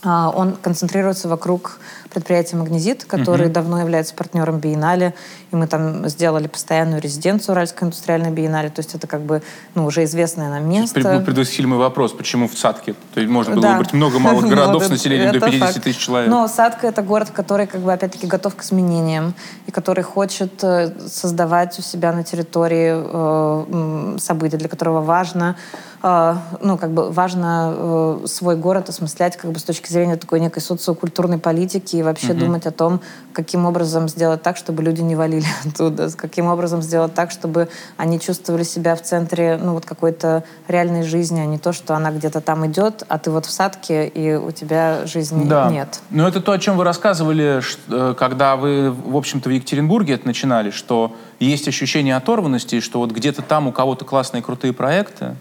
а, 0.02 0.32
он 0.34 0.56
концентрируется 0.56 1.28
вокруг 1.28 1.78
предприятия 2.12 2.56
«Магнезит», 2.56 3.04
который 3.04 3.48
давно 3.48 3.80
является 3.80 4.14
партнером 4.14 4.58
биеннале, 4.58 5.14
и 5.52 5.56
мы 5.56 5.66
там 5.66 6.08
сделали 6.08 6.46
постоянную 6.48 7.00
резиденцию 7.00 7.52
Уральской 7.54 7.86
индустриальной 7.86 8.30
биеннале, 8.30 8.68
то 8.68 8.80
есть 8.80 8.94
это 8.94 9.06
как 9.06 9.20
бы 9.22 9.42
ну, 9.74 9.84
уже 9.86 10.04
известное 10.04 10.48
нам 10.50 10.68
место. 10.68 11.00
Пред- 11.00 11.24
Предвосхитили 11.24 11.66
мой 11.66 11.78
вопрос, 11.78 12.12
почему 12.12 12.48
в 12.48 12.58
Садке? 12.58 12.94
То 13.14 13.20
есть 13.20 13.30
можно 13.32 13.52
было 13.54 13.62
Да. 13.62 13.72
выбрать 13.72 13.92
много 13.92 14.18
малых 14.18 14.44
городов 14.48 14.84
с 14.84 14.88
населением 14.90 15.32
до 15.32 15.38
это 15.38 15.46
50 15.46 15.72
факт. 15.72 15.84
тысяч 15.84 15.98
человек. 15.98 16.30
Но 16.30 16.46
Садка— 16.48 16.86
это 16.88 17.02
город, 17.02 17.30
который, 17.32 17.66
как 17.66 17.80
бы, 17.80 17.92
опять-таки, 17.92 18.26
готов 18.26 18.54
к 18.56 18.62
изменениям, 18.62 19.34
и 19.66 19.70
который 19.70 20.02
хочет 20.04 20.62
э, 20.64 20.92
создавать 21.08 21.78
у 21.78 21.82
себя 21.82 22.12
на 22.12 22.24
территории 22.24 22.92
э, 22.94 24.18
события, 24.18 24.56
для 24.56 24.68
которого 24.68 25.00
важно, 25.00 25.56
э, 26.02 26.34
ну, 26.60 26.76
как 26.78 26.90
бы, 26.92 27.10
важно 27.10 27.74
э, 27.76 28.26
свой 28.26 28.56
город 28.56 28.88
осмыслять 28.88 29.36
как 29.36 29.52
бы 29.52 29.58
с 29.58 29.62
точки 29.62 29.90
зрения 29.92 30.16
такой 30.16 30.40
некой 30.40 30.62
социокультурной 30.62 31.38
политики 31.38 31.99
и 32.00 32.02
вообще 32.02 32.34
думать 32.34 32.66
о 32.66 32.70
том, 32.70 33.00
каким 33.32 33.66
образом 33.66 34.08
сделать 34.08 34.42
так, 34.42 34.56
чтобы 34.56 34.82
люди 34.82 35.00
не 35.02 35.14
валили 35.14 35.46
оттуда, 35.64 36.10
каким 36.16 36.46
образом 36.46 36.82
сделать 36.82 37.14
так, 37.14 37.30
чтобы 37.30 37.68
они 37.96 38.18
чувствовали 38.18 38.64
себя 38.64 38.96
в 38.96 39.02
центре, 39.02 39.58
ну, 39.62 39.74
вот 39.74 39.84
какой-то 39.84 40.44
реальной 40.68 41.02
жизни, 41.02 41.40
а 41.40 41.46
не 41.46 41.58
то, 41.58 41.72
что 41.72 41.94
она 41.94 42.10
где-то 42.10 42.40
там 42.40 42.66
идет, 42.66 43.04
а 43.08 43.18
ты 43.18 43.30
вот 43.30 43.46
в 43.46 43.50
садке, 43.50 44.06
и 44.08 44.34
у 44.34 44.50
тебя 44.50 45.06
жизни 45.06 45.44
Да. 45.44 45.70
нет. 45.70 46.00
Но 46.10 46.26
это 46.26 46.40
то, 46.40 46.52
о 46.52 46.58
чем 46.58 46.76
вы 46.76 46.84
рассказывали, 46.84 47.60
э, 47.88 48.14
когда 48.18 48.56
вы, 48.56 48.90
в 48.90 49.16
общем-то, 49.16 49.48
в 49.48 49.52
Екатеринбурге 49.52 50.14
это 50.14 50.26
начинали, 50.26 50.70
что 50.70 51.14
есть 51.38 51.68
ощущение 51.68 52.16
оторванности, 52.16 52.80
что 52.80 52.98
вот 52.98 53.12
где-то 53.12 53.42
там 53.42 53.68
у 53.68 53.72
кого-то 53.72 54.04
классные 54.04 54.42
крутые 54.42 54.72
проекты, 54.72 55.36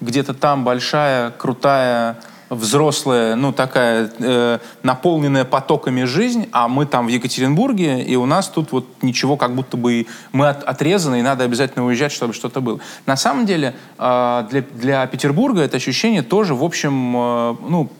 где-то 0.00 0.34
там 0.34 0.64
большая, 0.64 1.30
крутая, 1.30 2.16
взрослая, 2.54 3.34
ну, 3.34 3.52
такая 3.52 4.10
э, 4.18 4.58
наполненная 4.82 5.44
потоками 5.44 6.04
жизнь, 6.04 6.48
а 6.52 6.68
мы 6.68 6.86
там 6.86 7.06
в 7.06 7.08
Екатеринбурге, 7.08 8.02
и 8.02 8.16
у 8.16 8.26
нас 8.26 8.48
тут 8.48 8.72
вот 8.72 8.86
ничего 9.02 9.36
как 9.36 9.54
будто 9.54 9.76
бы 9.76 10.06
мы 10.32 10.48
от- 10.48 10.62
отрезаны, 10.64 11.20
и 11.20 11.22
надо 11.22 11.44
обязательно 11.44 11.86
уезжать, 11.86 12.12
чтобы 12.12 12.34
что-то 12.34 12.60
было. 12.60 12.78
На 13.06 13.16
самом 13.16 13.46
деле 13.46 13.74
э, 13.98 14.46
для, 14.50 14.60
для 14.60 15.06
Петербурга 15.06 15.62
это 15.62 15.76
ощущение 15.76 16.22
тоже, 16.22 16.54
в 16.54 16.62
общем, 16.62 17.16
э, 17.16 17.56
ну, 17.68 17.90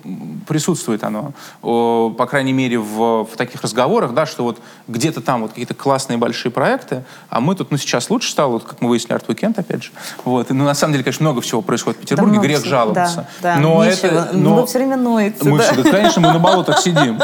присутствует 0.46 1.04
оно, 1.04 1.32
О, 1.62 2.10
по 2.10 2.26
крайней 2.26 2.52
мере, 2.52 2.78
в, 2.78 3.24
в 3.24 3.36
таких 3.36 3.62
разговорах, 3.62 4.12
да, 4.12 4.26
что 4.26 4.44
вот 4.44 4.60
где-то 4.88 5.20
там 5.20 5.42
вот 5.42 5.50
какие-то 5.50 5.74
классные 5.74 6.18
большие 6.18 6.52
проекты, 6.52 7.04
а 7.30 7.40
мы 7.40 7.54
тут, 7.54 7.70
ну, 7.70 7.78
сейчас 7.78 8.10
лучше 8.10 8.30
стало, 8.30 8.52
вот, 8.52 8.64
как 8.64 8.80
мы 8.80 8.88
выяснили, 8.88 9.14
арт-уикенд, 9.14 9.58
опять 9.58 9.84
же. 9.84 9.90
Вот. 10.24 10.50
И, 10.50 10.54
ну, 10.54 10.64
на 10.64 10.74
самом 10.74 10.92
деле, 10.92 11.04
конечно, 11.04 11.24
много 11.24 11.40
всего 11.40 11.62
происходит 11.62 11.98
в 11.98 12.02
Петербурге, 12.02 12.32
много 12.32 12.46
грех 12.46 12.58
всего. 12.58 12.70
жаловаться. 12.70 13.26
Да, 13.40 13.54
да, 13.54 13.60
но 13.60 13.84
нечего. 13.84 14.06
это... 14.06 14.41
Ну, 14.42 14.50
Но... 14.50 14.60
вы 14.60 14.66
все 14.66 14.78
время 14.78 14.96
ноете. 14.96 15.48
Мы 15.48 15.58
да. 15.58 15.64
всегда, 15.64 15.90
конечно, 15.90 16.20
мы 16.20 16.32
на 16.32 16.38
болотах 16.38 16.80
сидим. 16.80 17.18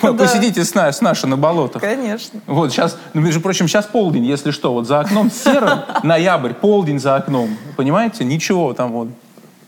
Вы 0.00 0.14
посидите 0.18 0.64
с, 0.64 0.74
на- 0.74 0.90
с 0.90 1.00
нашей 1.00 1.26
на 1.26 1.36
болотах. 1.36 1.82
Конечно. 1.82 2.40
Вот 2.46 2.72
сейчас, 2.72 2.96
ну, 3.12 3.20
между 3.20 3.40
прочим, 3.40 3.68
сейчас 3.68 3.84
полдень, 3.86 4.24
если 4.24 4.50
что. 4.50 4.72
Вот 4.72 4.86
за 4.86 5.00
окном 5.00 5.30
серо, 5.30 5.86
ноябрь, 6.02 6.54
полдень 6.54 6.98
за 6.98 7.16
окном. 7.16 7.50
Понимаете? 7.76 8.24
Ничего 8.24 8.72
там 8.72 8.92
вот. 8.92 9.08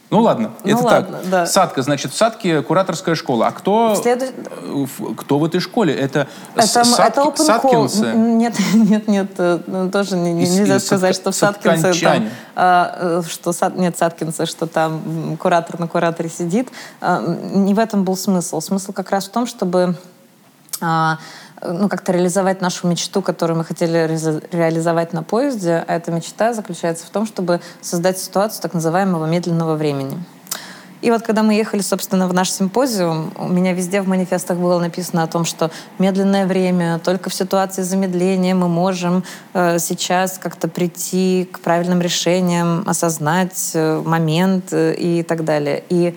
Ну 0.08 0.20
ладно, 0.20 0.52
Ну 0.62 0.70
это 0.70 0.84
ладно, 0.84 1.18
так. 1.18 1.30
да. 1.30 1.46
Садка, 1.46 1.82
значит, 1.82 2.12
в 2.12 2.16
Садке 2.16 2.62
кураторская 2.62 3.16
школа. 3.16 3.48
А 3.48 3.50
кто, 3.50 3.94
В 3.94 3.96
следующ- 3.96 4.30
э, 4.36 4.86
кто 5.16 5.40
в 5.40 5.44
этой 5.44 5.58
школе? 5.58 5.92
Это, 5.96 6.28
Это, 6.54 6.66
садки- 6.84 7.28
это 7.28 7.42
садкинцы? 7.42 8.12
Нет, 8.14 8.54
нет, 8.74 9.08
нет, 9.08 9.30
э, 9.38 9.58
ну, 9.66 9.90
тоже 9.90 10.16
не- 10.16 10.44
Из- 10.44 10.56
нельзя 10.56 10.78
сказать, 10.78 11.16
что 11.16 11.32
в 11.32 11.34
Саткинце 11.34 11.92
там, 12.00 12.28
а, 12.54 12.96
э, 13.00 13.22
что 13.28 13.52
сад, 13.52 13.76
нет 13.76 13.98
Саткинцы, 13.98 14.46
что 14.46 14.68
там 14.68 15.36
куратор 15.38 15.80
на 15.80 15.88
кураторе 15.88 16.28
сидит. 16.28 16.68
М, 17.00 17.64
Не 17.64 17.74
в 17.74 17.78
этом 17.80 18.04
был 18.04 18.16
смысл. 18.16 18.60
Смысл 18.60 18.92
как 18.92 19.10
раз 19.10 19.26
в 19.26 19.30
том, 19.32 19.46
чтобы 19.46 19.96
а, 20.80 21.18
ну, 21.62 21.88
как-то 21.88 22.12
реализовать 22.12 22.60
нашу 22.60 22.86
мечту, 22.86 23.22
которую 23.22 23.58
мы 23.58 23.64
хотели 23.64 23.98
реализа- 23.98 24.42
реализовать 24.52 25.12
на 25.12 25.22
поезде. 25.22 25.84
А 25.86 25.94
эта 25.94 26.10
мечта 26.12 26.52
заключается 26.52 27.06
в 27.06 27.10
том, 27.10 27.26
чтобы 27.26 27.60
создать 27.80 28.18
ситуацию 28.18 28.62
так 28.62 28.74
называемого 28.74 29.26
медленного 29.26 29.74
времени. 29.74 30.18
И 31.02 31.10
вот 31.10 31.22
когда 31.22 31.42
мы 31.42 31.54
ехали, 31.54 31.82
собственно, 31.82 32.26
в 32.26 32.32
наш 32.32 32.50
симпозиум, 32.50 33.32
у 33.36 33.48
меня 33.48 33.74
везде 33.74 34.00
в 34.00 34.08
манифестах 34.08 34.56
было 34.56 34.80
написано 34.80 35.22
о 35.22 35.26
том, 35.26 35.44
что 35.44 35.70
медленное 35.98 36.46
время, 36.46 36.98
только 36.98 37.28
в 37.28 37.34
ситуации 37.34 37.82
замедления 37.82 38.54
мы 38.54 38.68
можем 38.68 39.22
э, 39.52 39.78
сейчас 39.78 40.38
как-то 40.38 40.68
прийти 40.68 41.48
к 41.52 41.60
правильным 41.60 42.00
решениям, 42.00 42.82
осознать 42.86 43.72
э, 43.74 44.02
момент 44.04 44.72
э, 44.72 44.94
и 44.94 45.22
так 45.22 45.44
далее. 45.44 45.84
И 45.90 46.16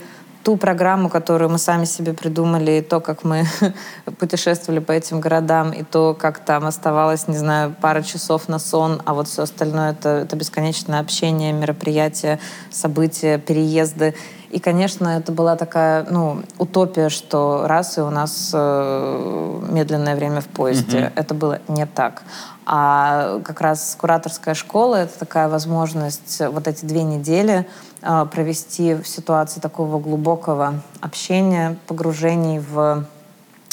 ту 0.49 0.57
программу, 0.57 1.09
которую 1.09 1.51
мы 1.51 1.59
сами 1.59 1.85
себе 1.85 2.13
придумали, 2.13 2.79
и 2.79 2.81
то, 2.81 2.99
как 3.01 3.23
мы 3.23 3.45
путешествовали 4.19 4.79
по 4.79 4.91
этим 4.91 5.19
городам, 5.19 5.71
и 5.71 5.83
то, 5.83 6.15
как 6.19 6.39
там 6.39 6.65
оставалось, 6.65 7.27
не 7.27 7.37
знаю, 7.37 7.75
пара 7.79 8.01
часов 8.01 8.49
на 8.49 8.57
сон, 8.57 8.99
а 9.05 9.13
вот 9.13 9.27
все 9.27 9.43
остальное 9.43 9.91
это, 9.91 10.09
это 10.09 10.35
бесконечное 10.35 11.01
общение, 11.01 11.53
мероприятия, 11.53 12.39
события, 12.71 13.37
переезды. 13.37 14.15
И, 14.49 14.59
конечно, 14.59 15.19
это 15.19 15.31
была 15.31 15.55
такая, 15.55 16.07
ну, 16.09 16.41
утопия, 16.57 17.09
что 17.09 17.67
раз 17.67 17.99
и 17.99 18.01
у 18.01 18.09
нас 18.09 18.49
э, 18.51 19.61
медленное 19.69 20.15
время 20.15 20.41
в 20.41 20.47
поезде. 20.47 21.11
Это 21.15 21.35
было 21.35 21.59
не 21.67 21.85
так. 21.85 22.23
А 22.71 23.39
как 23.43 23.61
раз 23.61 23.95
кураторская 23.99 24.53
школа— 24.53 24.95
это 24.97 25.17
такая 25.17 25.49
возможность 25.49 26.39
вот 26.39 26.67
эти 26.67 26.85
две 26.85 27.01
недели 27.01 27.67
э, 28.03 28.25
провести 28.31 28.93
в 28.93 29.07
ситуации 29.07 29.59
такого 29.59 29.99
глубокого 29.99 30.75
общения, 31.01 31.77
погружений 31.87 32.59
в 32.59 33.07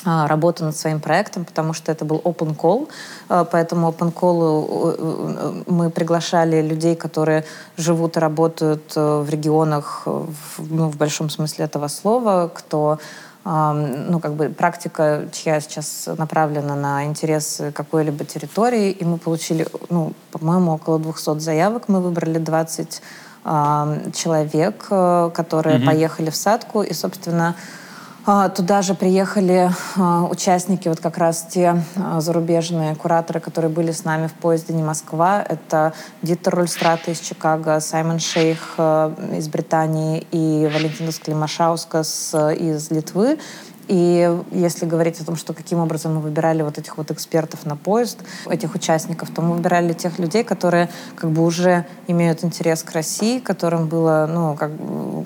а, 0.07 0.29
работу 0.29 0.65
над 0.65 0.77
своим 0.77 1.01
проектом, 1.01 1.45
потому 1.45 1.73
что 1.73 1.91
это 1.91 2.05
был 2.05 2.21
open 2.25 2.57
call. 2.57 2.89
А, 3.29 3.45
Поэтому 3.45 3.89
open 3.89 4.15
call 4.15 5.65
мы 5.67 5.91
приглашали 5.91 6.63
людей, 6.63 6.95
которые 6.95 7.45
живут 7.77 8.17
и 8.17 8.21
работают 8.21 8.93
э, 8.95 9.21
в 9.21 9.29
регионах, 9.29 10.05
э, 10.07 10.27
ну, 10.59 10.89
в 10.89 10.97
большом 10.97 11.29
смысле 11.29 11.65
этого 11.65 11.89
слова, 11.89 12.49
кто 12.55 12.99
ну, 13.49 14.19
как 14.19 14.35
бы 14.35 14.49
практика, 14.49 15.29
чья 15.31 15.61
сейчас 15.61 16.09
направлена 16.19 16.75
на 16.75 17.05
интересы 17.05 17.71
какой-либо 17.71 18.25
территории, 18.25 18.91
и 18.91 19.05
мы 19.05 19.19
получили, 19.19 19.69
ну, 19.89 20.15
по-моему, 20.33 20.73
около 20.73 20.99
200 20.99 21.39
заявок. 21.39 21.85
Мы 21.87 22.01
выбрали 22.01 22.39
20 22.39 23.03
ам, 23.45 24.11
человек, 24.11 24.87
э, 24.91 25.31
которые 25.33 25.79
поехали 25.79 26.31
в 26.31 26.35
садку, 26.35 26.83
и, 26.83 26.93
собственно, 26.93 27.55
Туда 28.27 28.83
же 28.83 28.95
приехали 28.95 29.71
а, 29.97 30.25
участники, 30.25 30.89
вот 30.89 30.99
как 30.99 31.17
раз 31.17 31.47
те 31.49 31.81
а, 31.95 32.21
зарубежные 32.21 32.97
кураторы, 32.97 33.39
которые 33.39 33.71
были 33.71 33.93
с 33.93 34.03
нами 34.03 34.27
в 34.27 34.33
поезде 34.33 34.75
«Не 34.75 34.83
Москва». 34.83 35.45
Это 35.49 35.93
Дитер 36.23 36.57
Рульстрата 36.57 37.13
из 37.13 37.21
Чикаго, 37.21 37.79
Саймон 37.79 38.19
Шейх 38.19 38.75
а, 38.79 39.15
из 39.33 39.47
Британии 39.47 40.27
и 40.33 40.69
Валентинас 40.75 41.21
Климашаускас 41.21 42.33
а, 42.35 42.51
из 42.51 42.91
Литвы. 42.91 43.39
И 43.89 44.37
если 44.51 44.85
говорить 44.87 45.21
о 45.21 45.25
том, 45.25 45.37
что 45.37 45.53
каким 45.53 45.79
образом 45.79 46.15
мы 46.17 46.21
выбирали 46.21 46.63
вот 46.63 46.79
этих 46.79 46.97
вот 46.99 47.11
экспертов 47.11 47.65
на 47.67 47.77
поезд, 47.77 48.19
этих 48.51 48.75
участников, 48.75 49.31
то 49.31 49.43
мы 49.43 49.55
выбирали 49.55 49.93
тех 49.93 50.19
людей, 50.19 50.45
которые 50.45 50.89
как 51.15 51.31
бы 51.31 51.45
уже 51.45 51.85
имеют 52.07 52.43
интерес 52.45 52.83
к 52.83 52.93
России, 52.93 53.39
которым 53.39 53.87
было, 53.87 54.29
ну, 54.33 54.55
как, 54.57 54.71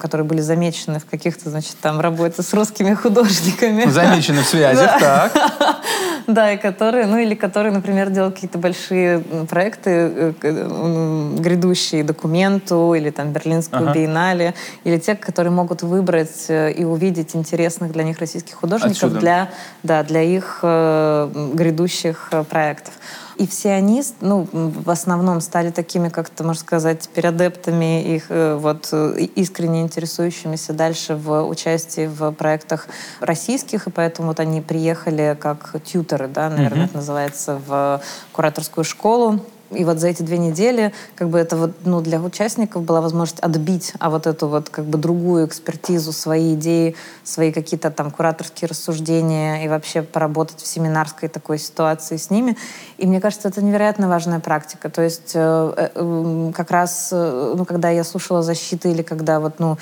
которые 0.01 0.27
были 0.27 0.41
замечены 0.41 0.99
в 0.99 1.07
каких-то, 1.07 1.51
значит, 1.51 1.77
там 1.81 2.01
работе 2.01 2.43
с 2.43 2.53
русскими 2.53 2.95
художниками. 2.95 3.89
Замечены 3.91 4.43
в 4.43 4.47
связях, 4.47 4.99
так. 5.01 5.33
Да, 6.27 6.53
и 6.53 6.57
которые, 6.59 7.07
ну 7.07 7.19
или 7.19 7.35
которые, 7.35 7.73
например, 7.73 8.11
делают 8.11 8.35
какие-то 8.35 8.59
большие 8.59 9.19
проекты, 9.49 9.91
э, 9.91 10.33
м, 10.43 11.37
грядущие 11.37 12.05
документу 12.05 12.95
или 12.95 13.11
там 13.11 13.33
Берлинскую 13.33 13.83
Ага. 13.83 13.95
биеннале, 13.95 14.55
или 14.85 14.99
те, 14.99 15.17
которые 15.17 15.51
могут 15.53 15.83
выбрать 15.83 16.45
э, 16.49 16.71
и 16.73 16.85
увидеть 16.85 17.35
интересных 17.35 17.93
для 17.93 18.05
них 18.05 18.19
российских 18.21 18.50
художников 18.55 18.97
Отсюда. 18.97 19.21
для, 19.21 19.51
да, 19.83 20.03
для 20.03 20.23
их 20.23 20.61
э, 20.63 21.51
грядущих 21.55 22.29
э, 22.33 22.45
проектов. 22.45 22.95
И 23.37 23.47
все 23.47 23.73
они, 23.73 24.03
ну, 24.21 24.47
в 24.53 24.91
основном 24.91 25.41
стали 25.41 25.71
такими, 25.71 26.11
как-то, 26.11 26.45
можно 26.45 26.61
сказать, 26.61 27.01
теперь 27.01 27.29
адептами 27.29 28.15
их, 28.15 28.27
э, 28.29 28.57
вот, 28.57 28.93
искренне 28.93 29.83
интересующимися 29.83 30.73
дальше 30.73 31.15
в 31.15 31.43
участии 31.45 32.07
в 32.07 32.33
проектах 32.33 32.87
российских, 33.21 33.87
и 33.87 33.91
поэтому 33.91 34.29
вот 34.29 34.41
они 34.41 34.61
приехали 34.61 35.37
как 35.41 35.75
тьютеры, 35.83 36.29
да, 36.29 36.51
наверное, 36.51 36.85
это 36.85 36.97
называется, 36.97 37.61
в 37.67 38.01
кураторскую 38.33 38.85
школу. 38.85 39.41
И 39.71 39.85
вот 39.85 39.99
за 39.99 40.09
эти 40.09 40.23
две 40.23 40.39
недели 40.39 40.93
как 41.15 41.29
бы 41.29 41.39
это 41.39 41.57
вот, 41.57 41.71
ну, 41.85 42.01
для 42.01 42.21
участников 42.21 42.83
была 42.83 43.01
возможность 43.01 43.41
отбить, 43.41 43.93
а 43.99 44.11
вот 44.11 44.27
эту 44.27 44.49
вот 44.49 44.69
как 44.69 44.85
бы 44.85 44.99
другую 44.99 45.47
экспертизу, 45.47 46.13
свои 46.13 46.55
идеи, 46.55 46.97
свои 47.23 47.53
какие-то 47.53 47.91
там 47.91 48.11
кураторские 48.11 48.69
рассуждения 48.69 49.65
и 49.65 49.69
вообще 49.69 50.03
поработать 50.03 50.61
в 50.61 50.67
семинарской 50.67 51.29
такой 51.29 51.59
ситуации 51.59 52.17
с 52.17 52.31
ними. 52.31 52.57
И 52.99 53.07
мне 53.07 53.21
кажется, 53.21 53.49
это 53.49 53.63
невероятно 53.63 54.09
важная 54.09 54.41
практика. 54.41 54.91
То 54.91 55.03
есть 55.03 55.33
э, 55.35 55.91
э, 55.95 56.53
как 56.55 56.71
раз, 56.71 57.11
э, 57.13 57.55
ну, 57.57 57.65
когда 57.65 57.91
я 57.91 58.05
слушала 58.05 58.43
защиты 58.43 58.91
или 58.91 59.03
когда 59.03 59.41
вот, 59.41 59.61
ну, 59.61 59.79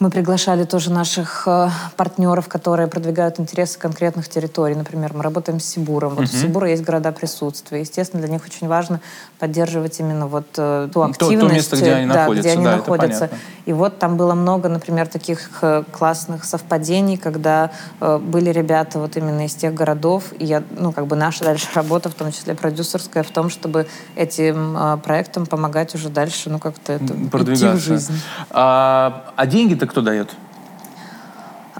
мы 0.00 0.10
приглашали 0.10 0.64
тоже 0.64 0.90
наших 0.90 1.44
э, 1.46 1.68
партнеров, 1.96 2.48
которые 2.48 2.88
продвигают 2.88 3.38
интересы 3.38 3.78
конкретных 3.78 4.28
территорий. 4.28 4.74
Например, 4.74 5.12
мы 5.14 5.22
работаем 5.22 5.60
с 5.60 5.66
Сибуром. 5.66 6.16
Вот 6.16 6.24
у 6.24 6.26
Сибура 6.26 6.68
есть 6.68 6.82
города 6.82 7.12
присутствия. 7.12 7.80
Естественно, 7.80 8.20
для 8.22 8.32
них 8.32 8.44
очень 8.44 8.66
важно 8.66 9.00
поддерживать 9.44 10.00
именно 10.00 10.26
вот 10.26 10.46
э, 10.56 10.88
ту 10.90 11.00
то 11.00 11.04
активность, 11.04 11.54
место, 11.54 11.76
где 11.76 11.92
они 11.92 12.06
да, 12.06 12.14
находятся, 12.14 12.48
где 12.48 12.56
они 12.56 12.64
да, 12.64 12.76
находятся. 12.76 13.30
И 13.66 13.74
вот 13.74 13.98
там 13.98 14.16
было 14.16 14.32
много, 14.32 14.70
например, 14.70 15.06
таких 15.06 15.50
э, 15.60 15.82
классных 15.92 16.44
совпадений, 16.46 17.18
когда 17.18 17.70
э, 18.00 18.18
были 18.18 18.48
ребята 18.48 18.98
вот 18.98 19.18
именно 19.18 19.44
из 19.44 19.54
тех 19.54 19.74
городов, 19.74 20.32
и 20.38 20.46
я, 20.46 20.62
ну, 20.78 20.92
как 20.92 21.06
бы 21.06 21.14
наша 21.14 21.44
дальше 21.44 21.66
работа, 21.74 22.08
в 22.08 22.14
том 22.14 22.32
числе 22.32 22.54
продюсерская, 22.54 23.22
в 23.22 23.30
том, 23.30 23.50
чтобы 23.50 23.86
этим 24.16 24.76
э, 24.78 24.96
проектам 25.04 25.44
помогать 25.44 25.94
уже 25.94 26.08
дальше, 26.08 26.48
ну, 26.48 26.58
как-то 26.58 26.94
это 26.94 27.12
идти 27.12 27.66
в 27.66 27.78
жизнь. 27.78 28.18
А, 28.48 29.30
а 29.36 29.46
деньги-то 29.46 29.86
кто 29.86 30.00
дает? 30.00 30.30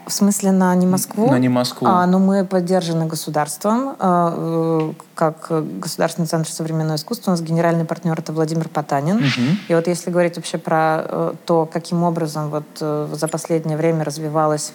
В 0.07 0.13
смысле 0.13 0.53
на 0.53 0.75
не 0.75 0.87
Москву? 0.87 1.31
На 1.31 1.39
«Не 1.39 1.49
Москву». 1.49 1.87
А, 1.87 2.07
ну, 2.07 2.19
мы 2.19 2.45
поддержаны 2.45 3.07
государством, 3.07 3.97
а, 3.99 4.35
э, 4.37 4.93
как 5.15 5.51
Государственный 5.81 6.27
центр 6.27 6.51
современного 6.51 6.97
искусства. 6.97 7.31
У 7.31 7.33
нас 7.33 7.41
генеральный 7.41 7.85
партнер 7.85 8.19
это 8.19 8.33
Владимир 8.33 8.69
Потанин. 8.69 9.23
И 9.69 9.75
вот 9.75 9.87
если 9.87 10.11
говорить 10.11 10.37
вообще 10.37 10.59
про 10.59 11.05
э, 11.05 11.35
то, 11.47 11.67
каким 11.67 12.03
образом 12.03 12.51
вот 12.51 12.65
э, 12.81 13.09
за 13.13 13.29
последнее 13.29 13.77
время 13.77 14.05
развивалась 14.05 14.73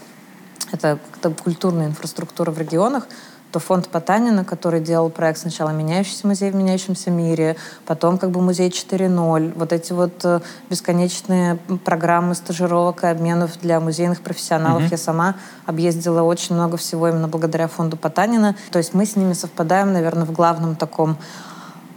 эта 0.71 0.99
культурная 1.43 1.87
инфраструктура 1.87 2.51
в 2.51 2.57
регионах, 2.57 3.07
то 3.51 3.59
фонд 3.59 3.87
Потанина, 3.89 4.45
который 4.45 4.79
делал 4.79 5.09
проект 5.09 5.39
сначала 5.39 5.71
«Меняющийся 5.71 6.27
музей 6.27 6.51
в 6.51 6.55
меняющемся 6.55 7.09
мире», 7.09 7.55
потом 7.85 8.17
как 8.17 8.31
бы 8.31 8.41
музей 8.41 8.69
4.0, 8.69 9.53
вот 9.55 9.73
эти 9.73 9.91
вот 9.93 10.23
э, 10.23 10.41
бесконечные 10.69 11.55
программы 11.83 12.35
стажировок 12.35 13.03
и 13.03 13.07
обменов 13.07 13.59
для 13.59 13.79
музейных 13.79 14.21
профессионалов. 14.21 14.83
Я 14.91 14.97
сама 14.97 15.35
объездила 15.65 16.21
очень 16.21 16.55
много 16.55 16.77
всего 16.77 17.07
именно 17.07 17.27
благодаря 17.27 17.67
фонду 17.67 17.97
Потанина. 17.97 18.55
То 18.71 18.77
есть 18.77 18.93
мы 18.93 19.05
с 19.05 19.15
ними 19.15 19.33
совпадаем, 19.33 19.93
наверное, 19.93 20.25
в 20.25 20.31
главном 20.31 20.75
таком 20.75 21.17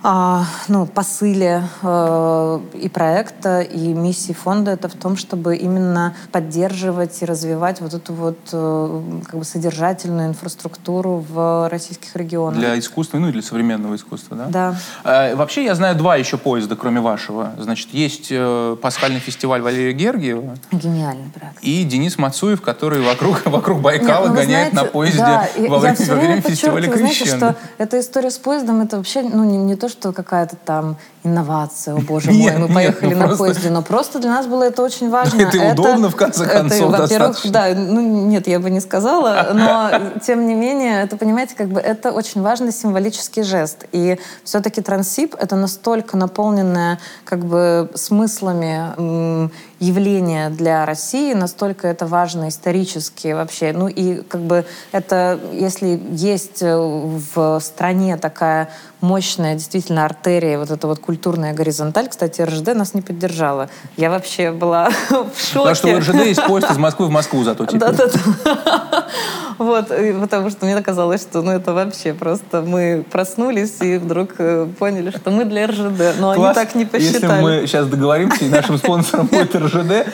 ну, 0.03 0.87
посыле 0.87 1.63
э, 1.83 2.61
и 2.75 2.89
проекта, 2.89 3.61
и 3.61 3.93
миссии 3.93 4.33
фонда 4.33 4.73
это 4.73 4.89
в 4.89 4.95
том, 4.95 5.17
чтобы 5.17 5.57
именно 5.57 6.15
поддерживать 6.33 7.23
и 7.23 7.25
развивать 7.25 7.81
вот 7.81 7.95
эту 7.95 8.13
вот 8.13 8.39
э, 8.53 9.03
как 9.25 9.39
бы 9.39 9.45
содержательную 9.45 10.29
инфраструктуру 10.29 11.25
в 11.29 11.69
российских 11.71 12.17
регионах. 12.17 12.59
Для 12.59 12.79
искусства, 12.79 13.19
ну 13.19 13.29
и 13.29 13.33
для 13.33 13.43
современного 13.43 13.95
искусства, 13.95 14.37
да? 14.37 14.75
Да. 15.05 15.31
Э, 15.31 15.37
вообще, 15.37 15.65
я 15.65 15.75
знаю 15.77 15.95
два 15.97 16.17
еще 16.17 16.37
поезда, 16.37 16.75
кроме 16.75 17.01
вашего. 17.01 17.53
Значит, 17.59 17.91
есть 17.93 18.29
э, 18.31 18.77
пасхальный 18.83 19.21
фестиваль 19.21 19.63
Валерия 19.63 19.93
Гергиева 19.93 20.57
Гениальный 20.73 21.31
проект. 21.31 21.59
и 21.63 21.85
Денис 21.85 22.19
Мацуев, 22.19 22.61
который 22.61 23.03
вокруг, 23.03 23.43
вокруг 23.47 23.81
Байкала 23.81 24.25
Нет, 24.25 24.29
ну, 24.31 24.35
гоняет 24.35 24.73
знаете, 24.73 24.77
на 24.77 24.85
поезде 24.85 25.19
да, 25.19 25.49
во 25.69 25.79
время, 25.79 25.97
во 26.09 26.15
время 26.17 26.41
фестиваля 26.41 26.91
подчеркиваю, 26.91 26.99
знаете, 26.99 27.37
что 27.37 27.57
эта 27.79 28.01
история 28.01 28.31
с 28.31 28.39
поездом, 28.39 28.81
это 28.81 28.97
вообще 28.97 29.23
ну, 29.23 29.45
не, 29.45 29.59
не 29.59 29.77
то, 29.77 29.92
что 29.93 30.13
какая-то 30.13 30.57
там 30.57 30.97
инновация, 31.23 31.95
о 31.95 32.01
боже 32.01 32.33
Нет, 32.33 32.59
мой, 32.59 32.63
мы 32.63 32.67
нет, 32.67 32.75
поехали 32.75 33.15
ну 33.15 33.21
на 33.21 33.27
просто- 33.27 33.45
поезде, 33.45 33.71
но 33.71 33.83
просто 33.83 34.19
для 34.19 34.31
нас 34.31 34.47
было 34.47 34.65
это 34.65 34.83
очень 34.83 35.09
важно. 35.11 35.41
Это 35.41 35.57
и 35.57 35.73
удобно, 35.73 36.09
в 36.11 36.17
конце 36.17 36.45
это, 36.45 36.53
концов, 36.59 36.91
во-первых, 36.91 37.09
достаточно. 37.43 37.51
да, 37.53 37.75
ну 37.77 38.01
нет, 38.27 38.49
я 38.49 38.59
бы 38.59 38.71
не 38.71 38.81
сказала, 38.81 39.51
но 39.55 39.91
тем 40.27 40.47
не 40.47 40.55
менее, 40.55 41.03
это, 41.03 41.17
понимаете, 41.17 41.55
как 41.55 41.69
бы 41.69 41.81
это 41.81 42.11
очень 42.11 42.43
важный 42.43 42.73
символический 42.73 43.43
жест. 43.45 43.85
И 43.93 44.19
все-таки 44.45 44.81
Трансип— 44.81 45.37
это 45.39 45.55
настолько 45.55 46.17
наполненное 46.17 46.99
как 47.25 47.45
бы 47.45 47.89
смыслами 47.95 49.51
явление 49.83 50.49
для 50.49 50.87
России, 50.87 51.35
настолько 51.35 51.89
это 51.89 52.07
важно 52.07 52.49
исторически 52.49 53.33
вообще. 53.33 53.73
Ну 53.73 53.89
и 53.89 54.23
как 54.23 54.41
бы 54.43 54.65
это, 54.93 55.41
если 55.53 56.01
есть 56.13 56.63
э, 56.63 56.77
в 56.77 57.59
стране 57.61 58.17
такая 58.17 58.71
мощная 59.01 59.55
действительно 59.57 60.05
артерия, 60.05 60.59
вот 60.59 60.71
эта 60.71 60.87
вот 60.87 61.01
культурная 61.01 61.53
горизонталь, 61.53 62.09
кстати, 62.09 62.41
РЖД 62.41 62.75
нас 62.75 62.95
не 62.95 63.03
поддержала. 63.03 63.69
Я 63.97 64.11
вообще 64.11 64.53
была 64.53 64.89
в 65.11 65.41
шоке. 65.41 65.75
Потому 65.75 65.75
что 65.75 65.99
РЖД 65.99 66.27
есть 66.27 66.47
поезд 66.47 66.71
из 66.71 66.79
Москвы 66.79 67.07
в 67.07 67.11
Москву 67.11 67.43
зато 67.43 67.67
теперь. 67.67 67.81
Да-да-да. 67.81 69.09
Вот, 69.59 69.89
потому 70.21 70.51
что 70.51 70.67
мне 70.67 70.81
казалось, 70.83 71.23
что 71.23 71.43
ну 71.43 71.53
это 71.53 71.73
вообще 71.73 72.15
просто 72.15 72.63
мы 72.63 73.05
проснулись 73.09 73.81
и 73.81 73.99
вдруг 73.99 74.31
э, 74.39 74.67
поняли, 74.79 75.11
что 75.11 75.31
мы 75.31 75.45
для 75.45 75.67
РЖД. 75.67 76.19
Но 76.19 76.31
они 76.31 76.55
так 76.55 76.75
не 76.75 76.83
Если 76.93 77.13
посчитали. 77.13 77.43
мы 77.43 77.67
сейчас 77.67 77.87
договоримся, 77.87 78.45
и 78.45 78.49
нашим 78.49 78.79
спонсором 78.79 79.27
будет 79.27 79.55
РЖД, 79.55 79.72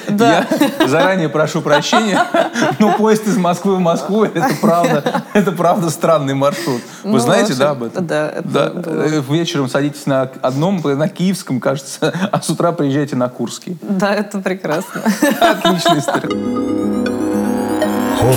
Да. 0.09 0.47
я 0.81 0.89
заранее 0.89 1.29
прошу 1.29 1.61
прощения, 1.63 2.21
но 2.79 2.97
поезд 2.97 3.27
из 3.27 3.37
Москвы 3.37 3.77
в 3.77 3.81
Москву, 3.81 4.25
это 4.25 4.49
правда, 4.61 5.23
это 5.33 5.53
правда 5.53 5.91
странный 5.91 6.35
маршрут. 6.35 6.81
Вы 7.05 7.11
Ну, 7.13 7.19
знаете, 7.19 7.55
да, 7.55 7.71
об 7.71 7.83
этом? 7.83 8.07
да, 8.07 8.29
это 8.31 8.49
Да. 8.49 8.71
было. 8.71 9.03
Э, 9.03 9.23
Вечером 9.29 9.69
садитесь 9.69 10.07
на 10.07 10.23
одном, 10.43 10.81
на 10.83 11.09
Киевском, 11.09 11.61
кажется, 11.61 12.13
а 12.33 12.41
с 12.41 12.49
утра 12.51 12.73
приезжайте 12.73 13.17
на 13.17 13.29
Курский. 13.29 13.77
Да, 13.83 14.15
это 14.15 14.39
прекрасно. 14.39 15.03
Отличная 15.41 15.99
история. 16.01 16.29
Ход. 18.21 18.37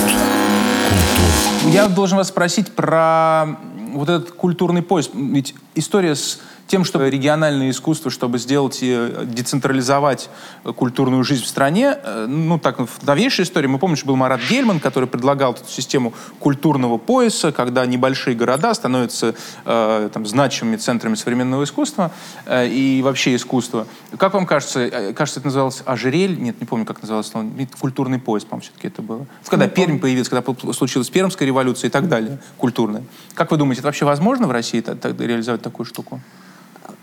Я 1.67 1.87
должен 1.87 2.17
вас 2.17 2.27
спросить 2.29 2.71
про 2.71 3.45
вот 3.93 4.09
этот 4.09 4.31
культурный 4.31 4.81
поиск. 4.81 5.11
Ведь 5.13 5.53
история 5.75 6.15
с 6.15 6.39
тем, 6.71 6.85
что 6.85 7.05
региональное 7.05 7.69
искусство, 7.69 8.09
чтобы 8.09 8.39
сделать 8.39 8.79
и 8.81 9.11
децентрализовать 9.25 10.29
культурную 10.63 11.21
жизнь 11.25 11.43
в 11.43 11.47
стране, 11.47 11.97
э, 12.01 12.27
ну 12.29 12.57
так, 12.59 12.79
в 12.79 13.05
новейшей 13.05 13.43
истории, 13.43 13.67
мы 13.67 13.77
помним, 13.77 13.97
что 13.97 14.05
был 14.05 14.15
Марат 14.15 14.39
Гельман, 14.49 14.79
который 14.79 15.09
предлагал 15.09 15.51
эту 15.51 15.67
систему 15.67 16.13
культурного 16.39 16.97
пояса, 16.97 17.51
когда 17.51 17.85
небольшие 17.85 18.37
города 18.37 18.73
становятся 18.73 19.35
э, 19.65 20.09
там, 20.13 20.25
значимыми 20.25 20.77
центрами 20.77 21.15
современного 21.15 21.65
искусства 21.65 22.09
э, 22.45 22.69
и 22.69 23.01
вообще 23.01 23.35
искусства. 23.35 23.85
Как 24.17 24.33
вам 24.33 24.45
кажется, 24.45 24.79
э, 24.79 25.11
кажется, 25.11 25.41
это 25.41 25.47
называлось 25.47 25.83
ожерель? 25.85 26.39
Нет, 26.39 26.61
не 26.61 26.65
помню, 26.65 26.85
как 26.85 27.01
называлось, 27.01 27.33
но 27.33 27.51
культурный 27.81 28.19
пояс, 28.19 28.45
по-моему, 28.45 28.61
все-таки 28.61 28.87
это 28.87 29.01
было. 29.01 29.25
Когда 29.45 29.67
Пермь 29.67 29.99
появилась, 29.99 30.29
когда 30.29 30.71
случилась 30.71 31.09
Пермская 31.09 31.45
революция 31.45 31.89
и 31.89 31.91
так 31.91 32.07
далее, 32.07 32.39
культурная. 32.57 33.03
Как 33.33 33.51
вы 33.51 33.57
думаете, 33.57 33.79
это 33.81 33.89
вообще 33.89 34.05
возможно 34.05 34.47
в 34.47 34.51
России 34.51 34.79
та- 34.79 34.95
та- 34.95 35.09
реализовать 35.09 35.61
такую 35.61 35.85
штуку? 35.85 36.21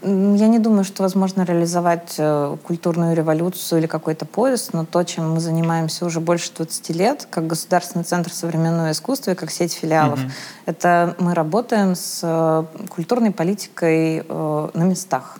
Я 0.00 0.46
не 0.46 0.60
думаю, 0.60 0.84
что 0.84 1.02
возможно 1.02 1.42
реализовать 1.42 2.14
э, 2.18 2.56
культурную 2.62 3.16
революцию 3.16 3.80
или 3.80 3.86
какой-то 3.88 4.26
пояс, 4.26 4.72
но 4.72 4.84
то, 4.84 5.02
чем 5.02 5.32
мы 5.32 5.40
занимаемся 5.40 6.06
уже 6.06 6.20
больше 6.20 6.52
20 6.56 6.90
лет, 6.90 7.26
как 7.28 7.48
Государственный 7.48 8.04
центр 8.04 8.32
современного 8.32 8.92
искусства 8.92 9.32
и 9.32 9.34
как 9.34 9.50
сеть 9.50 9.72
филиалов, 9.72 10.20
это 10.66 11.16
мы 11.18 11.34
работаем 11.34 11.96
с 11.96 12.20
э, 12.22 12.64
культурной 12.88 13.32
политикой 13.32 14.24
э, 14.28 14.68
на 14.72 14.82
местах. 14.84 15.38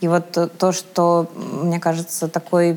И 0.00 0.08
вот 0.08 0.36
э, 0.38 0.46
то, 0.48 0.72
что, 0.72 1.30
мне 1.36 1.78
кажется, 1.78 2.28
такое 2.28 2.76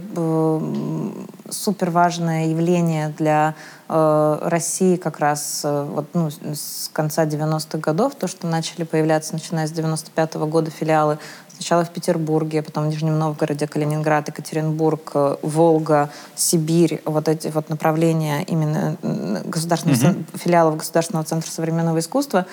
супер 1.50 1.90
важное 1.92 2.48
явление 2.48 3.10
для 3.18 3.56
э, 3.88 4.40
России 4.42 4.96
как 4.96 5.20
раз 5.20 5.62
э, 5.64 5.84
вот, 5.90 6.08
ну, 6.14 6.30
с- 6.30 6.90
конца 6.92 7.26
90-х 7.26 7.78
годов, 7.78 8.16
то, 8.16 8.28
что 8.28 8.48
начали 8.48 8.84
появляться, 8.84 9.34
начиная 9.34 9.68
с 9.68 9.72
95-го 9.72 10.48
года 10.48 10.72
филиалы 10.72 11.18
сначала 11.56 11.86
в 11.86 11.92
Петербурге, 11.92 12.64
потом 12.64 12.86
в 12.86 12.88
Нижнем 12.88 13.20
Новгороде, 13.20 13.68
Калининград, 13.68 14.28
Екатеринбург, 14.30 15.12
э, 15.14 15.36
Волга, 15.44 16.10
Сибирь, 16.36 17.02
вот 17.06 17.28
эти 17.28 17.50
вот 17.50 17.70
направления 17.70 18.44
именно 18.44 18.98
государственных 19.46 20.00
цен- 20.00 20.26
филиалов 20.34 20.78
Государственного 20.78 21.26
центра 21.26 21.50
современного 21.52 22.00
искусства, 22.00 22.46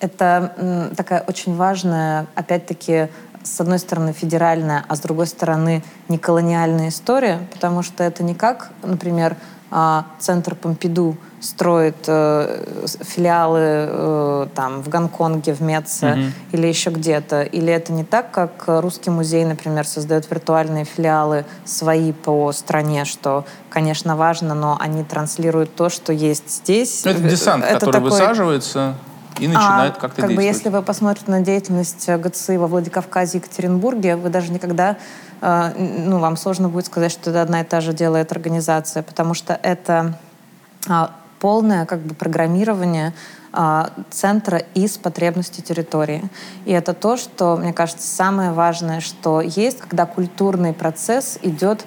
это 0.00 0.90
такая 0.96 1.24
очень 1.28 1.54
важная, 1.56 2.26
опять-таки, 2.34 3.08
с 3.44 3.60
одной 3.60 3.78
стороны, 3.78 4.12
федеральная, 4.12 4.84
а 4.88 4.96
с 4.96 5.00
другой 5.00 5.26
стороны, 5.26 5.82
неколониальная 6.08 6.88
история, 6.88 7.40
потому 7.52 7.82
что 7.82 8.04
это 8.04 8.22
не 8.22 8.34
как, 8.34 8.70
например, 8.82 9.36
а, 9.74 10.04
Центр 10.18 10.54
Помпиду 10.54 11.16
строит 11.40 12.04
э, 12.06 12.84
филиалы 13.00 13.58
э, 13.62 14.46
там 14.54 14.82
в 14.82 14.88
Гонконге, 14.90 15.54
в 15.54 15.62
Меце 15.62 16.30
или 16.52 16.66
еще 16.66 16.90
где-то. 16.90 17.42
Или 17.42 17.72
это 17.72 17.90
не 17.92 18.04
так, 18.04 18.30
как 18.30 18.64
Русский 18.66 19.08
музей, 19.08 19.44
например, 19.46 19.86
создает 19.86 20.30
виртуальные 20.30 20.84
филиалы 20.84 21.46
свои 21.64 22.12
по 22.12 22.52
стране, 22.52 23.06
что, 23.06 23.46
конечно, 23.70 24.14
важно, 24.14 24.54
но 24.54 24.76
они 24.78 25.04
транслируют 25.04 25.74
то, 25.74 25.88
что 25.88 26.12
есть 26.12 26.50
здесь. 26.50 27.02
Ну, 27.06 27.10
Это 27.12 27.22
десант, 27.22 27.64
Это 27.64 27.74
который 27.80 27.92
такой- 27.94 28.10
высаживается 28.10 28.94
и 29.38 29.48
начинает 29.48 29.96
а, 29.96 30.00
как-то 30.00 30.22
как 30.22 30.30
бы 30.30 30.42
действовать. 30.42 30.56
если 30.56 30.68
вы 30.68 30.82
посмотрите 30.82 31.30
на 31.30 31.40
деятельность 31.40 32.08
э, 32.08 32.18
ГЦИ 32.18 32.56
во 32.56 32.66
Владикавказе 32.66 33.38
и 33.38 33.40
Екатеринбурге, 33.40 34.16
вы 34.16 34.28
даже 34.28 34.52
никогда, 34.52 34.96
э, 35.40 35.72
ну, 35.76 36.18
вам 36.18 36.36
сложно 36.36 36.68
будет 36.68 36.86
сказать, 36.86 37.12
что 37.12 37.30
это 37.30 37.42
одна 37.42 37.60
и 37.60 37.64
та 37.64 37.80
же 37.80 37.92
делает 37.92 38.32
организация, 38.32 39.02
потому 39.02 39.34
что 39.34 39.58
это 39.62 40.18
а, 40.88 41.12
полное 41.40 41.86
как 41.86 42.00
бы 42.00 42.14
программирование 42.14 43.12
а, 43.52 43.90
центра 44.10 44.58
из 44.74 44.96
потребностей 44.96 45.60
территории. 45.60 46.22
И 46.64 46.72
это 46.72 46.94
то, 46.94 47.16
что, 47.16 47.56
мне 47.56 47.72
кажется, 47.72 48.06
самое 48.06 48.52
важное, 48.52 49.00
что 49.00 49.40
есть, 49.40 49.78
когда 49.80 50.06
культурный 50.06 50.72
процесс 50.72 51.38
идет 51.42 51.84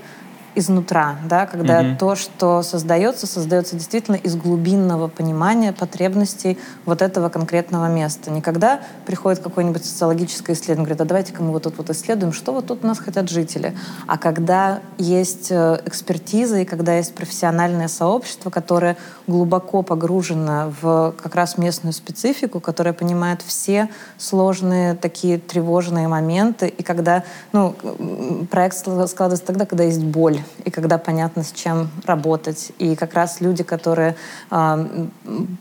изнутра, 0.56 1.18
да, 1.28 1.46
когда 1.46 1.82
Мгм. 1.82 1.98
то, 1.98 2.16
что 2.16 2.64
создается, 2.64 3.28
создается 3.28 3.76
действительно 3.76 4.16
из 4.16 4.36
глубинного 4.36 5.08
понимания 5.08 5.74
потребностей 5.74 6.58
вот 6.86 7.02
этого 7.02 7.30
конкретного 7.30 7.88
места. 7.88 8.32
Не 8.32 8.42
когда 8.42 8.80
приходит 9.06 9.40
какое-нибудь 9.44 9.86
социологическое 9.86 10.56
исследование, 10.56 10.86
говорит, 10.86 11.02
а 11.02 11.06
давайте-ка 11.06 11.44
мы 11.44 11.52
вот 11.52 11.64
тут 11.64 11.78
вот 11.78 11.90
исследуем, 11.90 12.34
что 12.34 12.54
вот 12.54 12.68
тут 12.68 12.84
у 12.84 12.88
нас 12.88 13.00
хотят 13.00 13.30
жители. 13.30 13.76
А 14.08 14.18
когда 14.18 14.80
есть 14.98 15.48
э, 15.52 15.80
экспертиза 15.86 16.60
и 16.60 16.66
когда 16.66 16.96
есть 16.96 17.14
профессиональное 17.16 17.88
сообщество, 17.88 18.50
которое 18.50 18.98
глубоко 19.28 19.82
погружено 19.84 20.74
в 20.82 21.14
как 21.22 21.36
раз 21.36 21.58
местную 21.58 21.94
специфику, 21.94 22.60
которое 22.60 22.94
понимает 22.94 23.42
все 23.42 23.90
сложные 24.18 24.96
такие 24.96 25.38
тревожные 25.40 26.08
моменты, 26.08 26.68
и 26.68 26.84
когда 26.84 27.24
ну, 27.52 27.76
проект 28.52 28.78
скла- 28.78 29.08
складывается 29.08 29.46
тогда, 29.46 29.66
когда 29.66 29.84
есть 29.84 30.04
боль, 30.04 30.40
и 30.64 30.70
когда 30.70 30.98
понятно, 30.98 31.44
с 31.44 31.52
чем 31.52 31.90
работать. 32.06 32.72
И 32.80 32.96
как 32.96 33.14
раз 33.14 33.42
люди, 33.42 33.64
которые 33.64 34.16
м, 34.52 35.12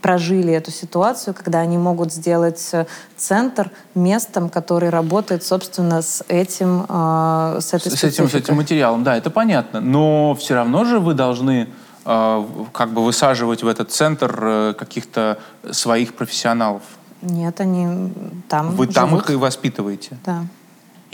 прожили 0.03 0.53
эту 0.53 0.71
ситуацию, 0.71 1.35
когда 1.35 1.61
они 1.61 1.79
могут 1.79 2.13
сделать 2.13 2.69
э, 2.73 2.87
центр 3.17 3.71
местом, 3.95 4.49
который 4.49 4.91
работает, 4.91 5.43
собственно, 5.45 6.03
с 6.03 6.25
этим, 6.29 6.85
а, 6.89 7.59
с 7.61 7.75
этой 7.75 7.91
с 7.91 8.05
этим, 8.05 8.29
с 8.29 8.35
этим 8.35 8.57
материалом, 8.57 9.05
да, 9.05 9.17
это 9.17 9.31
понятно. 9.31 9.81
Но 9.81 10.35
все 10.35 10.55
равно 10.55 10.85
же 10.85 10.99
вы 11.01 11.15
должны 11.15 11.69
э, 12.05 12.45
как 12.73 12.93
бы 12.93 13.05
высаживать 13.05 13.63
в 13.63 13.69
этот 13.69 13.91
центр 13.91 14.39
э, 14.43 14.75
каких-то 14.79 15.39
своих 15.71 16.15
профессионалов. 16.15 16.83
Нет, 17.23 17.61
они 17.61 18.13
там 18.49 18.77
Вы 18.77 18.87
там 18.87 19.11
живут. 19.11 19.25
их 19.25 19.31
и 19.31 19.37
воспитываете. 19.37 20.19
Да. 20.27 20.45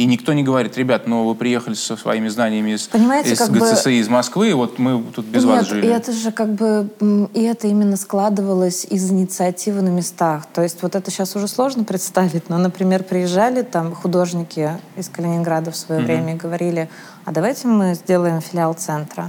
И 0.01 0.07
никто 0.07 0.33
не 0.33 0.43
говорит, 0.43 0.79
ребят, 0.79 1.07
ну 1.07 1.29
вы 1.29 1.35
приехали 1.35 1.75
со 1.75 1.95
своими 1.95 2.29
знаниями 2.29 2.71
из, 2.71 2.89
Понимаете, 2.89 3.33
из 3.35 3.39
как 3.39 3.51
бы- 3.51 3.59
ГЦСИ, 3.61 4.01
из 4.01 4.09
Москвы, 4.09 4.55
вот 4.55 4.79
мы 4.79 5.05
тут 5.15 5.27
без 5.27 5.45
вас 5.45 5.65
Нет, 5.65 5.69
жили. 5.69 5.87
и 5.87 5.91
это 5.91 6.13
же 6.13 6.33
как 6.33 6.55
бы, 6.55 6.89
и 7.35 7.43
это 7.43 7.67
именно 7.67 7.99
складывалось 7.99 8.87
из 8.89 9.11
инициативы 9.11 9.83
на 9.83 9.91
местах. 9.91 10.47
То 10.55 10.63
есть 10.63 10.81
вот 10.81 10.95
это 10.95 11.11
сейчас 11.11 11.37
уже 11.37 11.49
сложно 11.49 11.85
представить, 11.85 12.49
но, 12.49 12.57
например, 12.57 13.03
приезжали 13.03 13.61
там 13.61 13.95
художники 13.95 14.71
из 14.97 15.11
Калининграда 15.11 15.71
в 15.71 15.77
свое 15.77 16.01
время 16.01 16.33
и 16.33 16.39
говорили, 16.39 16.89
а 17.27 17.33
давайте 17.33 17.69
мы 17.69 17.93
сделаем 17.93 18.41
филиал 18.41 18.73
центра. 18.73 19.29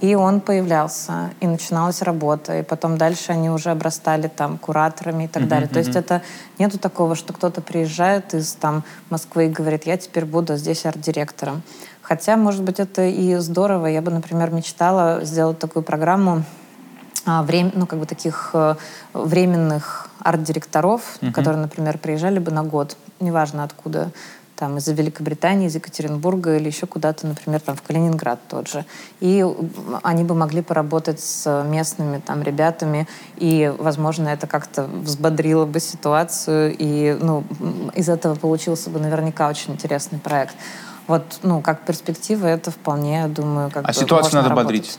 И 0.00 0.14
он 0.14 0.40
появлялся, 0.40 1.30
и 1.40 1.46
начиналась 1.46 2.02
работа, 2.02 2.58
и 2.58 2.62
потом 2.62 2.98
дальше 2.98 3.32
они 3.32 3.48
уже 3.48 3.70
обрастали 3.70 4.28
там 4.28 4.58
кураторами 4.58 5.24
и 5.24 5.28
так 5.28 5.44
далее. 5.48 5.68
То 5.68 5.78
есть 5.78 5.96
это 5.96 6.22
нету 6.58 6.78
такого, 6.78 7.14
что 7.14 7.32
кто-то 7.32 7.60
приезжает 7.60 8.34
из 8.34 8.52
там 8.52 8.82
Москвы 9.10 9.46
и 9.46 9.48
говорит, 9.48 9.84
я 9.86 9.96
теперь 9.96 10.24
буду 10.24 10.56
здесь 10.56 10.84
арт-директором. 10.84 11.62
Хотя, 12.02 12.36
может 12.36 12.62
быть, 12.62 12.80
это 12.80 13.02
и 13.06 13.36
здорово. 13.36 13.86
Я 13.86 14.02
бы, 14.02 14.10
например, 14.10 14.50
мечтала 14.50 15.24
сделать 15.24 15.58
такую 15.58 15.82
программу 15.82 16.42
а, 17.26 17.42
врем- 17.42 17.72
ну, 17.74 17.86
как 17.86 17.98
бы 17.98 18.04
таких 18.04 18.50
э, 18.52 18.74
временных 19.14 20.10
арт-директоров, 20.18 21.18
которые, 21.32 21.62
например, 21.62 21.96
приезжали 21.96 22.38
бы 22.38 22.50
на 22.50 22.62
год, 22.62 22.98
неважно 23.20 23.64
откуда, 23.64 24.10
там, 24.56 24.76
из 24.78 24.86
Великобритании, 24.88 25.66
из 25.66 25.74
Екатеринбурга 25.74 26.56
или 26.56 26.66
еще 26.68 26.86
куда-то, 26.86 27.26
например, 27.26 27.60
там, 27.60 27.76
в 27.76 27.82
Калининград 27.82 28.38
тот 28.48 28.68
же. 28.68 28.84
И 29.20 29.44
они 30.02 30.24
бы 30.24 30.34
могли 30.34 30.62
поработать 30.62 31.20
с 31.20 31.64
местными 31.64 32.20
там 32.24 32.42
ребятами, 32.42 33.08
и, 33.36 33.72
возможно, 33.78 34.28
это 34.28 34.46
как-то 34.46 34.84
взбодрило 34.84 35.66
бы 35.66 35.80
ситуацию, 35.80 36.74
и, 36.78 37.16
ну, 37.20 37.44
из 37.94 38.08
этого 38.08 38.34
получился 38.34 38.90
бы 38.90 39.00
наверняка 39.00 39.48
очень 39.48 39.72
интересный 39.72 40.18
проект. 40.18 40.54
Вот, 41.06 41.40
ну, 41.42 41.60
как 41.60 41.80
перспектива, 41.82 42.46
это 42.46 42.70
вполне, 42.70 43.22
я 43.22 43.28
думаю, 43.28 43.70
как 43.70 43.84
А 43.84 43.88
бы 43.88 43.92
ситуацию 43.92 44.34
надо 44.36 44.48
работать. 44.50 44.66
бодрить. 44.66 44.98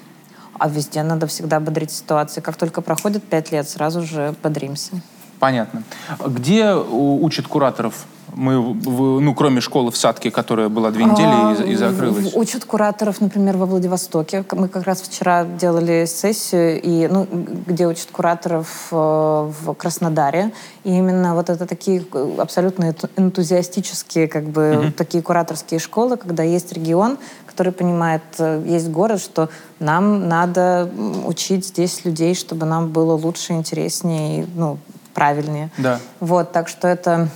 А 0.59 0.69
везде 0.69 1.03
надо 1.03 1.27
всегда 1.27 1.59
бодрить 1.59 1.91
ситуации. 1.91 2.41
Как 2.41 2.55
только 2.55 2.81
проходит 2.81 3.23
пять 3.23 3.51
лет, 3.51 3.67
сразу 3.67 4.03
же 4.03 4.35
бодримся. 4.43 5.01
Понятно. 5.39 5.83
Где 6.25 6.73
учат 6.73 7.47
кураторов? 7.47 8.05
Мы, 8.35 8.59
в- 8.59 9.21
ну, 9.21 9.33
кроме 9.33 9.61
школы 9.61 9.91
в 9.91 9.97
Садке, 9.97 10.29
которая 10.29 10.67
была 10.67 10.91
две 10.91 11.05
недели 11.05 11.67
и, 11.69 11.71
и 11.71 11.75
закрылась. 11.75 12.33
А, 12.35 12.37
Учат 12.37 12.65
кураторов, 12.65 13.21
например, 13.21 13.55
во 13.55 13.65
Владивостоке. 13.65 14.43
Мы 14.51 14.67
как 14.67 14.83
раз 14.83 15.01
вчера 15.01 15.45
делали 15.45 16.05
сессию, 16.05 16.81
и, 16.81 17.07
ну, 17.07 17.25
где 17.65 17.87
учат 17.87 18.09
кураторов 18.11 18.87
э, 18.91 18.95
в 18.95 19.73
Краснодаре. 19.75 20.51
И 20.83 20.89
именно 20.91 21.33
вот 21.33 21.49
это 21.49 21.65
такие 21.65 22.03
э, 22.13 22.35
абсолютно 22.37 22.89
энту- 22.89 23.09
энтузиастические, 23.15 24.27
как 24.27 24.43
бы, 24.45 24.93
такие 24.97 25.23
кураторские 25.23 25.79
школы, 25.79 26.17
когда 26.17 26.43
есть 26.43 26.73
регион, 26.73 27.17
который 27.47 27.71
понимает, 27.71 28.21
э, 28.37 28.61
есть 28.65 28.89
город, 28.89 29.21
что 29.21 29.49
нам 29.79 30.27
надо 30.27 30.89
учить 31.25 31.65
здесь 31.67 32.03
людей, 32.03 32.35
чтобы 32.35 32.65
нам 32.65 32.89
было 32.89 33.13
лучше, 33.13 33.53
интереснее 33.53 34.43
и, 34.43 34.47
ну, 34.55 34.77
правильнее. 35.13 35.69
Да. 35.77 35.99
Вот, 36.19 36.51
так 36.51 36.67
что 36.67 36.89
это 36.89 37.29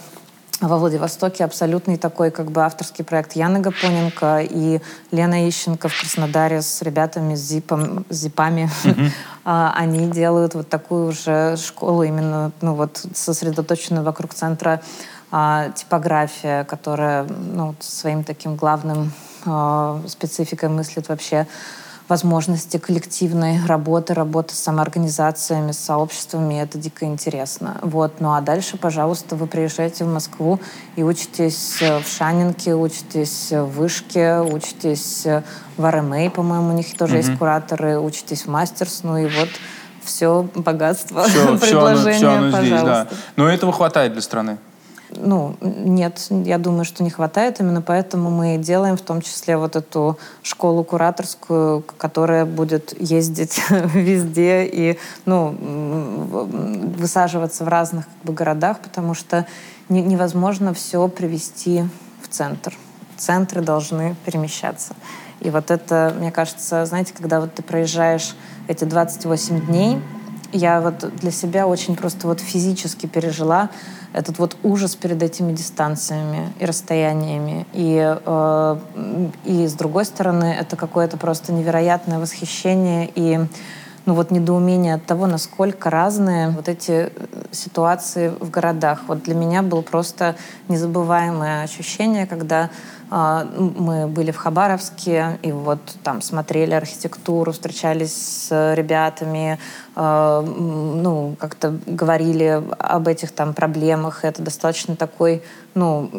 во 0.62 0.78
Владивостоке 0.78 1.46
абсолютный 1.46 1.98
такой 1.98 2.32
как 2.32 2.52
бы 2.52 2.62
авторский 2.62 3.06
проект 3.06 3.34
Яны 3.34 3.60
Гапоненко 3.60 4.42
и 4.42 4.82
Лена 5.12 5.48
Ищенко 5.48 5.88
в 5.88 5.98
Краснодаре 5.98 6.62
с 6.62 6.82
ребятами, 6.82 7.36
с, 7.36 7.40
зипом, 7.40 8.06
с 8.10 8.16
зипами. 8.16 8.70
А, 9.46 9.74
Они 9.76 10.06
делают 10.12 10.54
вот 10.54 10.70
такую 10.70 11.08
уже 11.08 11.56
школу 11.58 12.04
именно 12.04 12.52
ну, 12.62 12.76
вот, 12.76 13.04
сосредоточенную 13.14 14.04
вокруг 14.04 14.34
центра 14.34 14.82
а, 15.32 15.70
типография, 15.70 16.66
которая 16.66 17.24
ну, 17.24 17.74
своим 17.80 18.24
таким 18.24 18.58
главным 18.58 19.12
а, 19.46 20.02
спецификой 20.08 20.70
мыслит 20.70 21.08
вообще 21.08 21.48
возможности 22.10 22.78
коллективной 22.78 23.60
работы, 23.66 24.14
работы 24.14 24.56
с 24.56 24.60
самоорганизациями, 24.60 25.72
с 25.72 25.78
сообществами, 25.78 26.62
это 26.62 26.78
дико 26.78 27.06
интересно. 27.06 27.78
Вот. 27.82 28.20
Ну 28.20 28.34
а 28.34 28.42
дальше, 28.42 28.78
пожалуйста, 28.78 29.36
вы 29.36 29.46
приезжаете 29.46 30.06
в 30.06 30.08
Москву 30.14 30.60
и 30.96 31.04
учитесь 31.04 31.78
э, 31.82 32.00
в 32.00 32.08
Шанинке, 32.08 32.74
учитесь 32.76 33.52
в 33.52 33.66
Вышке, 33.66 34.40
учитесь 34.40 35.26
э, 35.26 35.44
в 35.78 35.90
РМА, 35.90 36.32
по-моему, 36.32 36.70
у 36.70 36.74
них 36.74 36.98
тоже 36.98 37.18
есть 37.18 37.38
кураторы, 37.38 38.00
учитесь 38.00 38.46
в 38.46 38.50
Мастерс, 38.50 39.02
ну 39.04 39.18
и 39.18 39.26
вот 39.26 39.50
все 40.04 40.48
богатство 40.56 41.24
Все, 41.24 41.58
предложения, 41.62 42.18
все 42.18 42.28
оно 42.28 42.50
здесь, 42.50 42.70
да. 42.70 42.80
пожалуйста. 42.80 43.16
Но 43.36 43.48
этого 43.48 43.72
хватает 43.72 44.14
для 44.14 44.22
страны. 44.22 44.58
Ну, 45.22 45.56
нет, 45.62 46.28
я 46.30 46.58
думаю, 46.58 46.86
что 46.86 47.04
не 47.04 47.10
хватает. 47.10 47.60
Именно 47.60 47.82
поэтому 47.82 48.30
мы 48.30 48.58
делаем 48.58 48.96
в 48.96 49.02
том 49.02 49.22
числе 49.22 49.58
вот 49.58 49.76
эту 49.76 50.18
школу 50.44 50.84
кураторскую, 50.84 51.84
которая 51.98 52.46
будет 52.46 53.00
ездить 53.02 53.62
везде 53.94 54.66
и 54.66 54.98
ну, 55.26 55.56
высаживаться 56.98 57.66
в 57.66 57.68
разных 57.68 58.06
как 58.06 58.24
бы, 58.24 58.34
городах, 58.34 58.80
потому 58.80 59.14
что 59.14 59.46
не- 59.90 60.02
невозможно 60.02 60.74
все 60.74 61.08
привести 61.08 61.84
в 62.22 62.30
центр. 62.30 62.76
Центры 63.18 63.62
должны 63.62 64.16
перемещаться. 64.26 64.96
И 65.42 65.50
вот 65.50 65.72
это, 65.72 66.14
мне 66.18 66.32
кажется, 66.32 66.86
знаете, 66.86 67.14
когда 67.14 67.42
вот 67.42 67.54
ты 67.54 67.64
проезжаешь 67.64 68.36
эти 68.68 68.86
28 68.86 69.66
дней, 69.68 70.02
я 70.52 70.82
вот 70.82 71.16
для 71.16 71.32
себя 71.32 71.68
очень 71.68 71.96
просто 71.96 72.28
вот 72.28 72.40
физически 72.40 73.06
пережила 73.06 73.70
этот 74.14 74.40
вот 74.40 74.58
ужас 74.64 74.96
перед 74.96 75.22
этими 75.22 75.54
дистанциями 75.54 76.52
и 76.60 76.66
расстояниями. 76.66 77.68
И, 77.74 78.18
э, 78.26 78.78
и 79.46 79.68
с 79.68 79.74
другой 79.74 80.06
стороны, 80.06 80.56
это 80.60 80.76
какое-то 80.76 81.18
просто 81.18 81.54
невероятное 81.54 82.20
восхищение 82.20 83.10
и 83.14 83.40
ну 84.06 84.16
вот 84.16 84.32
недоумение 84.32 84.96
от 84.96 85.06
того, 85.06 85.28
насколько 85.28 85.92
разные 85.92 86.50
вот 86.50 86.68
эти 86.68 86.92
э, 86.92 87.10
ситуации 87.52 88.30
в 88.40 88.50
городах. 88.50 89.02
Вот 89.08 89.24
для 89.24 89.36
меня 89.36 89.62
было 89.62 89.82
просто 89.82 90.36
незабываемое 90.68 91.64
ощущение, 91.64 92.26
когда 92.26 92.72
а, 93.12 93.44
мы 93.46 94.08
были 94.08 94.32
в 94.32 94.38
Хабаровске 94.38 95.40
и 95.42 95.52
вот 95.52 95.80
там 96.04 96.22
смотрели 96.22 96.74
архитектуру, 96.74 97.52
встречались 97.52 98.14
с 98.14 98.74
ребятами, 98.76 99.58
ну 99.96 101.36
как-то 101.40 101.78
говорили 101.86 102.64
об 102.78 103.08
этих 103.08 103.32
там 103.32 103.54
проблемах. 103.54 104.24
Это 104.24 104.42
достаточно 104.42 104.96
такой, 104.96 105.44
ну 105.76 106.10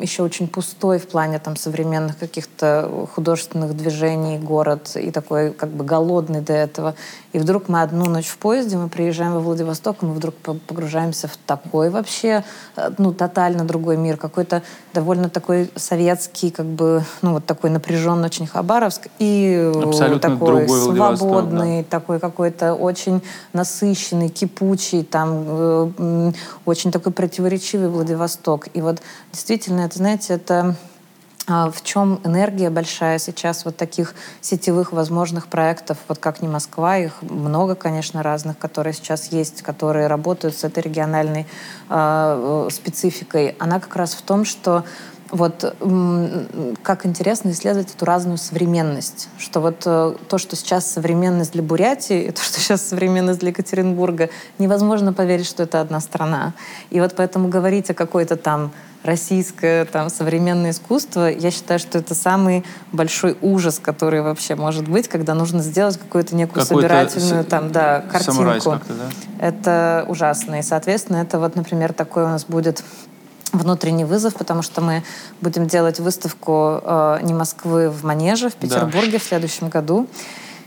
еще 0.00 0.22
очень 0.22 0.48
пустой 0.48 0.98
в 0.98 1.06
плане 1.06 1.38
там 1.38 1.56
современных 1.56 2.18
каких-то 2.18 3.08
художественных 3.14 3.76
движений 3.76 4.38
город 4.38 4.96
и 4.96 5.10
такой 5.10 5.52
как 5.52 5.70
бы 5.70 5.84
голодный 5.84 6.40
до 6.40 6.52
этого. 6.52 6.94
И 7.32 7.38
вдруг 7.38 7.68
мы 7.68 7.82
одну 7.82 8.06
ночь 8.06 8.26
в 8.26 8.38
поезде, 8.38 8.76
мы 8.76 8.88
приезжаем 8.88 9.34
во 9.34 9.40
Владивосток, 9.40 10.02
и 10.02 10.06
мы 10.06 10.14
вдруг 10.14 10.34
по- 10.34 10.54
погружаемся 10.54 11.28
в 11.28 11.36
такой 11.36 11.88
вообще, 11.90 12.42
э, 12.76 12.90
ну, 12.98 13.12
тотально 13.12 13.64
другой 13.64 13.96
мир, 13.96 14.16
какой-то 14.16 14.62
довольно 14.92 15.28
такой 15.28 15.70
советский, 15.76 16.50
как 16.50 16.66
бы, 16.66 17.04
ну, 17.22 17.34
вот 17.34 17.46
такой 17.46 17.70
напряженный 17.70 18.26
очень 18.26 18.48
Хабаровск, 18.48 19.06
и 19.20 19.72
э, 19.74 19.82
Абсолютно 19.82 20.30
такой 20.30 20.68
свободный, 20.68 21.84
такой 21.84 22.18
какой-то 22.18 22.74
очень 22.74 23.19
насыщенный, 23.52 24.28
кипучий, 24.28 25.02
там, 25.02 25.44
э, 25.46 26.32
очень 26.64 26.90
такой 26.90 27.12
противоречивый 27.12 27.88
Владивосток. 27.88 28.68
И 28.74 28.80
вот 28.80 29.00
действительно, 29.32 29.80
это, 29.80 29.98
знаете, 29.98 30.34
это 30.34 30.76
а, 31.52 31.68
в 31.70 31.82
чем 31.82 32.20
энергия 32.22 32.70
большая 32.70 33.18
сейчас 33.18 33.64
вот 33.64 33.76
таких 33.76 34.14
сетевых 34.40 34.92
возможных 34.92 35.48
проектов, 35.48 35.98
вот 36.06 36.18
как 36.18 36.42
не 36.42 36.48
Москва, 36.48 36.96
их 36.96 37.22
много, 37.22 37.74
конечно, 37.74 38.22
разных, 38.22 38.56
которые 38.56 38.92
сейчас 38.92 39.32
есть, 39.32 39.62
которые 39.62 40.06
работают 40.06 40.56
с 40.56 40.62
этой 40.62 40.84
региональной 40.84 41.48
а, 41.88 42.66
э, 42.68 42.70
спецификой. 42.72 43.56
Она 43.58 43.80
как 43.80 43.96
раз 43.96 44.14
в 44.14 44.22
том, 44.22 44.44
что 44.44 44.84
вот 45.30 45.76
как 46.82 47.06
интересно 47.06 47.50
исследовать 47.50 47.94
эту 47.94 48.04
разную 48.04 48.38
современность. 48.38 49.28
Что 49.38 49.60
вот 49.60 49.82
э, 49.86 50.14
то, 50.28 50.38
что 50.38 50.56
сейчас 50.56 50.90
современность 50.90 51.52
для 51.52 51.62
Бурятии, 51.62 52.22
и 52.24 52.30
то, 52.32 52.42
что 52.42 52.60
сейчас 52.60 52.82
современность 52.82 53.40
для 53.40 53.50
Екатеринбурга, 53.50 54.30
невозможно 54.58 55.12
поверить, 55.12 55.46
что 55.46 55.62
это 55.62 55.80
одна 55.80 56.00
страна. 56.00 56.54
И 56.90 57.00
вот 57.00 57.14
поэтому 57.16 57.48
говорить 57.48 57.90
о 57.90 57.94
какой-то 57.94 58.36
там 58.36 58.72
российское 59.02 59.86
там 59.86 60.10
современное 60.10 60.72
искусство, 60.72 61.30
я 61.30 61.50
считаю, 61.50 61.80
что 61.80 61.98
это 61.98 62.14
самый 62.14 62.64
большой 62.92 63.36
ужас, 63.40 63.78
который 63.78 64.20
вообще 64.20 64.56
может 64.56 64.86
быть, 64.88 65.08
когда 65.08 65.34
нужно 65.34 65.62
сделать 65.62 65.96
какую-то 65.96 66.36
некую 66.36 66.62
Какой-то 66.62 66.88
собирательную 66.88 67.44
с- 67.44 67.46
там, 67.46 67.72
да, 67.72 68.00
картинку. 68.12 68.78
да? 68.88 69.08
Это 69.38 70.04
ужасно. 70.08 70.58
И, 70.58 70.62
соответственно, 70.62 71.18
это 71.18 71.38
вот, 71.38 71.56
например, 71.56 71.92
такой 71.94 72.24
у 72.24 72.28
нас 72.28 72.44
будет 72.44 72.84
внутренний 73.52 74.04
вызов, 74.04 74.34
потому 74.34 74.62
что 74.62 74.80
мы 74.80 75.02
будем 75.40 75.66
делать 75.66 76.00
выставку 76.00 76.80
э, 76.82 77.18
не 77.22 77.34
Москвы 77.34 77.90
в 77.90 78.04
Манеже 78.04 78.48
в 78.48 78.52
Да. 78.52 78.58
Петербурге 78.60 79.18
в 79.18 79.22
следующем 79.24 79.68
году. 79.68 80.06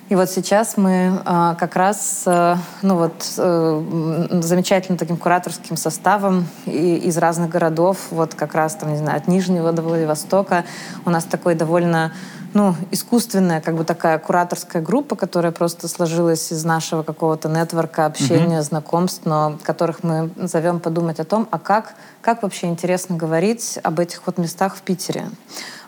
И 0.09 0.15
вот 0.15 0.29
сейчас 0.29 0.75
мы 0.75 1.21
э, 1.25 1.55
как 1.57 1.75
раз, 1.75 2.23
э, 2.25 2.55
ну 2.81 2.97
вот, 2.97 3.25
э, 3.37 4.39
замечательным 4.41 4.97
таким 4.97 5.17
кураторским 5.17 5.77
составом 5.77 6.47
и, 6.65 6.97
из 6.97 7.17
разных 7.17 7.49
городов, 7.49 7.97
вот 8.11 8.35
как 8.35 8.53
раз 8.53 8.75
там, 8.75 8.91
не 8.91 8.97
знаю, 8.97 9.17
от 9.17 9.27
Нижнего 9.27 9.71
до 9.71 9.81
Владивостока, 9.81 10.65
у 11.05 11.09
нас 11.09 11.23
такой 11.23 11.55
довольно 11.55 12.11
ну, 12.53 12.75
искусственная, 12.91 13.61
как 13.61 13.75
бы 13.75 13.83
такая 13.83 14.19
кураторская 14.19 14.81
группа, 14.81 15.15
которая 15.15 15.51
просто 15.51 15.87
сложилась 15.87 16.51
из 16.51 16.63
нашего 16.63 17.03
какого-то 17.03 17.49
нетворка, 17.49 18.05
общения, 18.05 18.59
mm-hmm. 18.59 18.61
знакомств, 18.61 19.21
но 19.25 19.57
которых 19.63 20.03
мы 20.03 20.29
зовем 20.37 20.79
подумать 20.79 21.19
о 21.19 21.23
том, 21.23 21.47
а 21.51 21.59
как, 21.59 21.95
как 22.21 22.43
вообще 22.43 22.67
интересно 22.67 23.15
говорить 23.15 23.79
об 23.83 23.99
этих 23.99 24.21
вот 24.25 24.37
местах 24.37 24.75
в 24.75 24.81
Питере. 24.81 25.25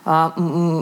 А, 0.08 0.32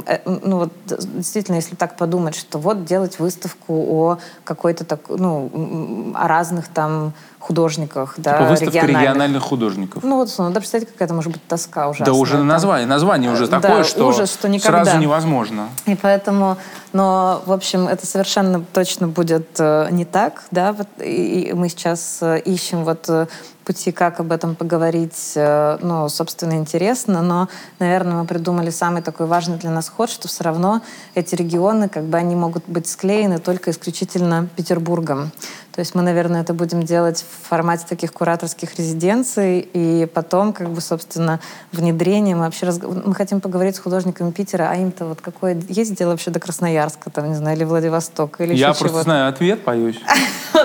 э, 0.06 0.18
ну 0.26 0.58
вот 0.58 0.72
действительно, 0.86 1.56
если 1.56 1.74
так 1.76 1.96
подумать, 1.96 2.36
что 2.36 2.58
вот 2.58 2.84
делать 2.84 3.18
выставку 3.18 3.72
о 3.72 4.18
какой-то 4.44 4.84
так, 4.84 5.00
ну, 5.08 6.12
о 6.14 6.28
разных 6.28 6.68
там 6.68 7.14
художниках, 7.38 8.14
да, 8.18 8.34
типа 8.34 8.44
выставка 8.50 8.72
региональных. 8.72 9.00
региональных 9.00 9.42
художников. 9.42 10.02
Ну 10.02 10.16
вот, 10.16 10.34
надо 10.38 10.60
представить, 10.60 10.88
какая 10.88 11.06
это 11.06 11.14
может 11.14 11.32
быть 11.32 11.46
тоска 11.46 11.88
ужасная. 11.88 12.06
Да 12.06 12.12
уже 12.12 12.36
на 12.36 12.44
название, 12.44 12.86
название 12.86 13.30
уже 13.30 13.46
да, 13.46 13.60
такое, 13.60 13.84
что, 13.84 14.06
ужас, 14.06 14.30
что 14.30 14.46
никогда. 14.46 14.84
сразу 14.84 14.98
невозможно. 14.98 15.68
И 15.86 15.94
поэтому, 15.94 16.58
но, 16.92 17.42
в 17.46 17.52
общем, 17.52 17.88
это 17.88 18.06
совершенно 18.06 18.62
точно 18.74 19.08
будет 19.08 19.48
э, 19.58 19.88
не 19.90 20.04
так, 20.04 20.42
да, 20.50 20.76
и, 20.98 21.48
и 21.48 21.52
мы 21.54 21.70
сейчас 21.70 22.18
э, 22.20 22.40
ищем 22.40 22.84
вот 22.84 23.06
э, 23.08 23.26
пути, 23.64 23.92
как 23.92 24.20
об 24.20 24.32
этом 24.32 24.54
поговорить, 24.54 25.32
э, 25.34 25.78
ну, 25.80 26.08
собственно, 26.08 26.54
интересно, 26.54 27.22
но, 27.22 27.48
наверное, 27.78 28.16
мы 28.16 28.26
придумали 28.26 28.70
самый 28.70 29.02
такой 29.02 29.26
важный 29.26 29.56
для 29.58 29.70
нас 29.70 29.88
ход, 29.88 30.10
что 30.10 30.28
все 30.28 30.44
равно 30.44 30.82
эти 31.14 31.34
регионы, 31.34 31.88
как 31.88 32.04
бы 32.04 32.18
они 32.18 32.36
могут 32.36 32.64
быть 32.68 32.86
склеены 32.86 33.38
только 33.38 33.70
исключительно 33.70 34.48
Петербургом. 34.56 35.32
То 35.74 35.80
есть 35.80 35.96
мы, 35.96 36.02
наверное, 36.02 36.42
это 36.42 36.54
будем 36.54 36.84
делать 36.84 37.24
в 37.28 37.48
формате 37.48 37.84
таких 37.88 38.12
кураторских 38.12 38.78
резиденций, 38.78 39.68
и 39.72 40.06
потом, 40.06 40.52
как 40.52 40.70
бы, 40.70 40.80
собственно, 40.80 41.40
внедрение. 41.72 42.36
Мы 42.36 42.42
вообще 42.42 42.66
разг... 42.66 42.84
мы 42.84 43.12
хотим 43.12 43.40
поговорить 43.40 43.74
с 43.74 43.80
художниками 43.80 44.30
Питера, 44.30 44.68
а 44.70 44.76
им-то 44.76 45.06
вот 45.06 45.20
какое 45.20 45.60
есть 45.68 45.96
дело 45.96 46.10
вообще 46.10 46.30
до 46.30 46.38
Красноярска, 46.38 47.10
там, 47.10 47.28
не 47.28 47.34
знаю, 47.34 47.56
или 47.56 47.64
Владивостока, 47.64 48.44
или 48.44 48.54
Я 48.54 48.68
еще 48.68 48.78
просто 48.78 49.02
знаю 49.02 49.28
ответ, 49.28 49.64
боюсь. 49.64 50.00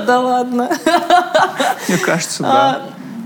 Да 0.05 0.20
ладно. 0.20 0.70
Мне 1.88 1.97
кажется, 1.97 2.43
да. 2.43 2.82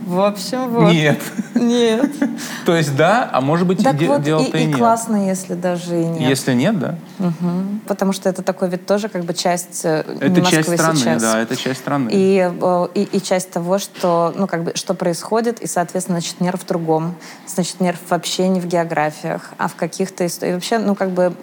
В 0.06 0.20
общем, 0.20 0.70
вот. 0.70 0.92
Нет. 0.92 1.20
Нет. 1.56 2.12
То 2.66 2.76
есть 2.76 2.96
да, 2.96 3.30
а 3.32 3.42
может 3.42 3.68
быть 3.68 3.84
так 3.84 3.98
де- 3.98 4.08
вот, 4.08 4.22
дело-то 4.22 4.58
и, 4.58 4.64
и, 4.64 4.66
нет. 4.66 4.78
классно, 4.78 5.28
если 5.28 5.54
даже 5.54 6.02
и 6.02 6.06
нет. 6.06 6.30
Если 6.30 6.54
нет, 6.54 6.80
да. 6.80 6.96
Угу. 7.20 7.80
Потому 7.88 8.14
что 8.14 8.30
это 8.30 8.42
такой 8.42 8.70
вид 8.70 8.86
тоже 8.86 9.10
как 9.10 9.24
бы 9.24 9.34
часть 9.34 9.86
э, 9.86 10.04
Это 10.20 10.42
Москвы 10.42 10.64
часть 10.64 10.74
страны, 10.74 10.98
сейчас. 10.98 11.22
да, 11.22 11.40
это 11.40 11.56
часть 11.56 11.80
страны. 11.80 12.10
И, 12.12 12.52
э, 12.52 12.88
и, 12.96 13.04
и 13.04 13.22
часть 13.22 13.52
того, 13.52 13.80
что, 13.80 14.34
ну, 14.36 14.48
как 14.48 14.64
бы, 14.64 14.72
что 14.76 14.94
происходит, 14.94 15.62
и, 15.62 15.68
соответственно, 15.68 16.20
значит, 16.20 16.42
нерв 16.42 16.62
в 16.62 16.66
другом. 16.66 17.16
Значит, 17.48 17.80
нерв 17.80 18.00
вообще 18.10 18.48
не 18.50 18.60
в 18.60 18.66
географиях, 18.66 19.54
а 19.58 19.68
в 19.68 19.76
каких-то 19.76 20.26
историях. 20.26 20.56
Вообще, 20.56 20.80
ну, 20.80 20.96
как 20.96 21.12
бы, 21.12 21.34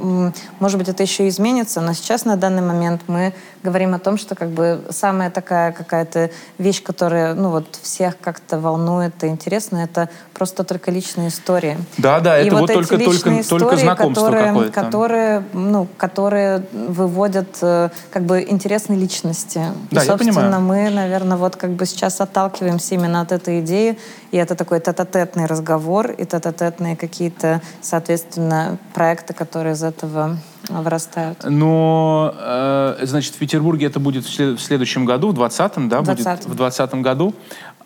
может 0.59 0.79
быть, 0.79 0.89
это 0.89 1.03
еще 1.03 1.29
изменится, 1.29 1.81
но 1.81 1.93
сейчас, 1.93 2.25
на 2.25 2.37
данный 2.37 2.63
момент, 2.63 3.03
мы 3.07 3.33
говорим 3.63 3.95
о 3.95 3.99
том, 3.99 4.19
что, 4.19 4.35
как 4.35 4.51
бы, 4.51 4.83
самая 4.91 5.31
такая 5.31 5.73
какая-то 5.73 6.31
вещь, 6.59 6.83
которая, 6.83 7.35
ну, 7.35 7.51
вот, 7.51 7.79
всех 7.83 8.19
как-то 8.21 8.50
волнует 8.59 9.23
и 9.23 9.29
интересно, 9.29 9.79
это 9.79 10.09
просто 10.35 10.65
только 10.65 10.91
личные 10.91 11.29
истории. 11.29 11.79
Да, 11.99 12.21
да, 12.21 12.41
и 12.41 12.47
это 12.47 12.57
вот, 12.57 12.71
вот 12.71 12.73
только, 12.73 12.99
только, 12.99 13.41
истории, 13.41 13.61
только 13.61 13.77
знакомство 13.77 14.27
которые. 14.27 14.71
Которые, 14.71 15.45
ну, 15.53 15.87
которые 15.97 16.65
выводят 16.73 17.59
э, 17.63 17.91
как 18.11 18.25
бы 18.25 18.45
интересные 18.49 18.99
личности. 18.99 19.61
Да, 19.91 20.03
и, 20.03 20.07
собственно, 20.07 20.33
я 20.33 20.51
понимаю. 20.51 20.63
мы, 20.63 20.91
наверное, 20.91 21.37
вот 21.37 21.57
как 21.57 21.71
бы 21.71 21.87
сейчас 21.87 22.21
отталкиваемся 22.21 22.95
именно 22.95 23.21
от 23.21 23.33
этой 23.33 23.61
идеи, 23.61 23.99
и 24.31 24.37
это 24.37 24.55
такой 24.55 24.81
тет-а-тетный 24.81 25.47
разговор, 25.47 26.11
и 26.11 26.25
тет-а-тетные 26.25 26.97
какие-то, 26.97 27.61
соответственно, 27.83 28.79
проекты, 28.95 29.35
которые 29.35 29.75
из 29.75 29.83
этого 29.83 30.39
вырастают. 30.69 31.45
Но, 31.45 32.35
э, 32.39 32.99
значит, 33.03 33.35
в 33.35 33.39
Петербурге 33.39 33.87
это 33.87 33.99
будет 33.99 34.25
в 34.25 34.59
следующем 34.59 35.05
году, 35.05 35.33
в 35.33 35.35
20-м, 35.35 35.89
да, 35.89 36.03
20 36.03 36.25
будет 36.25 36.45
в 36.47 36.55
20 36.55 36.95
году. 37.03 37.35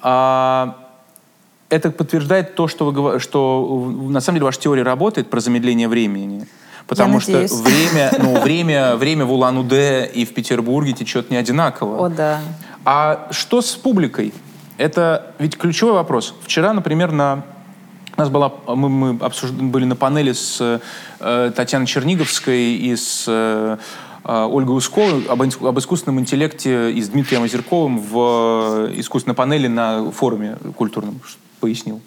А, 0.05 0.77
это 1.71 1.91
подтверждает 1.91 2.55
то, 2.55 2.69
что, 2.69 2.91
вы, 2.91 3.19
что 3.19 3.93
на 4.09 4.21
самом 4.21 4.37
деле 4.37 4.45
ваша 4.45 4.61
теория 4.61 4.83
работает 4.83 5.31
про 5.31 5.41
замедление 5.41 5.89
времени. 5.89 6.47
Потому 6.87 7.15
Я 7.15 7.21
что 7.21 7.33
надеюсь. 7.33 7.53
время, 7.53 8.13
ну, 8.19 8.41
время, 8.41 8.97
время 8.97 9.25
в 9.25 9.33
Улан-Удэ 9.33 10.11
и 10.13 10.27
в 10.27 10.35
Петербурге 10.35 10.93
течет 10.93 11.31
не 11.31 11.37
одинаково. 11.37 12.07
О, 12.07 12.09
да. 12.11 12.41
А 12.85 13.29
что 13.31 13.63
с 13.63 13.75
публикой? 13.77 14.35
Это 14.77 15.35
ведь 15.39 15.57
ключевой 15.57 15.95
вопрос. 15.95 16.35
Вчера, 16.43 16.75
например, 16.75 17.11
на 17.11 17.43
у 18.17 18.21
нас 18.21 18.29
была, 18.29 18.53
мы, 18.69 18.89
мы 18.89 19.19
обсуж... 19.25 19.51
были 19.51 19.87
на 19.87 19.97
панели 19.97 20.33
с 20.33 20.81
э, 21.19 21.53
Татьяной 21.57 21.87
Черниговской 21.87 22.75
и 22.75 22.95
с 22.95 23.25
э, 23.27 23.77
Ольгой 24.25 24.77
Усковой 24.77 25.25
об, 25.27 25.43
об 25.43 25.79
искусственном 25.79 26.21
интеллекте 26.21 26.91
и 26.91 27.03
с 27.03 27.09
Дмитрием 27.09 27.43
Озерковым 27.43 27.99
в 27.99 28.89
э, 28.89 29.01
искусственной 29.01 29.35
панели 29.35 29.67
на 29.67 30.11
форуме 30.11 30.57
культурном, 30.77 31.21
пояснил. 31.61 32.01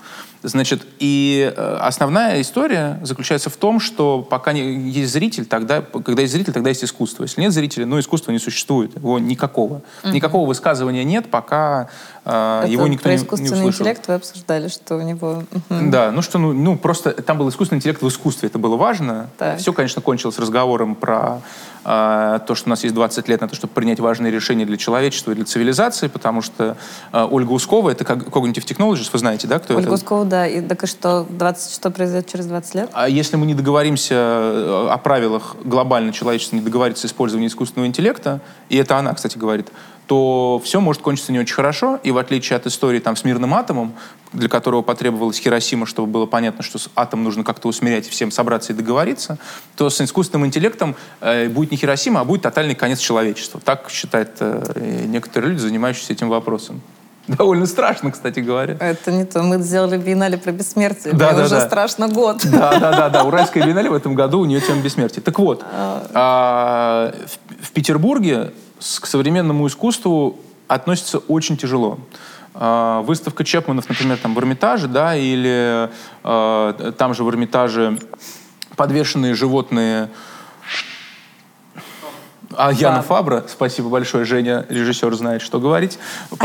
Значит, 0.43 0.85
и 0.99 1.51
э, 1.55 1.77
основная 1.81 2.41
история 2.41 2.99
заключается 3.01 3.49
в 3.49 3.57
том, 3.57 3.79
что 3.79 4.21
пока 4.21 4.53
не, 4.53 4.89
есть 4.89 5.11
зритель, 5.11 5.45
тогда, 5.45 5.81
когда 5.81 6.21
есть 6.21 6.33
зритель, 6.33 6.53
тогда 6.53 6.69
есть 6.69 6.83
искусство. 6.83 7.23
Если 7.23 7.41
нет 7.41 7.51
зрителя, 7.51 7.85
ну, 7.85 7.99
искусства 7.99 8.31
не 8.31 8.39
существует, 8.39 8.95
его 8.95 9.17
никакого. 9.17 9.81
Mm-hmm. 10.03 10.11
Никакого 10.11 10.47
высказывания 10.47 11.03
нет, 11.03 11.29
пока 11.31 11.89
э, 12.23 12.59
Это 12.63 12.71
его 12.71 12.87
никто 12.87 13.09
не, 13.09 13.15
не 13.15 13.21
искусственный 13.21 13.59
услышал. 13.59 13.81
интеллект 13.81 14.07
вы 14.07 14.13
обсуждали, 14.13 14.67
что 14.67 14.97
у 14.97 15.01
него... 15.01 15.43
Да, 15.69 16.11
ну 16.11 16.21
что, 16.21 16.37
ну, 16.37 16.53
ну 16.53 16.77
просто 16.77 17.11
там 17.13 17.39
был 17.39 17.49
искусственный 17.49 17.79
интеллект 17.79 18.01
в 18.01 18.07
искусстве, 18.07 18.47
это 18.47 18.59
было 18.59 18.77
важно. 18.77 19.29
Так. 19.37 19.57
Все, 19.57 19.73
конечно, 19.73 20.01
кончилось 20.03 20.37
разговором 20.37 20.93
про 20.93 21.41
то, 21.87 22.53
что 22.53 22.67
у 22.67 22.69
нас 22.69 22.83
есть 22.83 22.93
20 22.93 23.29
лет 23.29 23.39
на 23.39 23.47
то, 23.47 23.55
чтобы 23.55 23.73
принять 23.73 24.01
важные 24.01 24.29
решения 24.29 24.65
для 24.65 24.75
человечества 24.75 25.31
и 25.31 25.35
для 25.35 25.45
цивилизации, 25.45 26.07
потому 26.07 26.41
что 26.41 26.75
э, 27.13 27.27
Ольга 27.31 27.51
Ускова, 27.51 27.91
это 27.91 28.03
как 28.03 28.27
Cognitive 28.27 28.65
Technologies, 28.65 29.09
вы 29.13 29.19
знаете, 29.19 29.47
да, 29.47 29.59
кто 29.59 29.73
Ольга 29.73 29.87
это? 29.87 29.93
Ускова, 29.95 30.25
да. 30.25 30.45
И, 30.47 30.59
так 30.59 30.83
и 30.83 30.87
что, 30.87 31.25
20, 31.29 31.73
что 31.73 31.89
произойдет 31.89 32.29
через 32.29 32.47
20 32.47 32.75
лет? 32.75 32.89
А 32.91 33.07
если 33.07 33.37
мы 33.37 33.45
не 33.45 33.53
договоримся 33.53 34.15
э, 34.15 34.87
о 34.91 34.97
правилах 34.97 35.55
глобально 35.63 36.11
человечество 36.11 36.57
не 36.57 36.61
договорится 36.61 37.07
использования 37.07 37.47
искусственного 37.47 37.87
интеллекта, 37.87 38.41
и 38.67 38.75
это 38.75 38.97
она, 38.97 39.13
кстати, 39.13 39.37
говорит, 39.37 39.67
то 40.07 40.61
все 40.63 40.79
может 40.79 41.01
кончиться 41.01 41.31
не 41.31 41.39
очень 41.39 41.53
хорошо. 41.53 41.99
И 42.01 42.11
в 42.11 42.17
отличие 42.17 42.57
от 42.57 42.65
истории 42.65 42.99
там, 42.99 43.15
с 43.15 43.23
мирным 43.23 43.53
атомом, 43.53 43.93
для 44.33 44.49
которого 44.49 44.81
потребовалась 44.81 45.37
Хиросима, 45.37 45.85
чтобы 45.85 46.11
было 46.11 46.25
понятно, 46.25 46.63
что 46.63 46.79
атом 46.95 47.23
нужно 47.23 47.43
как-то 47.43 47.67
усмирять 47.67 48.07
и 48.07 48.09
всем 48.09 48.31
собраться 48.31 48.73
и 48.73 48.75
договориться, 48.75 49.37
то 49.75 49.89
с 49.89 50.01
искусственным 50.01 50.47
интеллектом 50.47 50.95
э, 51.21 51.49
будет 51.49 51.71
не 51.71 51.77
Хиросима, 51.77 52.21
а 52.21 52.23
будет 52.23 52.41
тотальный 52.41 52.75
конец 52.75 52.99
человечества. 52.99 53.59
Так 53.63 53.89
считают 53.89 54.31
э, 54.39 55.05
некоторые 55.05 55.51
люди, 55.51 55.61
занимающиеся 55.61 56.13
этим 56.13 56.29
вопросом. 56.29 56.81
Довольно 57.27 57.65
страшно, 57.65 58.11
кстати 58.11 58.39
говоря. 58.39 58.77
Это 58.79 59.11
не 59.11 59.25
то. 59.25 59.43
Мы 59.43 59.59
сделали 59.59 59.97
биеннале 59.97 60.37
про 60.37 60.51
бессмертие. 60.51 61.13
Да, 61.13 61.27
Мне 61.27 61.37
да, 61.37 61.45
уже 61.45 61.55
да. 61.55 61.67
страшно 61.67 62.07
год. 62.07 62.41
Да, 62.45 62.79
да, 62.79 62.91
да, 62.91 63.09
да. 63.09 63.23
Уральская 63.23 63.65
биеннале 63.65 63.89
в 63.89 63.93
этом 63.93 64.15
году 64.15 64.39
у 64.39 64.45
нее 64.45 64.61
тема 64.61 64.81
бессмертия. 64.81 65.21
Так 65.21 65.37
вот, 65.39 65.65
а, 65.71 67.13
в, 67.59 67.65
в 67.65 67.71
Петербурге 67.71 68.53
к 68.79 69.05
современному 69.05 69.67
искусству 69.67 70.39
относится 70.67 71.17
очень 71.17 71.57
тяжело. 71.57 71.99
А, 72.53 73.01
Выставка 73.01 73.43
Чепманов, 73.43 73.89
например, 73.89 74.17
там 74.17 74.33
в 74.33 74.39
Эрмитаже, 74.39 74.87
да, 74.87 75.15
или 75.15 75.89
а, 76.23 76.93
там 76.97 77.13
же 77.13 77.23
в 77.23 77.29
Эрмитаже 77.29 77.99
подвешенные 78.75 79.33
животные 79.33 80.09
а 82.57 82.71
Яна 82.73 83.01
Фабра, 83.01 83.43
спасибо 83.47 83.89
большое, 83.89 84.25
Женя, 84.25 84.65
режиссер, 84.69 85.13
знает, 85.15 85.41
что 85.41 85.59
говорить. 85.59 85.97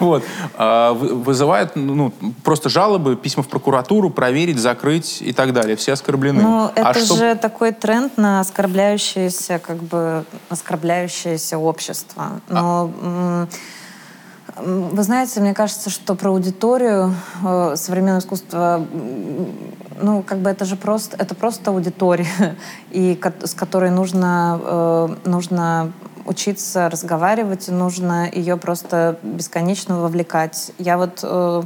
Вот. 0.00 0.22
А, 0.56 0.92
вы- 0.92 1.14
Вызывает 1.14 1.76
ну, 1.76 2.12
просто 2.44 2.68
жалобы, 2.68 3.16
письма 3.16 3.42
в 3.42 3.48
прокуратуру, 3.48 4.10
проверить, 4.10 4.58
закрыть 4.58 5.20
и 5.20 5.32
так 5.32 5.52
далее. 5.52 5.76
Все 5.76 5.92
оскорблены. 5.92 6.42
Ну, 6.42 6.70
это 6.74 6.88
А 6.88 6.94
что- 6.94 7.16
же 7.16 7.34
такой 7.34 7.72
тренд 7.72 8.16
на 8.16 8.40
оскорбляющееся, 8.40 9.58
как 9.58 9.76
бы, 9.82 10.24
оскорбляющееся 10.48 11.58
общество. 11.58 12.40
Но 12.48 12.90
м, 13.02 13.48
м, 14.56 14.88
вы 14.90 15.02
знаете, 15.02 15.40
мне 15.40 15.54
кажется, 15.54 15.90
что 15.90 16.14
про 16.14 16.30
аудиторию 16.30 17.14
э, 17.44 17.74
современного 17.76 18.20
искусства, 18.20 18.86
ну, 20.00 20.22
как 20.22 20.38
бы 20.38 20.50
это 20.50 20.64
же 20.64 20.76
просто, 20.76 21.16
это 21.18 21.34
просто 21.34 21.70
аудитория, 21.70 22.56
и 22.90 23.18
с 23.44 23.54
которой 23.54 23.90
нужно, 23.90 24.60
э, 24.62 25.08
нужно 25.24 25.92
учиться 26.28 26.90
разговаривать, 26.90 27.68
нужно 27.68 28.28
ее 28.30 28.56
просто 28.56 29.18
бесконечно 29.22 30.00
вовлекать. 30.00 30.72
Я 30.78 30.98
вот 30.98 31.20
э, 31.22 31.62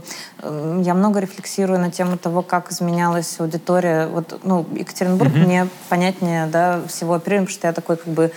я 0.83 0.95
много 0.95 1.19
рефлексирую 1.19 1.81
на 1.81 1.91
тему 1.91 2.17
того, 2.17 2.43
как 2.43 2.71
изменялась 2.71 3.41
аудитория. 3.41 4.07
Вот, 4.07 4.41
ну, 4.45 4.65
Екатеринбург 4.73 5.33
mm-hmm. 5.33 5.47
мне 5.47 5.69
понятнее, 5.89 6.47
да, 6.47 6.81
всего 6.87 7.15
оперируем, 7.15 7.47
потому 7.47 7.59
что 7.59 7.67
я 7.67 7.73
такой 7.73 7.97
как 7.97 8.13
бы 8.13 8.33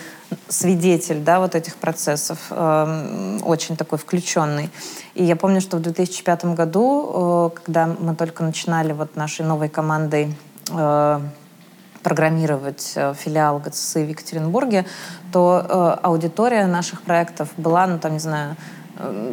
свидетель, 0.47 1.19
да, 1.19 1.39
вот 1.39 1.55
этих 1.55 1.75
процессов, 1.75 2.39
э, 2.49 3.39
очень 3.43 3.77
такой 3.77 3.97
включенный. 3.97 4.69
И 5.13 5.23
я 5.23 5.35
помню, 5.35 5.61
что 5.61 5.77
в 5.77 5.81
2005 5.81 6.55
году, 6.55 7.51
э, 7.55 7.59
когда 7.63 7.87
мы 7.87 8.15
только 8.15 8.43
начинали 8.43 8.93
вот 8.93 9.15
нашей 9.15 9.45
новой 9.45 9.69
командой 9.69 10.35
э, 10.71 11.19
программировать 12.03 12.93
э, 12.95 13.13
филиал 13.15 13.59
ГЦС 13.59 13.95
в 13.95 14.09
Екатеринбурге, 14.09 14.85
то 15.31 15.65
э, 15.67 15.99
аудитория 16.03 16.67
наших 16.67 17.01
проектов 17.01 17.49
была, 17.57 17.87
ну, 17.87 17.97
там, 17.97 18.13
не 18.13 18.19
знаю, 18.19 18.55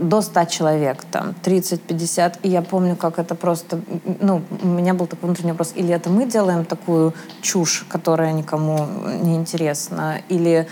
до 0.02 0.20
100 0.20 0.44
человек, 0.46 1.04
там, 1.10 1.34
30-50. 1.44 2.38
И 2.42 2.48
я 2.48 2.62
помню, 2.62 2.96
как 2.96 3.18
это 3.18 3.34
просто... 3.34 3.80
Ну, 4.20 4.42
у 4.62 4.66
меня 4.66 4.94
был 4.94 5.06
такой 5.06 5.28
внутренний 5.28 5.52
вопрос. 5.52 5.72
Или 5.76 5.94
это 5.94 6.10
мы 6.10 6.26
делаем 6.26 6.64
такую 6.64 7.14
чушь, 7.40 7.84
которая 7.88 8.32
никому 8.32 8.86
не 9.22 9.36
интересна? 9.36 10.20
Или 10.28 10.66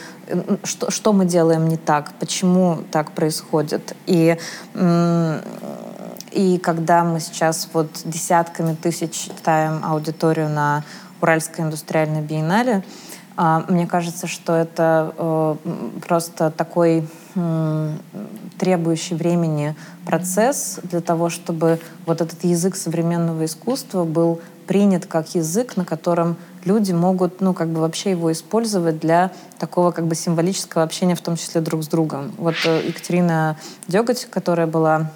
что, 0.64 0.90
что 0.90 1.12
мы 1.12 1.24
делаем 1.24 1.68
не 1.68 1.76
так? 1.76 2.12
Почему 2.18 2.78
так 2.90 3.12
происходит? 3.12 3.94
И, 4.06 4.36
и 6.32 6.58
когда 6.58 7.04
мы 7.04 7.20
сейчас 7.20 7.68
вот 7.72 7.88
десятками 8.04 8.74
тысяч 8.74 9.12
читаем 9.12 9.84
аудиторию 9.84 10.48
на 10.48 10.84
Уральской 11.20 11.64
индустриальной 11.64 12.22
биеннале. 12.22 12.82
А, 13.36 13.64
мне 13.68 13.86
кажется, 13.86 14.26
что 14.26 14.54
это 14.54 15.14
э, 15.16 15.56
просто 16.06 16.50
такой 16.50 17.06
требующий 18.58 19.14
времени 19.14 19.74
процесс 20.04 20.80
для 20.82 21.00
того, 21.00 21.30
чтобы 21.30 21.78
вот 22.06 22.20
этот 22.20 22.44
язык 22.44 22.76
современного 22.76 23.44
искусства 23.44 24.04
был 24.04 24.40
принят 24.66 25.06
как 25.06 25.34
язык, 25.34 25.76
на 25.76 25.84
котором 25.84 26.36
люди 26.64 26.92
могут, 26.92 27.40
ну, 27.40 27.54
как 27.54 27.68
бы 27.68 27.80
вообще 27.80 28.10
его 28.10 28.30
использовать 28.30 29.00
для 29.00 29.32
такого 29.58 29.90
как 29.90 30.06
бы 30.06 30.14
символического 30.14 30.84
общения, 30.84 31.14
в 31.14 31.20
том 31.20 31.36
числе 31.36 31.60
друг 31.60 31.82
с 31.82 31.88
другом. 31.88 32.32
Вот 32.38 32.54
э, 32.64 32.86
Екатерина 32.86 33.56
Деготь, 33.88 34.26
которая 34.30 34.66
была 34.66 35.10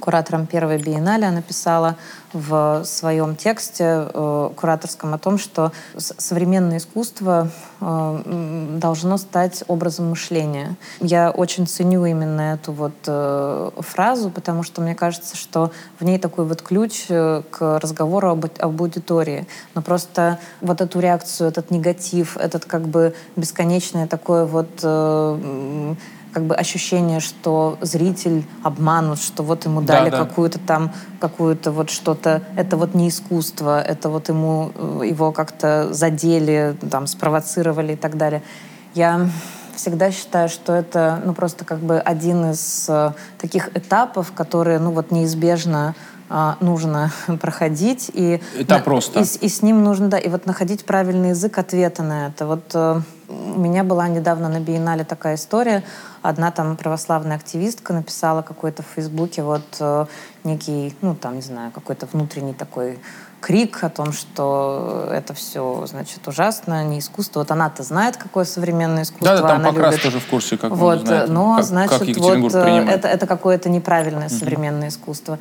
куратором 0.00 0.46
первой 0.46 0.78
биеннале, 0.78 1.26
она 1.26 1.42
писала 1.42 1.96
в 2.32 2.82
своем 2.84 3.36
тексте 3.36 4.08
э, 4.12 4.50
кураторском 4.56 5.14
о 5.14 5.18
том, 5.18 5.38
что 5.38 5.72
современное 5.96 6.78
искусство 6.78 7.50
э, 7.80 8.76
должно 8.78 9.16
стать 9.16 9.64
образом 9.68 10.10
мышления. 10.10 10.76
Я 11.00 11.30
очень 11.30 11.66
ценю 11.66 12.04
именно 12.04 12.54
эту 12.54 12.72
вот 12.72 12.94
э, 13.06 13.70
фразу, 13.78 14.30
потому 14.30 14.62
что 14.62 14.80
мне 14.80 14.94
кажется, 14.94 15.36
что 15.36 15.72
в 15.98 16.04
ней 16.04 16.18
такой 16.18 16.44
вот 16.44 16.62
ключ 16.62 17.06
э, 17.08 17.42
к 17.50 17.78
разговору 17.78 18.30
об, 18.30 18.46
об 18.58 18.80
аудитории. 18.80 19.46
Но 19.74 19.82
просто 19.82 20.38
вот 20.60 20.80
эту 20.80 21.00
реакцию, 21.00 21.48
этот 21.48 21.70
негатив, 21.70 22.36
этот 22.36 22.64
как 22.64 22.88
бы 22.88 23.14
бесконечное 23.36 24.06
такое 24.06 24.44
вот 24.44 24.70
э, 24.82 25.94
как 26.32 26.44
бы 26.44 26.54
ощущение, 26.54 27.20
что 27.20 27.78
зритель 27.80 28.44
обманут, 28.62 29.20
что 29.20 29.42
вот 29.42 29.64
ему 29.64 29.80
дали 29.80 30.10
да, 30.10 30.18
да. 30.18 30.24
какую-то 30.24 30.58
там, 30.58 30.92
какую-то 31.20 31.72
вот 31.72 31.90
что-то, 31.90 32.42
это 32.56 32.76
вот 32.76 32.94
не 32.94 33.08
искусство, 33.08 33.80
это 33.80 34.08
вот 34.08 34.28
ему, 34.28 34.72
э, 34.74 35.02
его 35.06 35.32
как-то 35.32 35.92
задели, 35.92 36.76
там, 36.90 37.06
спровоцировали 37.06 37.92
и 37.94 37.96
так 37.96 38.16
далее. 38.16 38.42
Я 38.94 39.28
всегда 39.80 40.10
считаю, 40.10 40.48
что 40.48 40.74
это, 40.74 41.20
ну, 41.24 41.32
просто 41.32 41.64
как 41.64 41.78
бы 41.78 41.98
один 41.98 42.50
из 42.50 42.86
э, 42.88 43.12
таких 43.38 43.74
этапов, 43.76 44.32
которые, 44.32 44.78
ну, 44.78 44.90
вот 44.92 45.10
неизбежно 45.10 45.94
э, 46.28 46.52
нужно 46.60 47.10
проходить. 47.40 48.10
И, 48.12 48.40
это 48.58 48.74
на, 48.74 48.80
просто. 48.80 49.20
И, 49.20 49.46
и 49.46 49.48
с 49.48 49.62
ним 49.62 49.82
нужно, 49.82 50.08
да, 50.08 50.18
и 50.18 50.28
вот 50.28 50.46
находить 50.46 50.84
правильный 50.84 51.30
язык 51.30 51.58
ответа 51.58 52.02
на 52.02 52.28
это. 52.28 52.46
Вот 52.46 52.70
э, 52.74 53.00
у 53.30 53.58
меня 53.58 53.84
была 53.84 54.08
недавно 54.08 54.48
на 54.48 54.60
биеннале 54.60 55.04
такая 55.04 55.36
история. 55.36 55.82
Одна 56.22 56.50
там 56.50 56.76
православная 56.76 57.36
активистка 57.36 57.92
написала 57.92 58.42
какой-то 58.42 58.82
в 58.82 58.86
Фейсбуке 58.94 59.42
вот 59.42 59.64
э, 59.80 60.06
некий, 60.44 60.94
ну 61.00 61.14
там, 61.14 61.36
не 61.36 61.42
знаю, 61.42 61.70
какой-то 61.70 62.06
внутренний 62.12 62.54
такой 62.54 62.98
крик 63.40 63.82
о 63.84 63.88
том, 63.88 64.12
что 64.12 65.08
это 65.10 65.32
все, 65.32 65.84
значит, 65.86 66.26
ужасно, 66.28 66.84
не 66.84 66.98
искусство. 66.98 67.40
Вот 67.40 67.50
она-то 67.50 67.82
знает, 67.82 68.16
какое 68.16 68.44
современное 68.44 69.04
искусство. 69.04 69.36
Да, 69.36 69.42
да 69.42 69.48
там 69.48 69.60
она 69.60 69.72
как 69.72 69.92
любит. 69.92 70.02
тоже 70.02 70.20
в 70.20 70.26
курсе, 70.26 70.56
как 70.58 70.72
вот, 70.72 71.00
он 71.00 71.06
знает, 71.06 71.30
Но, 71.30 71.56
как, 71.56 71.64
значит, 71.64 72.16
как 72.16 72.38
вот 72.38 72.54
э, 72.54 72.86
это, 72.88 73.08
это 73.08 73.26
какое-то 73.26 73.68
неправильное 73.68 74.28
современное 74.28 74.88
искусство. 74.88 75.38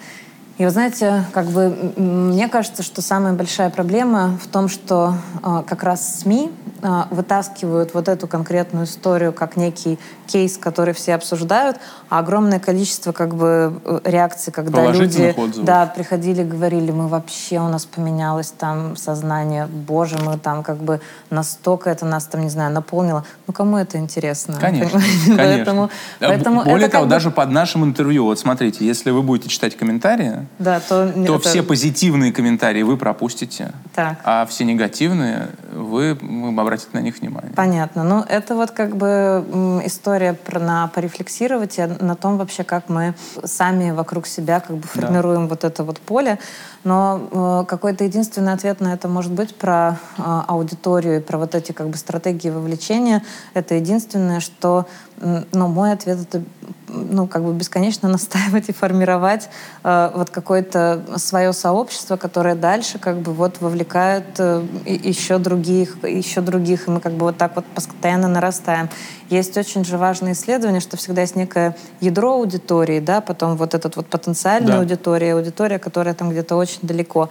И 0.59 0.65
вы 0.65 0.71
знаете, 0.71 1.23
как 1.31 1.45
бы 1.45 1.93
мне 1.95 2.49
кажется, 2.49 2.83
что 2.83 3.01
самая 3.01 3.31
большая 3.31 3.69
проблема 3.69 4.37
в 4.43 4.47
том, 4.47 4.67
что 4.67 5.13
э, 5.41 5.63
как 5.65 5.83
раз 5.83 6.19
СМИ 6.19 6.51
э, 6.81 6.87
вытаскивают 7.11 7.93
вот 7.93 8.09
эту 8.09 8.27
конкретную 8.27 8.83
историю 8.83 9.31
как 9.31 9.55
некий 9.55 9.97
кейс, 10.27 10.57
который 10.57 10.93
все 10.93 11.15
обсуждают, 11.15 11.77
а 12.09 12.19
огромное 12.19 12.59
количество 12.59 13.13
как 13.13 13.35
бы 13.35 13.79
э, 13.85 13.99
реакций, 14.03 14.51
когда 14.51 14.91
люди 14.91 15.33
отзывов. 15.37 15.63
да, 15.63 15.85
приходили, 15.85 16.43
говорили, 16.43 16.91
мы 16.91 17.07
вообще, 17.07 17.61
у 17.61 17.69
нас 17.69 17.85
поменялось 17.85 18.51
там 18.51 18.97
сознание, 18.97 19.65
боже, 19.65 20.17
мы 20.17 20.37
там 20.37 20.63
как 20.63 20.79
бы 20.79 20.99
настолько 21.29 21.89
это 21.89 22.05
нас 22.05 22.25
там, 22.25 22.41
не 22.41 22.49
знаю, 22.49 22.73
наполнило. 22.73 23.23
Ну, 23.47 23.53
кому 23.53 23.77
это 23.77 23.97
интересно? 23.97 24.57
Конечно, 24.59 24.99
конечно. 25.25 25.37
Поэтому, 25.37 25.89
поэтому 26.19 26.63
Более 26.65 26.89
того, 26.89 27.05
бы... 27.05 27.09
даже 27.09 27.31
под 27.31 27.49
нашим 27.49 27.85
интервью, 27.85 28.25
вот 28.25 28.39
смотрите, 28.39 28.85
если 28.85 29.11
вы 29.11 29.23
будете 29.23 29.47
читать 29.47 29.77
комментарии, 29.77 30.48
да, 30.57 30.79
то, 30.79 31.11
то 31.11 31.35
это... 31.35 31.39
все 31.39 31.63
позитивные 31.63 32.33
комментарии 32.33 32.81
вы 32.83 32.97
пропустите, 32.97 33.71
так. 33.95 34.19
а 34.23 34.45
все 34.45 34.65
негативные 34.65 35.49
вы, 35.71 36.17
вы 36.21 36.61
обратите 36.61 36.89
на 36.93 36.99
них 36.99 37.19
внимание. 37.19 37.51
Понятно. 37.55 38.03
Ну, 38.03 38.21
это 38.27 38.55
вот 38.55 38.71
как 38.71 38.95
бы 38.95 39.45
история 39.85 40.33
про, 40.33 40.59
на 40.59 40.87
порефлексировать 40.87 41.79
и 41.79 41.85
на 41.85 42.15
том 42.15 42.37
вообще, 42.37 42.63
как 42.63 42.89
мы 42.89 43.13
сами 43.43 43.91
вокруг 43.91 44.27
себя 44.27 44.59
как 44.59 44.77
бы 44.77 44.87
формируем 44.87 45.43
да. 45.43 45.47
вот 45.47 45.63
это 45.63 45.83
вот 45.83 45.99
поле. 45.99 46.39
Но 46.83 47.63
э, 47.63 47.65
какой-то 47.67 48.05
единственный 48.05 48.53
ответ 48.53 48.79
на 48.79 48.93
это 48.93 49.07
может 49.09 49.33
быть 49.33 49.55
про 49.55 49.97
э, 50.17 50.21
аудиторию 50.47 51.17
и 51.17 51.19
про 51.19 51.37
вот 51.37 51.53
эти 51.53 51.73
как 51.73 51.89
бы 51.89 51.97
стратегии 51.97 52.49
вовлечения. 52.49 53.23
Это 53.53 53.75
единственное, 53.75 54.39
что, 54.39 54.87
ну, 55.19 55.67
мой 55.67 55.91
ответ 55.91 56.19
это, 56.21 56.43
ну, 56.87 57.27
как 57.27 57.43
бы 57.43 57.53
бесконечно 57.53 58.09
настаивать 58.09 58.69
и 58.69 58.73
формировать 58.73 59.49
э, 59.83 60.11
вот 60.15 60.29
какое-то 60.29 61.03
свое 61.17 61.53
сообщество, 61.53 62.17
которое 62.17 62.55
дальше 62.55 62.99
как 62.99 63.17
бы 63.17 63.33
вот 63.33 63.61
вовлекает 63.61 64.39
э, 64.39 64.65
еще 64.85 65.37
других, 65.37 66.03
еще 66.03 66.41
других, 66.41 66.87
и 66.87 66.91
мы 66.91 66.99
как 66.99 67.13
бы 67.13 67.25
вот 67.25 67.37
так 67.37 67.55
вот 67.55 67.65
постоянно 67.65 68.27
нарастаем. 68.27 68.89
Есть 69.29 69.57
очень 69.57 69.85
же 69.85 69.97
важное 69.97 70.33
исследование, 70.33 70.81
что 70.81 70.97
всегда 70.97 71.21
есть 71.21 71.35
некое 71.35 71.75
ядро 71.99 72.33
аудитории, 72.33 72.99
да, 72.99 73.21
потом 73.21 73.57
вот 73.57 73.73
этот 73.73 73.95
вот 73.95 74.07
потенциальная 74.07 74.73
да. 74.73 74.79
аудитория, 74.79 75.33
аудитория, 75.33 75.79
которая 75.79 76.13
там 76.13 76.29
где-то 76.29 76.55
очень 76.55 76.79
далеко. 76.81 77.29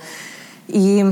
И 0.69 1.05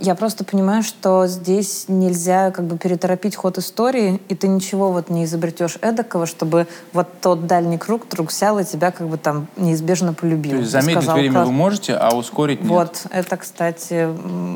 я 0.00 0.14
просто 0.14 0.44
понимаю, 0.44 0.84
что 0.84 1.26
здесь 1.26 1.86
нельзя 1.88 2.52
как 2.52 2.64
бы 2.64 2.78
переторопить 2.78 3.34
ход 3.34 3.58
истории, 3.58 4.20
и 4.28 4.36
ты 4.36 4.46
ничего 4.46 4.92
вот 4.92 5.10
не 5.10 5.24
изобретешь 5.24 5.78
эдакого, 5.80 6.26
чтобы 6.26 6.68
вот 6.92 7.08
тот 7.20 7.46
дальний 7.46 7.76
круг 7.76 8.06
вдруг 8.06 8.30
взял 8.30 8.58
и 8.60 8.64
тебя 8.64 8.92
как 8.92 9.08
бы 9.08 9.18
там 9.18 9.48
неизбежно 9.56 10.14
полюбил. 10.14 10.52
То 10.52 10.58
есть 10.58 10.70
замедлить 10.70 11.02
сказал, 11.02 11.16
время 11.16 11.44
вы 11.44 11.52
можете, 11.52 11.94
а 11.94 12.14
ускорить 12.14 12.60
нет? 12.60 12.70
Вот, 12.70 13.06
это, 13.10 13.36
кстати, 13.36 14.08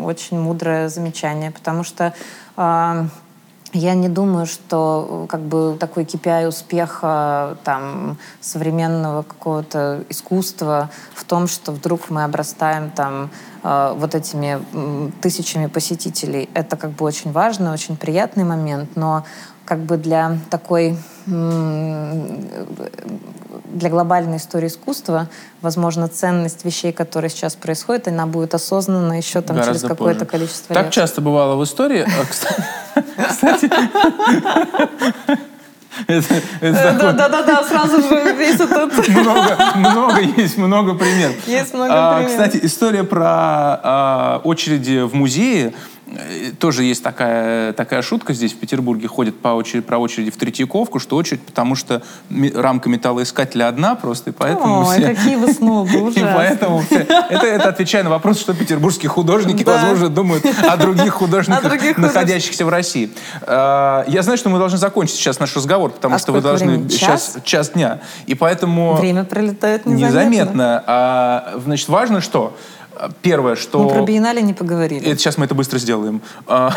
очень 0.02 0.38
мудрое 0.38 0.88
замечание, 0.88 1.50
потому 1.50 1.82
что 1.82 2.14
э, 2.56 3.04
я 3.72 3.94
не 3.94 4.08
думаю, 4.08 4.46
что 4.46 5.26
как 5.28 5.40
бы 5.40 5.76
такой 5.78 6.04
KPI 6.04 6.48
успеха 6.48 7.56
там 7.64 8.18
современного 8.40 9.22
какого-то 9.22 10.04
искусства 10.08 10.90
в 11.14 11.24
том, 11.24 11.48
что 11.48 11.72
вдруг 11.72 12.10
мы 12.10 12.24
обрастаем 12.24 12.90
там 12.90 13.30
э, 13.62 13.94
вот 13.96 14.14
этими 14.14 14.60
тысячами 15.20 15.66
посетителей. 15.66 16.50
Это 16.54 16.76
как 16.76 16.90
бы 16.90 17.04
очень 17.04 17.32
важный, 17.32 17.70
очень 17.70 17.96
приятный 17.96 18.44
момент, 18.44 18.90
но 18.96 19.24
как 19.64 19.80
бы 19.80 19.96
для 19.96 20.38
такой 20.50 20.98
для 23.64 23.88
глобальной 23.88 24.36
истории 24.36 24.66
искусства, 24.66 25.28
возможно, 25.62 26.08
ценность 26.08 26.64
вещей, 26.64 26.92
которые 26.92 27.30
сейчас 27.30 27.54
происходят, 27.54 28.08
она 28.08 28.26
будет 28.26 28.54
осознана 28.54 29.14
еще 29.14 29.40
там 29.40 29.56
Гораздо 29.56 29.74
через 29.74 29.88
какое-то 29.88 30.26
количество 30.26 30.74
так 30.74 30.76
лет. 30.76 30.84
Так 30.84 30.92
часто 30.92 31.20
бывало 31.20 31.56
в 31.56 31.64
истории. 31.64 32.06
Кстати, 33.28 33.70
Да-да-да, 36.06 37.62
сразу 37.64 38.02
же 38.02 38.34
весь 38.36 38.54
этот... 38.54 39.08
Много, 39.08 39.56
много 39.76 40.20
есть, 40.20 40.56
много 40.56 40.94
примеров. 40.94 41.36
Есть 41.46 41.74
много 41.74 41.92
а, 41.92 42.14
примеров. 42.14 42.32
Кстати, 42.32 42.60
история 42.64 43.04
про 43.04 43.24
а, 43.26 44.40
очереди 44.44 45.02
в 45.02 45.14
музее 45.14 45.68
э, 45.68 45.72
тоже 46.58 46.84
есть 46.84 47.02
такая, 47.02 47.72
такая 47.72 48.02
шутка 48.02 48.32
здесь 48.34 48.52
в 48.52 48.56
Петербурге, 48.58 49.08
ходит 49.08 49.38
по 49.40 49.48
очереди, 49.48 49.80
про 49.86 49.98
очереди 49.98 50.30
в 50.30 50.36
Третьяковку, 50.36 50.98
что 50.98 51.16
очередь, 51.16 51.42
потому 51.42 51.74
что 51.74 52.02
рамка 52.54 52.88
металлоискателя 52.88 53.68
одна 53.68 53.94
просто, 53.94 54.30
и 54.30 54.32
поэтому 54.32 54.80
Ой, 54.86 54.96
все... 54.96 55.02
какие 55.14 55.36
вы 55.36 55.52
снобы, 55.52 56.12
И 56.16 56.20
поэтому 56.20 56.80
все- 56.80 57.06
это, 57.30 57.46
это 57.46 57.68
отвечая 57.68 58.02
на 58.04 58.10
вопрос, 58.10 58.38
что 58.40 58.54
петербургские 58.54 59.08
художники, 59.10 59.62
Да. 59.64 59.72
возможно, 59.74 60.08
думают 60.08 60.44
о 60.46 60.76
других 60.76 61.12
художниках, 61.14 61.64
О 61.64 61.68
других 61.68 61.98
находящихся 61.98 62.64
в 62.64 62.68
России. 62.68 63.10
А, 63.42 64.04
Я 64.08 64.22
знаю, 64.22 64.38
что 64.38 64.48
мы 64.50 64.58
должны 64.58 64.78
закончить 64.78 65.16
сейчас 65.16 65.40
наш 65.40 65.54
разговор, 65.56 65.90
потому 65.90 66.16
А 66.16 66.18
что 66.18 66.32
вы 66.32 66.40
должны 66.40 66.72
времени? 66.72 66.88
сейчас 66.88 67.34
Час? 67.34 67.42
час 67.44 67.70
дня. 67.70 68.00
И 68.26 68.34
поэтому 68.34 68.94
Время 68.94 69.24
пролетает 69.24 69.86
незаметно. 69.86 70.08
незаметно. 70.30 70.84
А, 70.86 71.54
значит, 71.64 71.88
важно 71.88 72.20
что? 72.20 72.56
Первое, 73.22 73.56
что... 73.56 73.82
Мы 73.82 73.90
про 73.90 74.02
биеннале 74.02 74.42
не 74.42 74.54
поговорили. 74.54 75.06
Это 75.06 75.18
сейчас 75.18 75.38
мы 75.38 75.46
это 75.46 75.54
быстро 75.54 75.78
сделаем. 75.78 76.22
А, 76.46 76.72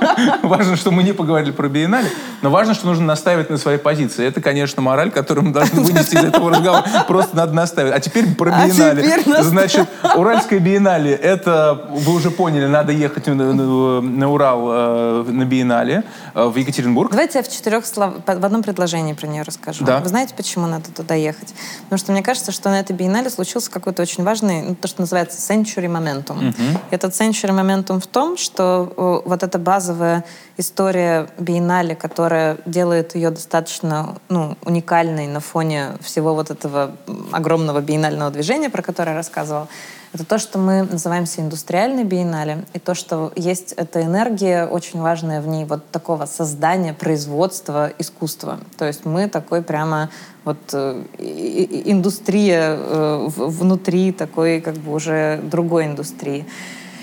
Важно, 0.42 0.76
что 0.76 0.90
мы 0.90 1.02
не 1.02 1.12
поговорили 1.12 1.50
про 1.50 1.68
биеннале, 1.68 2.08
но 2.42 2.50
важно, 2.50 2.74
что 2.74 2.86
нужно 2.86 3.04
настаивать 3.04 3.50
на 3.50 3.58
своей 3.58 3.78
позиции. 3.78 4.26
Это, 4.26 4.40
конечно, 4.40 4.82
мораль, 4.82 5.10
которую 5.10 5.46
мы 5.46 5.52
должны 5.52 5.82
вынести 5.82 6.14
из 6.14 6.24
этого 6.24 6.50
разговора. 6.50 6.84
Просто 7.06 7.36
надо 7.36 7.52
настаивать. 7.52 7.94
А 7.94 8.00
теперь 8.00 8.34
про 8.34 8.52
А 8.52 8.66
биеннале. 8.66 9.42
Значит, 9.42 9.88
Уральское 10.16 10.58
биеннале, 10.58 11.12
это, 11.12 11.88
вы 11.90 12.14
уже 12.14 12.30
поняли, 12.30 12.66
надо 12.66 12.92
ехать 12.92 13.26
на, 13.26 14.30
Урал 14.30 14.68
э, 14.70 15.24
на 15.28 15.44
биеннале 15.44 16.04
э, 16.34 16.44
в 16.46 16.56
Екатеринбург. 16.56 17.10
Давайте 17.10 17.38
я 17.38 17.44
в 17.44 17.48
четырех 17.48 17.84
слов, 17.86 18.14
в 18.26 18.44
одном 18.44 18.62
предложении 18.62 19.12
про 19.12 19.26
нее 19.26 19.42
расскажу. 19.42 19.84
Вы 19.84 20.08
знаете, 20.08 20.34
почему 20.36 20.66
надо 20.66 20.90
туда 20.90 21.14
ехать? 21.14 21.54
Потому 21.84 21.98
что 21.98 22.12
мне 22.12 22.22
кажется, 22.22 22.52
что 22.52 22.70
на 22.70 22.80
этой 22.80 22.96
биеннале 22.96 23.30
случился 23.30 23.70
какой-то 23.70 24.02
очень 24.02 24.24
важный, 24.24 24.62
ну, 24.62 24.74
то, 24.74 24.88
что 24.88 25.02
называется 25.10 25.38
century 25.52 25.86
momentum. 25.86 26.54
Этот 26.90 27.12
century 27.12 27.50
momentum 27.50 28.00
в 28.00 28.06
том, 28.06 28.36
что 28.36 28.92
э, 28.96 29.28
вот 29.28 29.42
эта 29.42 29.58
базовая 29.58 30.24
история 30.56 31.28
биеннале, 31.38 31.94
которая 31.94 32.58
делает 32.66 33.14
ее 33.14 33.30
достаточно 33.30 34.16
ну, 34.28 34.56
уникальной 34.64 35.26
на 35.26 35.40
фоне 35.40 35.92
всего 36.00 36.34
вот 36.34 36.50
этого 36.50 36.92
огромного 37.32 37.80
биеннального 37.80 38.30
движения, 38.30 38.70
про 38.70 38.82
которое 38.82 39.10
я 39.10 39.16
рассказывала, 39.16 39.68
это 40.12 40.24
то, 40.24 40.38
что 40.38 40.58
мы 40.58 40.82
называемся 40.82 41.40
индустриальной 41.40 42.02
биеннале, 42.02 42.64
и 42.72 42.80
то, 42.80 42.94
что 42.94 43.32
есть 43.36 43.72
эта 43.72 44.02
энергия, 44.02 44.66
очень 44.66 45.00
важная 45.00 45.40
в 45.40 45.46
ней, 45.46 45.64
вот 45.64 45.88
такого 45.90 46.26
создания, 46.26 46.92
производства, 46.92 47.92
искусства. 47.98 48.58
То 48.76 48.86
есть 48.86 49.04
мы 49.04 49.28
такой 49.28 49.62
прямо 49.62 50.10
вот 50.44 50.58
э, 50.72 51.04
индустрия 51.18 52.76
э, 52.76 53.28
внутри 53.36 54.10
такой 54.10 54.60
как 54.60 54.74
бы 54.74 54.92
уже 54.92 55.40
другой 55.44 55.86
индустрии. 55.86 56.44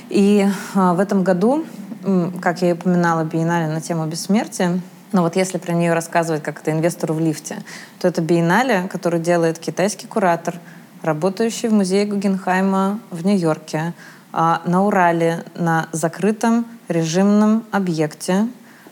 И 0.10 0.46
а, 0.74 0.94
в 0.94 1.00
этом 1.02 1.24
году, 1.24 1.66
как 2.42 2.62
я 2.62 2.70
и 2.70 2.74
упоминала, 2.74 3.26
биеннале 3.26 3.68
на 3.68 3.82
тему 3.82 4.06
бессмертия, 4.06 4.80
но 5.12 5.22
вот 5.22 5.36
если 5.36 5.58
про 5.58 5.74
нее 5.74 5.94
рассказывать 5.94 6.44
как 6.44 6.62
это 6.62 6.72
инвестору 6.72 7.14
в 7.14 7.20
лифте, 7.20 7.58
то 8.00 8.08
это 8.08 8.22
биеннале, 8.22 8.88
который 8.90 9.20
делает 9.20 9.60
китайский 9.60 10.08
куратор, 10.08 10.56
работающий 11.02 11.70
в 11.70 11.74
музее 11.74 12.06
Гугенхайма 12.06 13.00
в 13.12 13.26
Нью-Йорке, 13.26 13.94
а, 14.34 14.62
на 14.66 14.86
Урале, 14.86 15.44
на 15.56 15.88
закрытом 15.92 16.66
режимном 16.88 17.64
объекте, 17.72 18.48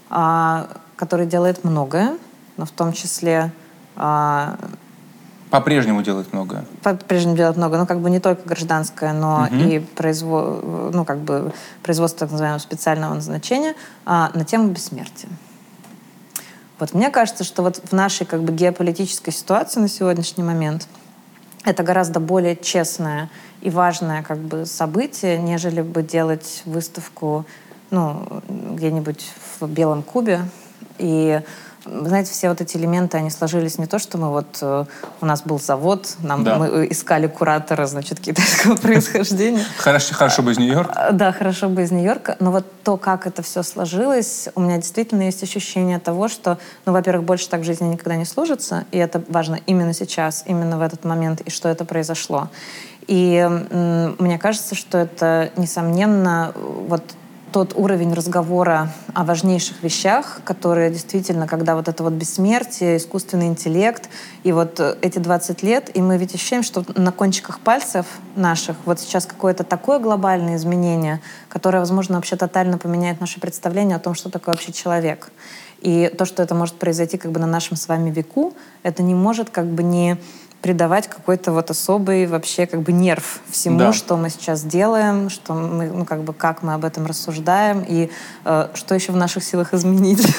а, 0.10 0.68
который 0.96 1.26
делает 1.26 1.64
многое, 1.64 2.18
но 2.58 2.66
в 2.66 2.72
том 2.72 2.94
числе 2.94 3.52
а, 3.96 4.58
По-прежнему 5.50 6.02
делает 6.04 6.32
многое. 6.34 6.66
по-прежнему 6.82 7.36
делать 7.36 7.58
много, 7.58 7.78
ну, 7.78 7.86
как 7.86 8.00
бы 8.00 8.10
не 8.10 8.20
только 8.20 8.48
гражданское, 8.48 9.14
но 9.14 9.48
и 9.48 9.80
произво... 9.80 10.92
ну, 10.94 11.06
как 11.06 11.20
бы 11.20 11.54
производство 11.84 12.22
так 12.22 12.32
называемого 12.32 12.60
специального 12.60 13.14
назначения 13.14 13.76
на 14.06 14.46
тему 14.46 14.70
бессмертия. 14.70 15.30
Вот 16.80 16.94
мне 16.94 17.10
кажется, 17.10 17.44
что 17.44 17.62
вот 17.62 17.82
в 17.84 17.94
нашей 17.94 18.26
как 18.26 18.42
бы 18.42 18.52
геополитической 18.52 19.32
ситуации 19.32 19.80
на 19.80 19.88
сегодняшний 19.88 20.44
момент 20.44 20.88
это 21.66 21.84
гораздо 21.84 22.20
более 22.20 22.56
честное 22.56 23.30
и 23.62 23.70
важное 23.70 24.24
как 24.24 24.38
бы 24.38 24.66
событие, 24.66 25.38
нежели 25.38 25.82
бы 25.82 26.04
делать 26.04 26.62
выставку 26.66 27.46
ну, 27.90 28.42
где-нибудь 28.48 29.32
в 29.60 29.68
Белом 29.68 30.04
Кубе. 30.04 30.42
И 30.98 31.42
знаете, 31.86 32.32
все 32.32 32.50
вот 32.50 32.62
эти 32.62 32.78
элементы, 32.78 33.18
они 33.18 33.30
сложились 33.30 33.78
не 33.78 33.86
то, 33.86 34.00
что 34.00 34.18
мы 34.18 34.30
вот... 34.30 34.58
э, 34.62 34.86
У 35.22 35.26
нас 35.26 35.42
был 35.44 35.60
завод, 35.60 36.16
нам, 36.22 36.44
Да. 36.44 36.56
мы 36.58 36.88
искали 36.90 37.28
куратора, 37.28 37.86
значит, 37.86 38.20
китайского 38.20 38.76
происхождения. 38.82 39.64
Хорошо, 39.78 40.14
хорошо 40.16 40.42
бы 40.42 40.52
из 40.52 40.58
Нью-Йорка. 40.58 40.94
А, 40.96 41.12
Да, 41.12 41.32
хорошо 41.32 41.70
бы 41.70 41.84
из 41.84 41.92
Нью-Йорка, 41.92 42.38
но 42.40 42.52
вот 42.52 42.66
то, 42.84 42.98
как 42.98 43.28
это 43.28 43.42
все 43.42 43.64
сложилось, 43.64 44.50
у 44.56 44.62
меня 44.62 44.78
действительно 44.78 45.24
есть 45.24 45.44
ощущение 45.44 46.00
того, 46.00 46.28
что, 46.28 46.58
ну, 46.86 46.94
во-первых, 46.94 47.26
больше 47.26 47.50
так 47.50 47.62
в 47.62 47.64
жизни 47.64 47.86
никогда 47.88 48.16
не 48.16 48.26
сложится, 48.26 48.86
и 48.92 48.98
это 48.98 49.22
важно 49.28 49.60
именно 49.66 49.94
сейчас, 49.94 50.44
именно 50.48 50.78
в 50.78 50.82
этот 50.82 51.04
момент, 51.06 51.42
и 51.42 51.50
что 51.50 51.70
это 51.70 51.86
произошло. 51.86 52.50
И 53.08 53.48
мне 54.20 54.40
кажется, 54.40 54.74
что 54.74 54.98
это, 54.98 55.52
несомненно, 55.58 56.54
вот 56.56 57.04
тот 57.56 57.72
уровень 57.78 58.14
разговора 58.14 58.92
о 59.14 59.24
важнейших 59.24 59.82
вещах, 59.82 60.42
которые 60.44 60.92
действительно, 60.92 61.48
когда 61.48 61.76
вот 61.76 61.88
это 61.88 62.04
вот 62.04 62.12
бессмертие, 62.12 62.98
искусственный 62.98 63.48
интеллект, 63.48 64.10
и 64.44 64.52
вот 64.52 64.78
э, 64.82 64.98
эти 65.02 65.20
20 65.20 65.64
лет, 65.64 65.90
и 65.96 66.02
мы 66.02 66.18
ведь 66.18 66.36
ощущаем, 66.36 66.64
что 66.64 66.84
на 66.96 67.14
кончиках 67.14 67.62
пальцев 67.62 68.08
наших 68.36 68.76
вот 68.84 69.00
сейчас 69.00 69.26
какое-то 69.26 69.64
такое 69.64 70.00
глобальное 70.00 70.58
изменение, 70.58 71.22
которое, 71.48 71.80
возможно, 71.80 72.16
вообще 72.16 72.36
тотально 72.36 72.78
поменяет 72.78 73.22
наше 73.22 73.40
представление 73.40 73.96
о 73.96 74.00
том, 74.00 74.16
что 74.16 74.30
такое 74.30 74.56
вообще 74.56 74.74
человек. 74.74 75.32
И 75.80 76.12
то, 76.18 76.26
что 76.26 76.44
это 76.44 76.56
может 76.56 76.76
произойти 76.76 77.18
как 77.18 77.32
бы 77.32 77.40
на 77.40 77.48
нашем 77.48 77.78
с 77.78 77.88
вами 77.88 78.10
веку, 78.10 78.54
это 78.84 79.02
не 79.02 79.16
может 79.16 79.50
как 79.50 79.68
бы 79.68 79.82
не 79.82 80.18
придавать 80.66 81.08
какой-то 81.08 81.52
вот 81.52 81.70
особый 81.70 82.26
вообще 82.26 82.66
как 82.66 82.82
бы 82.82 82.92
нерв 82.92 83.42
всему, 83.52 83.78
Да. 83.78 83.94
что 83.94 84.18
мы 84.18 84.32
сейчас 84.32 84.64
делаем, 84.64 85.30
что 85.30 85.54
мы, 85.54 85.92
ну 85.92 86.06
как 86.06 86.24
бы 86.24 86.34
как 86.34 86.64
мы 86.64 86.74
об 86.74 86.84
этом 86.86 87.06
рассуждаем 87.06 87.86
и 87.88 88.10
э, 88.46 88.68
что 88.74 88.96
еще 88.96 89.12
в 89.12 89.16
наших 89.16 89.44
силах 89.44 89.76
изменить. 89.76 90.26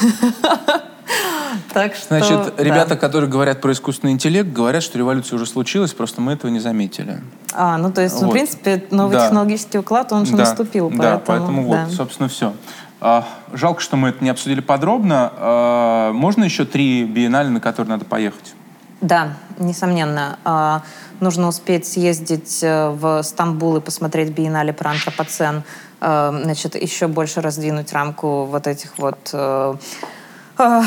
Так 1.73 1.95
что, 1.95 2.07
Значит, 2.19 2.57
да. 2.57 2.63
ребята, 2.65 2.97
которые 2.97 3.31
говорят 3.31 3.61
про 3.61 3.71
искусственный 3.73 4.13
интеллект, 4.13 4.49
говорят, 4.51 4.83
что 4.83 4.99
революция 4.99 5.37
уже 5.37 5.47
случилась, 5.47 5.93
просто 5.93 6.21
мы 6.21 6.33
этого 6.33 6.51
не 6.51 6.59
заметили. 6.59 7.21
А, 7.53 7.77
ну 7.79 7.93
то 7.93 8.01
есть, 8.01 8.15
ну, 8.17 8.23
Вот. 8.23 8.31
в 8.31 8.33
принципе, 8.33 8.85
новый 8.91 9.13
Да. 9.17 9.27
технологический 9.27 9.79
уклад, 9.79 10.11
он 10.13 10.27
же 10.27 10.33
Да, 10.33 10.39
наступил, 10.39 10.91
Да, 10.91 10.97
поэтому... 10.97 11.23
поэтому 11.27 11.71
да. 11.73 11.85
вот, 11.85 11.95
собственно, 11.95 12.29
все. 12.29 12.53
А, 13.01 13.27
жалко, 13.53 13.81
что 13.81 13.97
мы 13.97 14.09
это 14.09 14.25
не 14.25 14.31
обсудили 14.31 14.61
подробно. 14.61 15.33
А, 15.37 16.13
можно 16.13 16.45
еще 16.45 16.65
три 16.65 17.05
биеннале, 17.05 17.51
на 17.51 17.61
которые 17.61 17.91
надо 17.91 18.05
поехать? 18.05 18.56
Да, 19.01 19.35
несомненно. 19.59 20.39
А, 20.45 20.83
Нужно 21.21 21.49
успеть 21.49 21.87
съездить 21.87 22.63
э, 22.63 22.91
в 22.91 23.23
Стамбул 23.23 23.77
и 23.79 23.81
посмотреть 23.81 24.31
биеннале 24.31 24.75
про 24.75 24.91
антропоцен. 24.91 25.63
Э, 26.01 26.41
Значит, 26.45 26.75
еще 26.75 27.07
больше 27.07 27.41
раздвинуть 27.41 27.93
рамку 27.93 28.45
вот 28.45 28.67
этих 28.67 28.99
вот 28.99 29.31
э, 29.33 29.75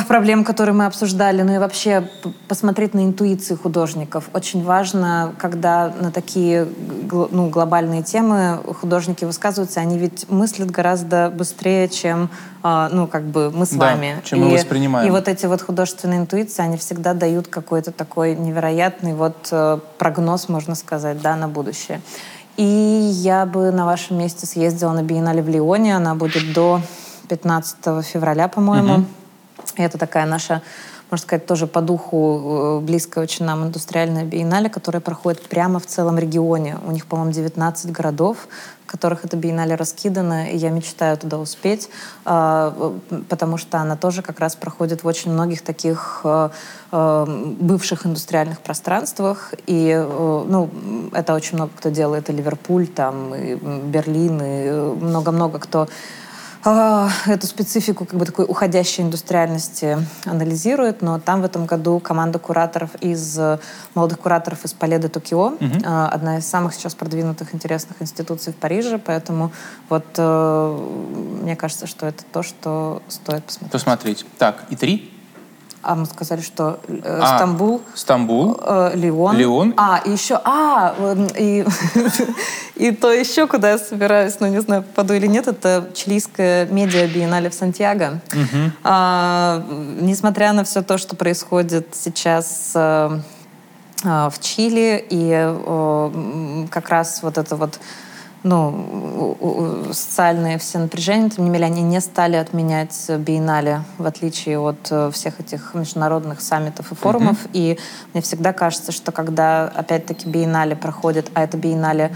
проблем, 0.08 0.44
которые 0.44 0.74
мы 0.74 0.86
обсуждали. 0.86 1.42
Ну 1.42 1.56
и 1.56 1.58
вообще 1.58 2.10
посмотреть 2.48 2.94
на 2.94 3.06
интуиции 3.06 3.56
художников. 3.56 4.30
Очень 4.34 4.64
важно, 4.64 5.34
когда 5.38 5.94
на 6.00 6.12
такие 6.12 6.68
ну, 7.12 7.50
глобальные 7.50 8.04
темы 8.04 8.60
художники 8.80 9.26
высказываются, 9.26 9.80
они 9.80 9.98
ведь 9.98 10.30
мыслят 10.30 10.72
гораздо 10.72 11.30
быстрее, 11.30 11.88
чем 11.88 12.30
э, 12.64 12.90
ну, 12.92 13.08
как 13.08 13.24
бы 13.24 13.52
мы 13.52 13.66
с 13.66 13.70
Да, 13.70 13.92
вами. 13.92 14.22
чем 14.24 14.42
мы 14.42 14.52
воспринимаем. 14.52 15.08
И 15.08 15.12
вот 15.12 15.28
эти 15.28 15.46
вот 15.46 15.62
художественные 15.62 16.20
интуиции, 16.20 16.64
они 16.64 16.78
всегда 16.78 17.14
дают 17.14 17.48
какой-то 17.48 17.92
такой 17.92 18.36
невероятный 18.36 19.14
вот 19.14 19.48
э, 19.52 19.80
прогноз, 19.98 20.50
можно 20.50 20.76
сказать, 20.76 21.22
да, 21.22 21.36
на 21.36 21.48
будущее. 21.48 22.02
И 22.58 22.64
я 22.64 23.46
бы 23.46 23.72
на 23.72 23.86
вашем 23.86 24.18
месте 24.18 24.46
съездила 24.46 24.92
на 24.92 25.04
биеннале 25.04 25.42
в 25.42 25.48
Лионе. 25.48 25.96
Она 25.96 26.14
будет 26.16 26.54
до 26.54 26.82
15 27.30 28.04
февраля, 28.04 28.48
по-моему. 28.48 29.06
И 29.80 29.82
это 29.82 29.98
такая 29.98 30.26
наша, 30.26 30.62
можно 31.10 31.24
сказать, 31.24 31.46
тоже 31.46 31.66
по 31.66 31.80
духу 31.80 32.80
э, 32.82 32.86
близкая 32.86 33.24
очень 33.24 33.46
нам 33.46 33.64
индустриальная 33.64 34.26
биеннале, 34.26 34.70
которая 34.70 35.00
проходит 35.00 35.42
прямо 35.48 35.80
в 35.80 35.86
целом 35.86 36.20
регионе. 36.20 36.78
У 36.86 36.92
них, 36.92 37.06
по-моему, 37.06 37.32
19 37.32 37.90
городов, 37.94 38.50
в 38.86 38.92
которых 38.92 39.24
эта 39.24 39.38
биеннале 39.38 39.76
раскидана, 39.76 40.50
и 40.52 40.58
я 40.58 40.70
мечтаю 40.70 41.16
туда 41.16 41.38
успеть, 41.38 41.90
а, 42.26 43.00
э, 43.10 43.22
потому 43.30 43.56
что 43.58 43.78
она 43.78 43.96
тоже 43.96 44.22
как 44.22 44.42
раз 44.42 44.58
проходит 44.58 45.04
в 45.04 45.08
очень 45.08 45.32
многих 45.32 45.62
таких 45.62 46.22
э, 46.26 46.50
бывших 46.92 48.06
индустриальных 48.06 48.60
пространствах, 48.60 49.54
и 49.68 49.96
ну, 49.96 50.70
это 51.14 51.36
очень 51.36 51.56
много 51.56 51.72
кто 51.78 51.90
делает, 51.90 52.30
и 52.30 52.34
Ливерпуль, 52.34 52.88
там, 52.88 53.36
и 53.36 53.56
Берлин, 53.56 54.42
и 54.42 54.72
много-много 54.72 55.60
кто 55.60 55.88
эту 56.64 57.48
специфику 57.48 58.06
как 58.06 58.20
бы 58.20 58.26
такой 58.26 58.46
уходящей 58.46 59.04
индустриальности 59.04 59.98
анализирует, 60.26 61.02
но 61.02 61.20
там 61.20 61.42
в 61.42 61.46
этом 61.46 61.66
году 61.66 62.00
команда 62.00 62.40
кураторов 62.40 62.96
из 63.02 63.40
молодых 63.96 64.20
кураторов 64.20 64.66
из 64.66 64.74
Пале 64.74 65.00
де 65.00 65.08
Токио, 65.08 65.54
а, 65.86 66.10
одна 66.10 66.38
из 66.40 66.48
самых 66.48 66.74
сейчас 66.74 66.96
продвинутых 66.96 67.56
интересных 67.56 68.02
институций 68.02 68.54
в 68.54 68.56
Париже, 68.58 69.00
поэтому 69.00 69.52
вот 69.88 70.06
э, 70.18 70.88
мне 71.42 71.56
кажется, 71.56 71.88
что 71.88 72.06
это 72.06 72.24
то, 72.32 72.44
что 72.44 73.02
стоит 73.08 73.44
посмотреть. 73.44 73.72
Посмотреть. 73.72 74.26
Так, 74.38 74.66
и 74.70 74.76
три? 74.76 75.19
А 75.82 75.96
мы 75.96 76.06
сказали, 76.06 76.42
что 76.42 76.80
э, 76.88 77.20
А, 77.22 77.38
Стамбул, 77.38 77.82
Стамбул. 77.96 78.60
э, 78.62 78.92
Лион. 78.96 79.38
Лион. 79.38 79.74
А, 79.78 80.02
и 80.06 80.12
еще, 80.12 80.40
а, 80.44 80.94
и, 81.38 81.66
и 82.76 82.92
то 82.92 83.12
еще, 83.14 83.48
куда 83.48 83.72
я 83.72 83.78
собираюсь, 83.78 84.36
ну 84.42 84.48
не 84.48 84.60
знаю, 84.62 84.84
попаду 84.84 85.14
или 85.14 85.28
нет, 85.28 85.48
это 85.48 85.90
чилийская 85.96 86.66
медиа-биеннале 86.66 87.50
в 87.50 87.54
Сантьяго. 87.54 88.20
А, 88.84 89.64
несмотря 90.02 90.52
на 90.54 90.64
все 90.66 90.82
то, 90.82 90.98
что 90.98 91.16
происходит 91.16 91.88
сейчас 91.94 92.72
э, 92.76 93.20
э, 94.04 94.30
в 94.30 94.34
Чили, 94.42 95.06
и 95.10 95.32
м, 95.32 96.68
как 96.70 96.90
раз 96.90 97.22
вот 97.24 97.38
это 97.38 97.56
вот 97.56 97.80
ну, 98.44 99.86
социальные 99.92 100.58
все 100.60 100.80
напряжения, 100.80 101.30
тем 101.30 101.46
не 101.46 101.50
менее, 101.50 101.68
они 101.68 101.82
не 101.82 102.00
стали 102.00 102.36
отменять 102.36 103.10
биеннале, 103.10 103.84
в 103.98 104.06
отличие 104.06 104.60
от 104.60 104.88
э, 104.92 105.12
всех 105.12 105.40
этих 105.40 105.74
международных 105.74 106.40
саммитов 106.42 106.92
и 106.92 106.96
форумов. 106.96 107.38
И 107.54 107.78
мне 108.14 108.22
всегда 108.22 108.54
кажется, 108.54 108.92
что 108.92 109.12
когда, 109.12 109.68
опять-таки, 109.68 110.30
биеннале 110.30 110.76
проходит, 110.76 111.30
а 111.34 111.44
это 111.44 111.58
биеннале 111.58 112.12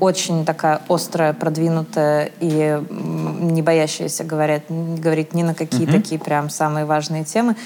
очень 0.00 0.44
такая 0.44 0.80
острая, 0.88 1.32
продвинутая 1.32 2.30
и 2.40 2.82
не 2.90 3.62
боящаяся 3.62 4.24
говорить, 4.24 4.64
говорить 4.68 5.34
ни 5.34 5.42
на 5.42 5.54
какие 5.54 5.86
такие 5.86 6.20
прям 6.20 6.50
самые 6.50 6.84
важные 6.84 7.24
темы, 7.24 7.56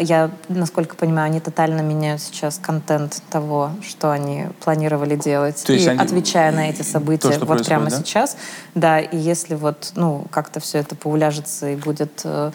я, 0.00 0.30
насколько 0.48 0.96
понимаю, 0.96 1.26
они 1.26 1.40
тотально 1.40 1.82
меняют 1.82 2.22
сейчас 2.22 2.58
контент 2.58 3.22
того, 3.30 3.72
что 3.82 4.10
они 4.10 4.46
планировали 4.64 5.16
делать. 5.16 5.62
То 5.64 5.72
и 5.72 5.86
они- 5.86 6.00
отвечая 6.00 6.50
на 6.52 6.70
эти 6.70 6.82
события 6.82 7.32
что 7.32 7.44
вот 7.44 7.66
прямо 7.66 7.90
да? 7.90 7.96
сейчас. 7.98 8.36
Да, 8.74 9.00
и 9.00 9.16
если 9.16 9.54
вот, 9.54 9.92
ну, 9.96 10.24
как-то 10.30 10.60
все 10.60 10.78
это 10.78 10.96
поуляжется 10.96 11.68
и 11.68 11.76
будет 11.76 12.22
э, 12.24 12.52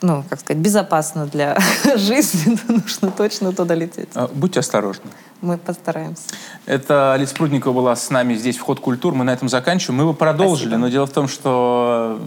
ну, 0.00 0.24
как 0.28 0.40
сказать, 0.40 0.62
безопасно 0.62 1.26
для 1.26 1.58
жизни, 1.96 2.56
то 2.56 2.72
нужно 2.72 3.10
точно 3.10 3.52
туда 3.52 3.74
лететь. 3.74 4.08
А, 4.14 4.28
Будьте 4.32 4.60
осторожны. 4.60 5.10
Мы 5.40 5.58
постараемся. 5.58 6.22
Это 6.66 7.12
Алиса 7.14 7.34
Прудникова 7.34 7.72
была 7.74 7.96
с 7.96 8.08
нами 8.10 8.34
здесь, 8.34 8.56
в 8.56 8.62
Ход 8.62 8.80
Культур. 8.80 9.14
Мы 9.14 9.24
на 9.24 9.30
этом 9.32 9.48
заканчиваем. 9.48 9.98
Мы 9.98 10.06
бы 10.06 10.14
продолжили, 10.14 10.68
Спасибо. 10.68 10.80
но 10.86 10.88
дело 10.88 11.06
в 11.06 11.10
том, 11.12 11.26
что 11.28 12.20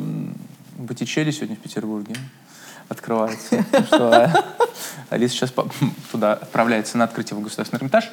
Боттичелли 0.77 1.31
сегодня 1.31 1.55
в 1.55 1.59
Петербурге 1.59 2.15
открывается. 2.89 3.65
Что, 3.87 4.13
э, 4.13 4.29
Алиса 5.09 5.35
сейчас 5.35 5.53
туда 6.11 6.33
отправляется 6.33 6.97
на 6.97 7.05
открытие 7.05 7.37
в 7.37 7.41
Государственный 7.41 7.79
Эрмитаж. 7.79 8.11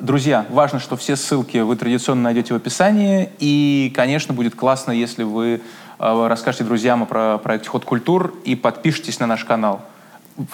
Друзья, 0.00 0.44
важно, 0.50 0.80
что 0.80 0.96
все 0.96 1.14
ссылки 1.16 1.58
вы 1.58 1.76
традиционно 1.76 2.22
найдете 2.22 2.52
в 2.52 2.56
описании. 2.56 3.30
И, 3.38 3.92
конечно, 3.94 4.34
будет 4.34 4.54
классно, 4.56 4.90
если 4.90 5.22
вы 5.22 5.62
э, 5.98 6.26
расскажете 6.26 6.64
друзьям 6.64 7.04
о 7.04 7.06
про- 7.06 7.38
проекте 7.38 7.68
Ход 7.68 7.84
Культур 7.84 8.34
и 8.44 8.56
подпишитесь 8.56 9.20
на 9.20 9.26
наш 9.26 9.44
канал. 9.44 9.82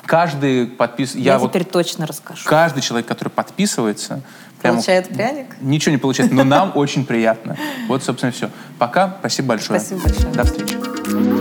Каждый 0.04 0.66
подпис... 0.66 1.14
Я, 1.14 1.38
вот 1.38 1.50
теперь 1.52 1.64
точно 1.64 2.06
расскажу. 2.06 2.46
каждый 2.46 2.82
человек, 2.82 3.08
который 3.08 3.30
подписывается, 3.30 4.20
прямо 4.60 4.74
Получает 4.76 5.08
пряник? 5.08 5.56
ничего 5.62 5.92
не 5.92 5.98
получает, 5.98 6.32
но 6.32 6.44
нам 6.44 6.72
очень 6.74 7.06
приятно. 7.06 7.56
Вот, 7.88 8.04
собственно, 8.04 8.30
все. 8.30 8.50
Пока. 8.78 9.16
Спасибо 9.20 9.48
большое. 9.48 9.80
Спасибо 9.80 10.02
большое. 10.02 10.32
До 10.34 10.44
встречи. 10.44 11.39